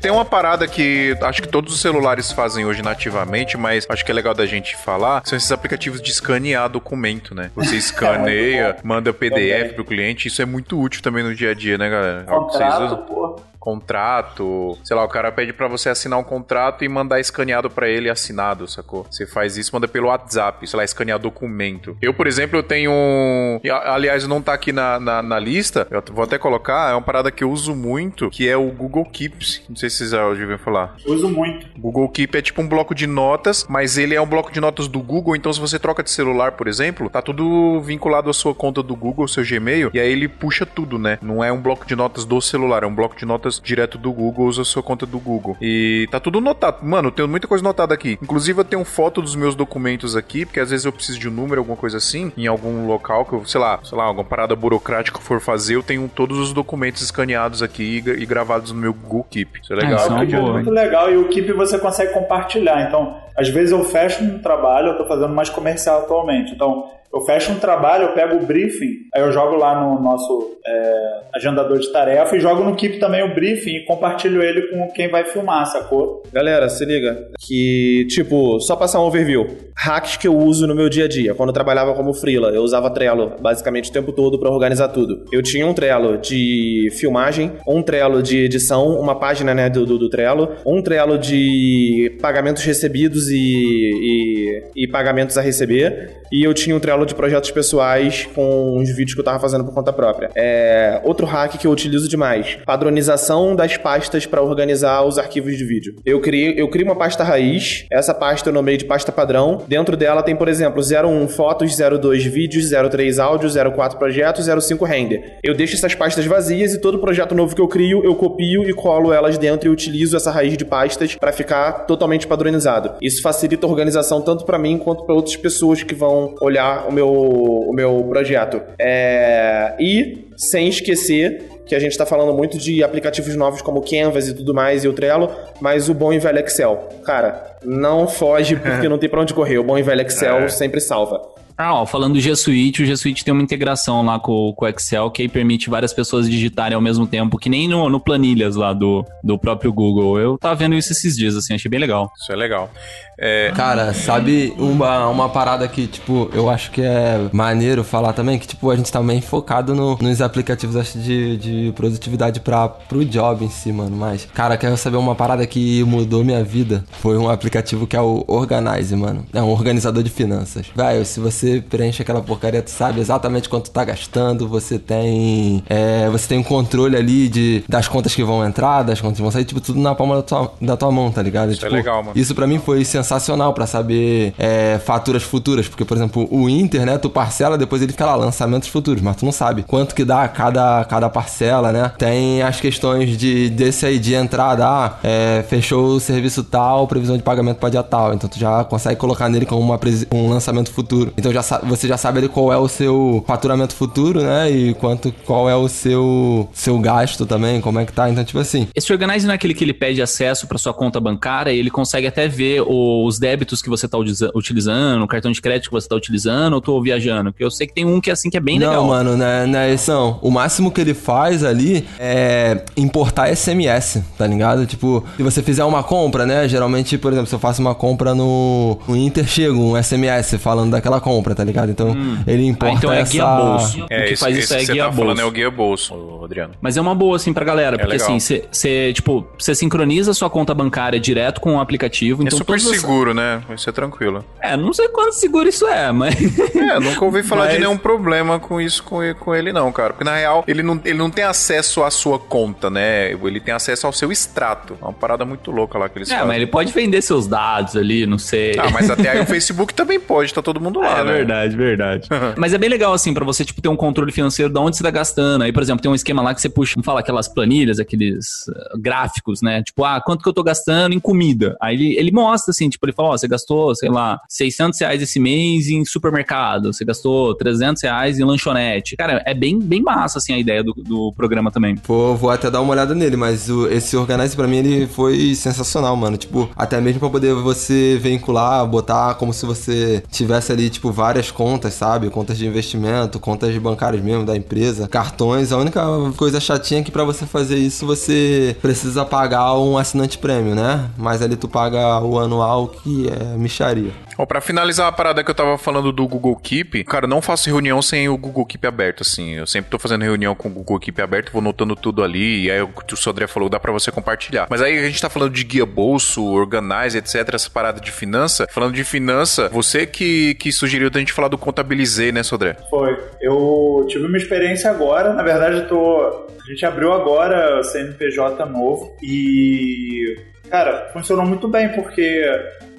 [0.00, 4.10] Tem uma parada que acho que todos os celulares fazem hoje nativamente, mas acho que
[4.12, 7.50] é legal da gente falar, são esses aplicativos de escanear documento, né?
[7.56, 9.74] Você escaneia, manda PDF Também.
[9.74, 12.22] pro cliente, isso é muito útil também no dia a dia, né, galera?
[12.22, 13.40] Contrato, pô.
[13.66, 17.88] Contrato, sei lá, o cara pede pra você assinar um contrato e mandar escaneado pra
[17.88, 19.04] ele assinado, sacou?
[19.10, 21.96] Você faz isso, manda pelo WhatsApp, sei lá, escanear documento.
[22.00, 23.58] Eu, por exemplo, eu tenho um.
[23.84, 27.28] Aliás, não tá aqui na, na, na lista, eu vou até colocar, é uma parada
[27.32, 29.64] que eu uso muito, que é o Google Keeps.
[29.68, 30.94] Não sei se vocês já ouviram falar.
[31.04, 31.66] Uso muito.
[31.76, 34.86] Google Keep é tipo um bloco de notas, mas ele é um bloco de notas
[34.86, 38.54] do Google, então se você troca de celular, por exemplo, tá tudo vinculado à sua
[38.54, 41.18] conta do Google, seu Gmail, e aí ele puxa tudo, né?
[41.20, 43.98] Não é um bloco de notas do celular, é um bloco de notas pessoas direto
[43.98, 45.56] do Google usam a sua conta do Google.
[45.60, 46.84] E tá tudo notado.
[46.84, 48.18] Mano, tem muita coisa notada aqui.
[48.22, 51.32] Inclusive, eu tenho foto dos meus documentos aqui, porque às vezes eu preciso de um
[51.32, 54.54] número, alguma coisa assim, em algum local que eu, sei lá, sei lá, alguma parada
[54.54, 58.72] burocrática que eu for fazer, eu tenho todos os documentos escaneados aqui e, e gravados
[58.72, 59.60] no meu Google Keep.
[59.62, 59.98] Isso é legal.
[59.98, 60.52] isso é Keep é boa.
[60.54, 62.86] muito legal e o Keep você consegue compartilhar.
[62.86, 66.52] Então, às vezes eu fecho um trabalho, eu tô fazendo mais comercial atualmente.
[66.52, 70.58] Então, eu fecho um trabalho, eu pego o briefing, aí eu jogo lá no nosso
[70.66, 74.88] é, agendador de tarefa e jogo no Keep também o briefing e compartilho ele com
[74.92, 76.22] quem vai filmar, sacou?
[76.32, 79.46] Galera, se liga que, tipo, só passar um overview.
[79.76, 81.34] Hacks que eu uso no meu dia a dia.
[81.34, 85.24] Quando eu trabalhava como freela, eu usava Trello basicamente o tempo todo pra organizar tudo.
[85.30, 89.98] Eu tinha um Trello de filmagem, um Trello de edição, uma página, né, do, do,
[89.98, 96.54] do Trello, um Trello de pagamentos recebidos e, e, e pagamentos a receber, e eu
[96.54, 99.92] tinha um Trello de projetos pessoais com os vídeos que eu tava fazendo por conta
[99.92, 100.30] própria.
[100.34, 105.64] É, outro hack que eu utilizo demais, padronização das pastas para organizar os arquivos de
[105.64, 105.94] vídeo.
[106.04, 109.62] Eu criei, eu crio uma pasta raiz, essa pasta eu nomeei de pasta padrão.
[109.68, 115.38] Dentro dela tem, por exemplo, 01 fotos, 02 vídeos, 03 áudios, 04 projetos, 05 render.
[115.42, 118.72] Eu deixo essas pastas vazias e todo projeto novo que eu crio, eu copio e
[118.72, 122.94] colo elas dentro e utilizo essa raiz de pastas para ficar totalmente padronizado.
[123.02, 126.92] Isso facilita a organização tanto para mim quanto para outras pessoas que vão olhar o
[126.92, 128.62] meu, o meu projeto.
[128.78, 134.28] É, e sem esquecer que a gente está falando muito de aplicativos novos como Canvas
[134.28, 135.30] e tudo mais e o Trello,
[135.60, 136.88] mas o bom e velho Excel.
[137.04, 139.58] Cara, não foge porque não tem pra onde correr.
[139.58, 140.48] O bom e velho Excel É.
[140.48, 141.20] sempre salva.
[141.58, 144.64] Ah, ó, falando do G Suite, o G Suite tem uma integração lá com, com
[144.64, 147.98] o Excel que aí permite várias pessoas digitarem ao mesmo tempo, que nem no, no
[148.00, 150.18] planilhas lá do, do próprio Google.
[150.18, 152.10] Eu tava vendo isso esses dias, assim, achei bem legal.
[152.20, 152.70] Isso é legal.
[153.18, 158.38] É, Cara, sabe uma, uma parada que, tipo, eu acho que é maneiro falar também,
[158.38, 162.68] que, tipo, a gente tá bem focado no- nos aplicativos acho, de, de produtividade pra,
[162.68, 163.96] pro job em si, mano.
[163.96, 166.84] Mas, cara, quero saber uma parada que mudou minha vida.
[167.00, 169.24] Foi um aplicativo que é o Organize, mano.
[169.32, 170.66] É um organizador de finanças.
[170.76, 175.62] Velho, se você preenche aquela porcaria, tu sabe exatamente quanto tu tá gastando, você tem.
[175.68, 179.22] É, você tem um controle ali de, das contas que vão entrar, das contas que
[179.22, 181.52] vão sair, tipo, tudo na palma da tua, da tua mão, tá ligado?
[181.52, 182.12] Isso é Tipo, legal, mano.
[182.14, 186.84] Isso pra mim foi sensacional pra saber é, faturas futuras, porque por exemplo, o Inter,
[186.86, 190.04] né, tu parcela, depois ele fica lá lançamentos futuros, mas tu não sabe quanto que
[190.04, 191.92] dá cada, cada parcela, né?
[191.98, 197.16] Tem as questões de desse aí de entrada, ah, é, fechou o serviço tal, previsão
[197.16, 199.78] de pagamento pra dia tal, então tu já consegue colocar nele como uma
[200.12, 201.12] um lançamento futuro.
[201.16, 204.50] Então já você já sabe ali qual é o seu faturamento futuro, né?
[204.50, 208.08] E quanto qual é o seu seu gasto também, como é que tá.
[208.10, 211.00] Então tipo assim, Esse Organize não é aquele que ele pede acesso para sua conta
[211.00, 215.30] bancária e ele consegue até ver os débitos que você tá utiliza- utilizando, o cartão
[215.32, 217.32] de crédito que você tá utilizando, ou tô viajando?
[217.32, 218.84] Porque eu sei que tem um que é assim que é bem não, legal.
[218.86, 220.18] mano, não é, não é esse não.
[220.22, 224.66] O máximo que ele faz ali é importar SMS, tá ligado?
[224.66, 226.48] Tipo, se você fizer uma compra, né?
[226.48, 230.70] Geralmente, por exemplo, se eu faço uma compra no, no Inter, chega um SMS falando
[230.72, 231.70] daquela compra, tá ligado?
[231.70, 231.96] Então,
[232.26, 233.12] ele Ah, importa então é essa...
[233.12, 233.80] guia bolso.
[233.80, 235.20] é o que esse, faz isso é guia tá falando bolso.
[235.22, 236.54] é o guia bolso, Adriano.
[236.60, 238.14] Mas é uma boa, assim, pra galera, porque legal.
[238.16, 242.58] assim, você, tipo, você sincroniza sua conta bancária direto com o aplicativo, é então super
[242.58, 243.42] todas as- seguro, né?
[243.48, 244.24] Vai ser tranquilo.
[244.40, 246.14] É, não sei quanto seguro isso é, mas...
[246.56, 249.70] É, nunca ouvi falar de Mas- nenhum problema com isso com ele, com ele, não,
[249.70, 249.92] cara.
[249.92, 253.12] Porque na real, ele não, ele não tem acesso à sua conta, né?
[253.12, 254.76] Ele tem acesso ao seu extrato.
[254.80, 256.26] É uma parada muito louca lá que eles É, fazem.
[256.26, 258.58] mas ele pode vender seus dados ali, não sei.
[258.58, 261.15] Ah, mas até aí o Facebook também pode, tá todo mundo lá, é né?
[261.16, 262.08] Verdade, verdade.
[262.36, 264.82] Mas é bem legal, assim, pra você, tipo, ter um controle financeiro de onde você
[264.82, 265.42] tá gastando.
[265.42, 268.46] Aí, por exemplo, tem um esquema lá que você puxa, não fala aquelas planilhas, aqueles
[268.48, 269.62] uh, gráficos, né?
[269.62, 271.56] Tipo, ah, quanto que eu tô gastando em comida?
[271.60, 275.02] Aí ele, ele mostra, assim, tipo, ele fala, ó, você gastou, sei lá, 600 reais
[275.02, 278.96] esse mês em supermercado, você gastou 300 reais em lanchonete.
[278.96, 281.76] Cara, é bem, bem massa, assim, a ideia do, do programa também.
[281.86, 285.34] Vou, vou até dar uma olhada nele, mas o- esse Organize pra mim ele foi
[285.34, 286.16] sensacional, mano.
[286.16, 291.30] Tipo, até mesmo pra poder você vincular, botar como se você tivesse ali, tipo, várias
[291.30, 292.10] contas, sabe?
[292.10, 295.52] Contas de investimento, contas bancárias mesmo da empresa, cartões.
[295.52, 295.80] A única
[296.16, 300.90] coisa chatinha é que pra você fazer isso você precisa pagar um assinante prêmio, né?
[300.98, 303.92] Mas ali tu paga o anual que é micharia.
[304.18, 307.50] Ó, pra finalizar a parada que eu tava falando do Google Keep, cara, não faço
[307.50, 309.34] reunião sem o Google Keep aberto, assim.
[309.34, 312.50] Eu sempre tô fazendo reunião com o Google Keep aberto, vou notando tudo ali, e
[312.50, 314.46] aí o que o Sodré falou, dá pra você compartilhar.
[314.48, 318.46] Mas aí a gente tá falando de guia bolso, organize, etc, essa parada de finança.
[318.50, 322.56] Falando de finança, você que, que sugeriu a gente falar do Contabilizei, né, Sodré?
[322.70, 322.96] Foi.
[323.20, 326.26] Eu tive uma experiência agora, na verdade eu tô.
[326.44, 330.16] A gente abriu agora o CNPJ novo e.
[330.48, 332.24] Cara, funcionou muito bem, porque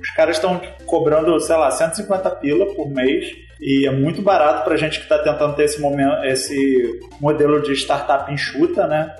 [0.02, 3.36] os caras estão cobrando, sei lá, 150 pila por mês.
[3.60, 7.74] E é muito barato pra gente que tá tentando ter esse momento, esse modelo de
[7.74, 9.14] startup enxuta, né?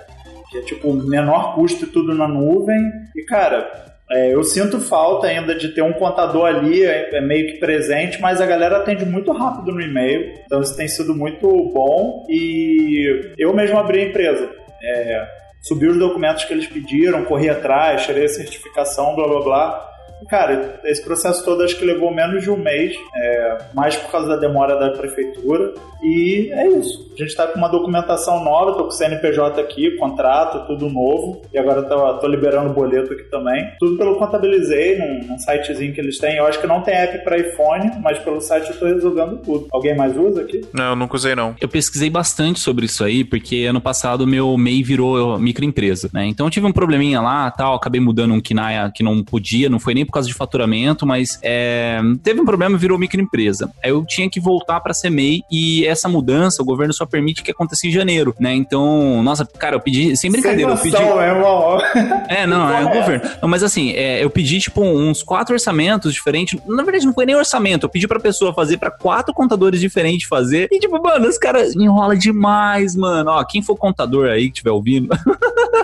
[0.50, 2.78] que é tipo menor custo e tudo na nuvem.
[3.14, 7.46] E cara, é, eu sinto falta ainda de ter um contador ali, é, é, meio
[7.46, 11.46] que presente, mas a galera atende muito rápido no e-mail, então isso tem sido muito
[11.72, 12.24] bom.
[12.28, 14.50] E eu mesmo abri a empresa.
[14.82, 15.28] É,
[15.60, 19.88] subi os documentos que eles pediram, corri atrás, tirei a certificação, blá blá blá.
[20.28, 24.28] Cara, esse processo todo acho que levou menos de um mês, é, mais por causa
[24.28, 25.74] da demora da prefeitura.
[26.02, 27.08] E é isso.
[27.14, 31.42] A gente está com uma documentação nova, tô com o CNPJ aqui, contrato, tudo novo.
[31.52, 33.68] E agora tô, tô liberando o boleto aqui também.
[33.78, 36.36] Tudo pelo Contabilizei, num, num sitezinho que eles têm.
[36.36, 39.66] Eu acho que não tem app para iPhone, mas pelo site eu tô resolvendo tudo.
[39.72, 40.60] Alguém mais usa aqui?
[40.72, 41.56] Não, eu nunca usei não.
[41.60, 46.26] Eu pesquisei bastante sobre isso aí, porque ano passado meu MEI virou microempresa, né?
[46.26, 49.80] Então eu tive um probleminha lá, tal, acabei mudando um KINAIA que não podia, não
[49.80, 53.70] foi nem por causa de faturamento, mas é, teve um problema, virou microempresa.
[53.84, 57.42] Aí eu tinha que voltar para ser MEI e essa mudança o governo só permite
[57.42, 58.54] que aconteça em janeiro, né?
[58.54, 61.04] Então, nossa, cara, eu pedi, sem brincadeira, Sem eu pedi.
[61.04, 61.78] noção, é uma...
[62.28, 63.28] É, não, é o governo.
[63.40, 66.58] Não, mas assim, é, eu pedi, tipo, uns quatro orçamentos diferentes.
[66.66, 67.84] Na verdade, não foi nem orçamento.
[67.84, 70.68] Eu pedi pra pessoa fazer pra quatro contadores diferentes fazer.
[70.70, 73.30] E, tipo, mano, os caras enrola demais, mano.
[73.30, 75.08] Ó, quem for contador aí que estiver ouvindo.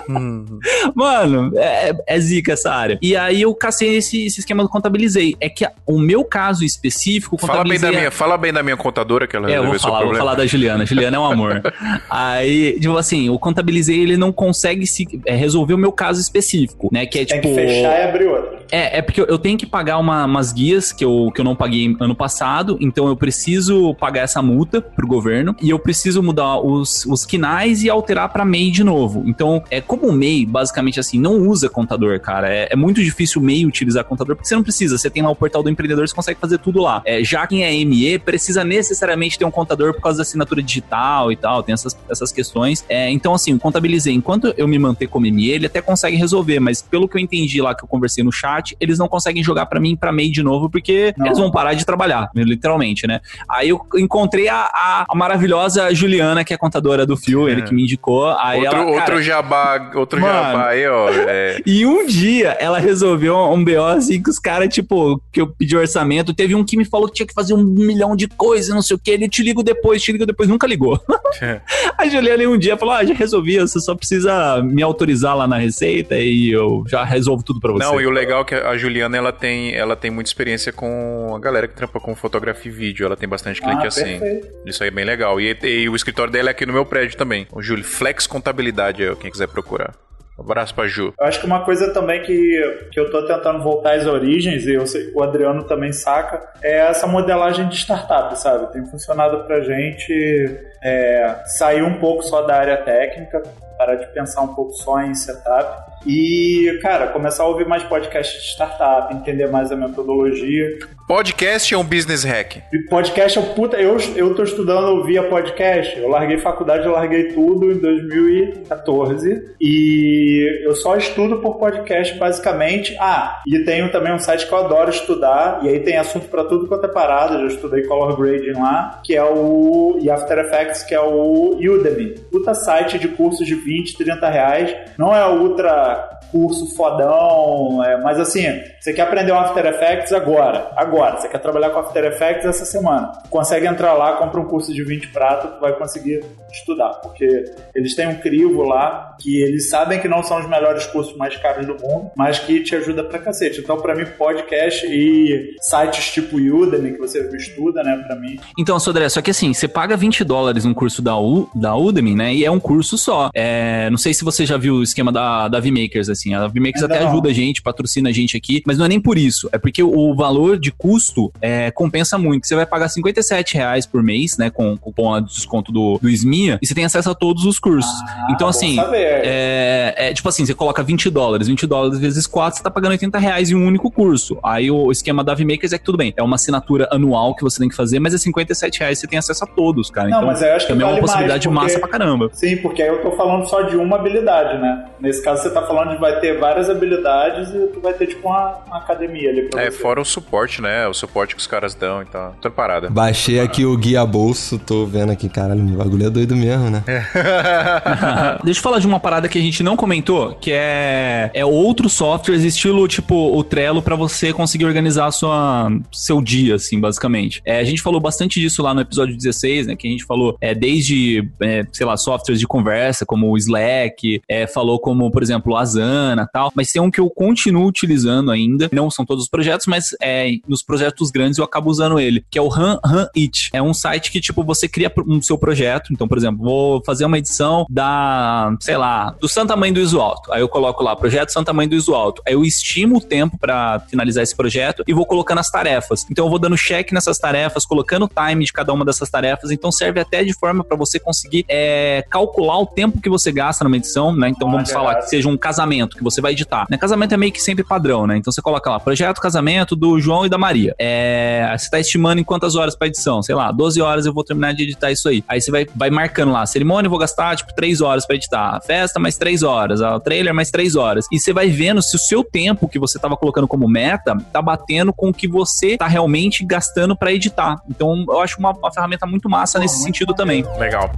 [0.93, 2.97] mano, é, é zica essa área.
[3.01, 5.35] E aí eu cacei esse, esse esquema do contabilizei.
[5.41, 9.27] É que o meu caso específico, Fala bem da minha, fala bem da minha contadora
[9.27, 10.25] que ela é, eu vou esse falar, vou problema.
[10.25, 10.85] falar da Juliana.
[10.85, 11.61] Juliana é um amor.
[12.09, 16.89] Aí, tipo assim, o contabilizei, ele não consegue se, é, resolver o meu caso específico,
[16.91, 17.05] né?
[17.05, 17.53] Que é Tem tipo.
[17.53, 18.59] que fechar e abrir outra.
[18.71, 21.45] É, é porque eu- eu tenho que pagar uma- umas guias que eu, que eu
[21.45, 26.21] não paguei ano passado, então eu preciso pagar essa multa pro governo e eu preciso
[26.23, 29.23] mudar os, os quinais e alterar pra MEI de novo.
[29.27, 32.49] Então, é como o MEI, basicamente assim, não usa contador, cara.
[32.51, 34.97] É, é muito difícil o MEI utilizar contador, porque você não precisa.
[34.97, 37.01] Você tem lá o portal do empreendedor, você consegue fazer tudo lá.
[37.05, 41.31] É, já quem é ME precisa necessariamente ter um contador por causa da assinatura digital
[41.31, 42.85] e tal, tem essas, essas questões.
[42.89, 46.59] É, então, assim, o contabilizei, enquanto eu me manter como ME, ele até consegue resolver,
[46.59, 49.65] mas pelo que eu entendi lá que eu conversei no chat, eles não conseguem jogar
[49.65, 51.25] pra mim pra MEI de novo, porque Não.
[51.27, 53.19] eles vão parar de trabalhar, literalmente, né?
[53.49, 57.73] Aí eu encontrei a, a- a maravilhosa Juliana, que é contadora do Fio, ele que
[57.73, 58.29] me indicou.
[58.39, 60.33] Aí Outro, ela, cara, outro jabá, outro Mano.
[60.33, 61.09] jabá aí, ó.
[61.09, 65.47] é, e um dia ela resolveu um BO assim que os caras, tipo, que eu
[65.47, 66.33] pedi orçamento.
[66.33, 68.95] Teve um que me falou que tinha que fazer um milhão de coisas, não sei
[68.95, 69.11] o que.
[69.11, 70.99] Ele te ligo depois, te ligo depois, nunca ligou.
[71.97, 75.57] A Juliana um dia falou: Ah, já resolvi, você só precisa me autorizar lá na
[75.57, 77.83] receita e eu já resolvo tudo pra você.
[77.83, 81.33] Não, e o legal é que a Juliana ela tem, ela tem muita experiência com
[81.35, 83.05] a galera que trampa com fotografia e vídeo.
[83.05, 84.19] Ela tem bastante cliente Ah, assim.
[84.65, 85.39] Isso aí é bem legal.
[85.39, 87.47] E, e o escritório dela é aqui no meu prédio também.
[87.51, 89.93] O Júlio Flex Contabilidade, aí, quem quiser procurar.
[90.37, 91.13] Um abraço pra Ju.
[91.17, 94.73] Eu acho que uma coisa também que, que eu tô tentando voltar às origens, e
[94.73, 98.71] eu sei, o Adriano também saca, é essa modelagem de startup, sabe?
[98.73, 103.41] Tem funcionado pra gente é, sair um pouco só da área técnica,
[103.77, 105.94] parar de pensar um pouco só em setup.
[106.05, 110.77] E, cara, começar a ouvir mais podcasts de startup, entender mais a metodologia.
[111.07, 112.57] Podcast é um business hack.
[112.73, 113.77] E podcast é o puta.
[113.77, 115.97] Eu, eu tô estudando via podcast.
[115.99, 119.55] Eu larguei faculdade, eu larguei tudo em 2014.
[119.61, 122.95] E eu só estudo por podcast, basicamente.
[122.99, 125.59] Ah, e tenho também um site que eu adoro estudar.
[125.63, 127.39] E aí tem assunto pra tudo quanto é parada.
[127.39, 129.99] Já estudei color grading lá, que é o.
[130.01, 132.15] E After Effects, que é o Udemy.
[132.31, 134.75] Puta site de cursos de 20, 30 reais.
[134.97, 135.94] Não é ultra
[136.31, 138.45] curso fodão, é, mas assim,
[138.79, 142.65] você quer aprender o After Effects agora, agora, você quer trabalhar com After Effects essa
[142.65, 147.95] semana, consegue entrar lá, compra um curso de 20 prata, vai conseguir estudar, porque eles
[147.95, 151.65] têm um crivo lá, que eles sabem que não são os melhores cursos mais caros
[151.65, 156.37] do mundo, mas que te ajuda pra cacete, então pra mim podcast e sites tipo
[156.37, 160.23] Udemy, que você estuda, né, pra mim, Então, Sodré, só que assim, você paga 20
[160.23, 162.33] dólares num curso da, U, da Udemy, né?
[162.33, 163.29] E é um curso só.
[163.33, 166.33] É, não sei se você já viu o esquema da, da VMakers, assim.
[166.33, 167.11] A VMakers Ainda até não.
[167.11, 169.49] ajuda a gente, patrocina a gente aqui, mas não é nem por isso.
[169.51, 172.47] É porque o valor de custo é, compensa muito.
[172.47, 174.49] Você vai pagar 57 reais por mês, né?
[174.49, 177.59] Com o cupom de desconto do, do SMIA, e você tem acesso a todos os
[177.59, 177.91] cursos.
[178.29, 178.77] então, bom assim,
[179.23, 182.91] é, é, tipo assim, você coloca 20 dólares, 20 dólares vezes 4, você tá pagando
[182.91, 184.37] 80 reais em um único curso.
[184.43, 187.59] Aí o esquema da VMakers é que tudo bem, é uma assinatura anual que você
[187.59, 190.09] tem que fazer, mas é 57 reais você tem acesso a todos, cara.
[190.09, 191.99] Não, então, mas eu acho que também é vale uma possibilidade mais, porque- massa pra
[191.99, 192.29] caramba.
[192.33, 194.85] Sim, porque aí eu tô falando só de uma habilidade, né?
[194.99, 198.27] Nesse caso você tá falando de vai ter várias habilidades e tu vai ter tipo
[198.27, 199.77] uma uma academia ali pra É, você.
[199.77, 200.87] fora o suporte, né?
[200.87, 202.35] O suporte que os caras dão e tal.
[202.41, 202.89] Tô parada.
[202.89, 206.83] Baixei aqui o guia bolso, tô vendo aqui, caralho, o bagulho é doido mesmo, né?
[208.43, 211.93] Deixa eu falar de uma parada que a gente não comentou, que é, é outros
[211.93, 217.41] softwares, estilo tipo o Trello, pra você conseguir organizar a sua, seu dia, assim, basicamente.
[217.45, 219.75] É, a gente falou bastante disso lá no episódio 16, né?
[219.75, 224.21] Que a gente falou é, desde, é, sei lá, softwares de conversa, como o Slack,
[224.29, 226.51] é, falou como, por exemplo, o Asana tal.
[226.55, 228.69] Mas tem um que eu continuo utilizando ainda.
[228.71, 232.37] Não são todos os projetos, mas é, nos projetos grandes eu acabo usando ele, que
[232.37, 233.49] é o Han Han It.
[233.53, 235.91] É um site que, tipo, você cria um seu projeto.
[235.91, 239.99] Então, por exemplo, vou fazer uma edição da, sei lá, do Santa Mãe do Iso
[239.99, 240.31] Alto.
[240.31, 242.21] Aí eu coloco lá, projeto Santa Mãe do Iso Alto.
[242.25, 246.05] Aí eu estimo o tempo pra finalizar esse projeto e vou colocando as tarefas.
[246.09, 249.51] Então eu vou dando check nessas tarefas, colocando o time de cada uma dessas tarefas.
[249.51, 253.63] Então serve até de forma pra você conseguir é, calcular o tempo que você gasta
[253.63, 254.29] numa edição, né?
[254.29, 256.65] Então vamos falar que seja um casamento que você vai editar.
[256.67, 256.75] Né?
[256.75, 258.17] Casamento é meio que sempre padrão, né?
[258.17, 260.73] Então você coloca lá, projeto casamento do João e da Maria.
[260.79, 263.21] É, você tá estimando em quantas horas pra edição?
[263.21, 265.23] Sei lá, 12 horas eu vou terminar de editar isso aí.
[265.27, 268.55] Aí você vai, vai marcando lá, cerimônia eu vou gastar tipo 3 horas pra editar,
[268.55, 271.05] a festa mais 3 horas, o trailer mais 3 horas.
[271.11, 274.41] E você vai vendo se o seu tempo que você tava colocando como meta tá
[274.41, 277.61] batendo com o que você tá realmente gastando pra editar.
[277.69, 280.43] Então eu acho uma, uma ferramenta muito massa nesse sentido também.
[280.57, 280.89] Legal.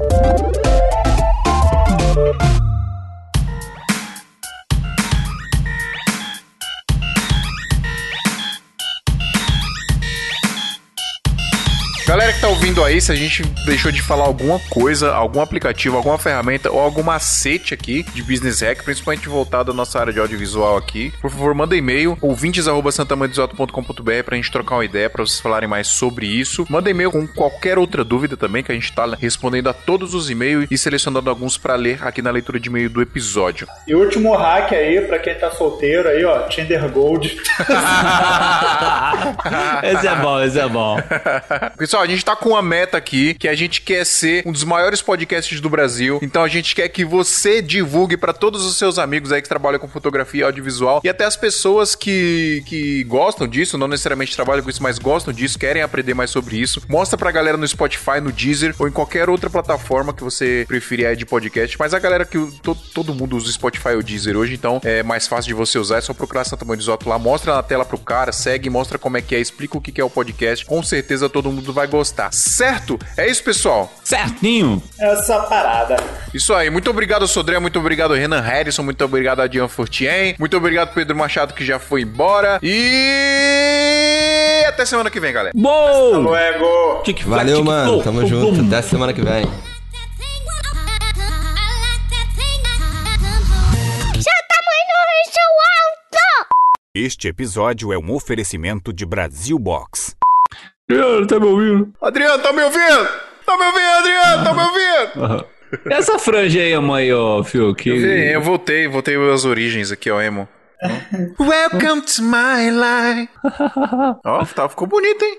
[12.07, 15.97] Galera que tá ouvindo aí, se a gente deixou de falar alguma coisa, algum aplicativo,
[15.97, 20.19] alguma ferramenta ou algum macete aqui de Business Hack, principalmente voltado à nossa área de
[20.21, 25.67] audiovisual aqui, por favor, manda e-mail ouvintes@santamandesoto.com.br pra gente trocar uma ideia, pra vocês falarem
[25.67, 26.65] mais sobre isso.
[26.69, 30.29] Manda e-mail com qualquer outra dúvida também, que a gente tá respondendo a todos os
[30.29, 33.67] e-mails e selecionando alguns pra ler aqui na leitura de e-mail do episódio.
[33.85, 37.27] E o último hack aí, pra quem tá solteiro aí, ó, Tinder Gold.
[39.83, 40.97] esse é bom, esse é bom.
[41.96, 44.63] Pessoal, a gente tá com uma meta aqui que a gente quer ser um dos
[44.63, 46.19] maiores podcasts do Brasil.
[46.21, 49.79] Então a gente quer que você divulgue pra todos os seus amigos aí que trabalham
[49.79, 54.69] com fotografia audiovisual e até as pessoas que, que gostam disso, não necessariamente trabalham com
[54.69, 56.81] isso, mas gostam disso, querem aprender mais sobre isso.
[56.87, 61.07] Mostra pra galera no Spotify, no Deezer ou em qualquer outra plataforma que você preferir
[61.07, 61.77] aí de podcast.
[61.79, 65.27] Mas a galera que to, todo mundo usa Spotify ou Deezer hoje, então é mais
[65.27, 67.85] fácil de você usar, é só procurar Santa Mãe do Isoto lá, mostra na tela
[67.85, 70.65] pro cara, segue, mostra como é que é, explica o que é o podcast.
[70.65, 72.31] Com certeza todo mundo vai gostar.
[72.31, 72.99] Certo?
[73.17, 73.91] É isso, pessoal.
[74.03, 74.81] Certinho.
[74.99, 75.97] Essa parada.
[76.33, 76.69] Isso aí.
[76.69, 77.57] Muito obrigado, Sodré.
[77.59, 78.83] Muito obrigado, Renan Harrison.
[78.83, 80.35] Muito obrigado, Adian Fortien.
[80.37, 82.59] Muito obrigado, Pedro Machado, que já foi embora.
[82.61, 83.87] E
[84.67, 85.53] até semana que vem, galera.
[85.55, 86.19] Bom!
[86.19, 87.03] Luego.
[87.25, 88.03] Valeu, mano.
[88.03, 88.61] Tamo junto.
[88.61, 89.49] Até semana que vem.
[96.99, 100.15] Este episódio é um oferecimento de Brasil Box.
[100.89, 101.93] Adriano, tá me ouvindo?
[102.01, 103.07] Adriano, tá me ouvindo?
[103.45, 104.43] Tá me ouvindo, Adriano?
[104.45, 105.45] Tá me ouvindo?
[105.91, 107.89] Essa franja aí, mãe, ó, Fio, que...
[107.89, 110.47] Eu, vi, eu voltei, voltei às origens aqui, ó, emo.
[111.37, 113.29] Welcome to my life.
[114.25, 115.37] Ó, tá, ficou bonito, hein?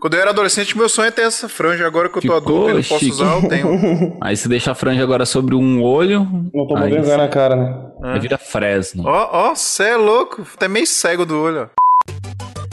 [0.00, 1.86] Quando eu era adolescente, meu sonho é ter essa franja.
[1.86, 3.10] Agora que eu tô Ficou adulto e não posso chique.
[3.12, 4.16] usar, eu tenho.
[4.22, 6.20] Aí você deixa a franja agora sobre um olho,
[6.54, 7.74] Não tô Aí vergonha na cara, né?
[8.02, 9.04] aí vira Fresno.
[9.06, 10.46] Ó, ó, cê é louco.
[10.54, 11.85] Até meio cego do olho, ó.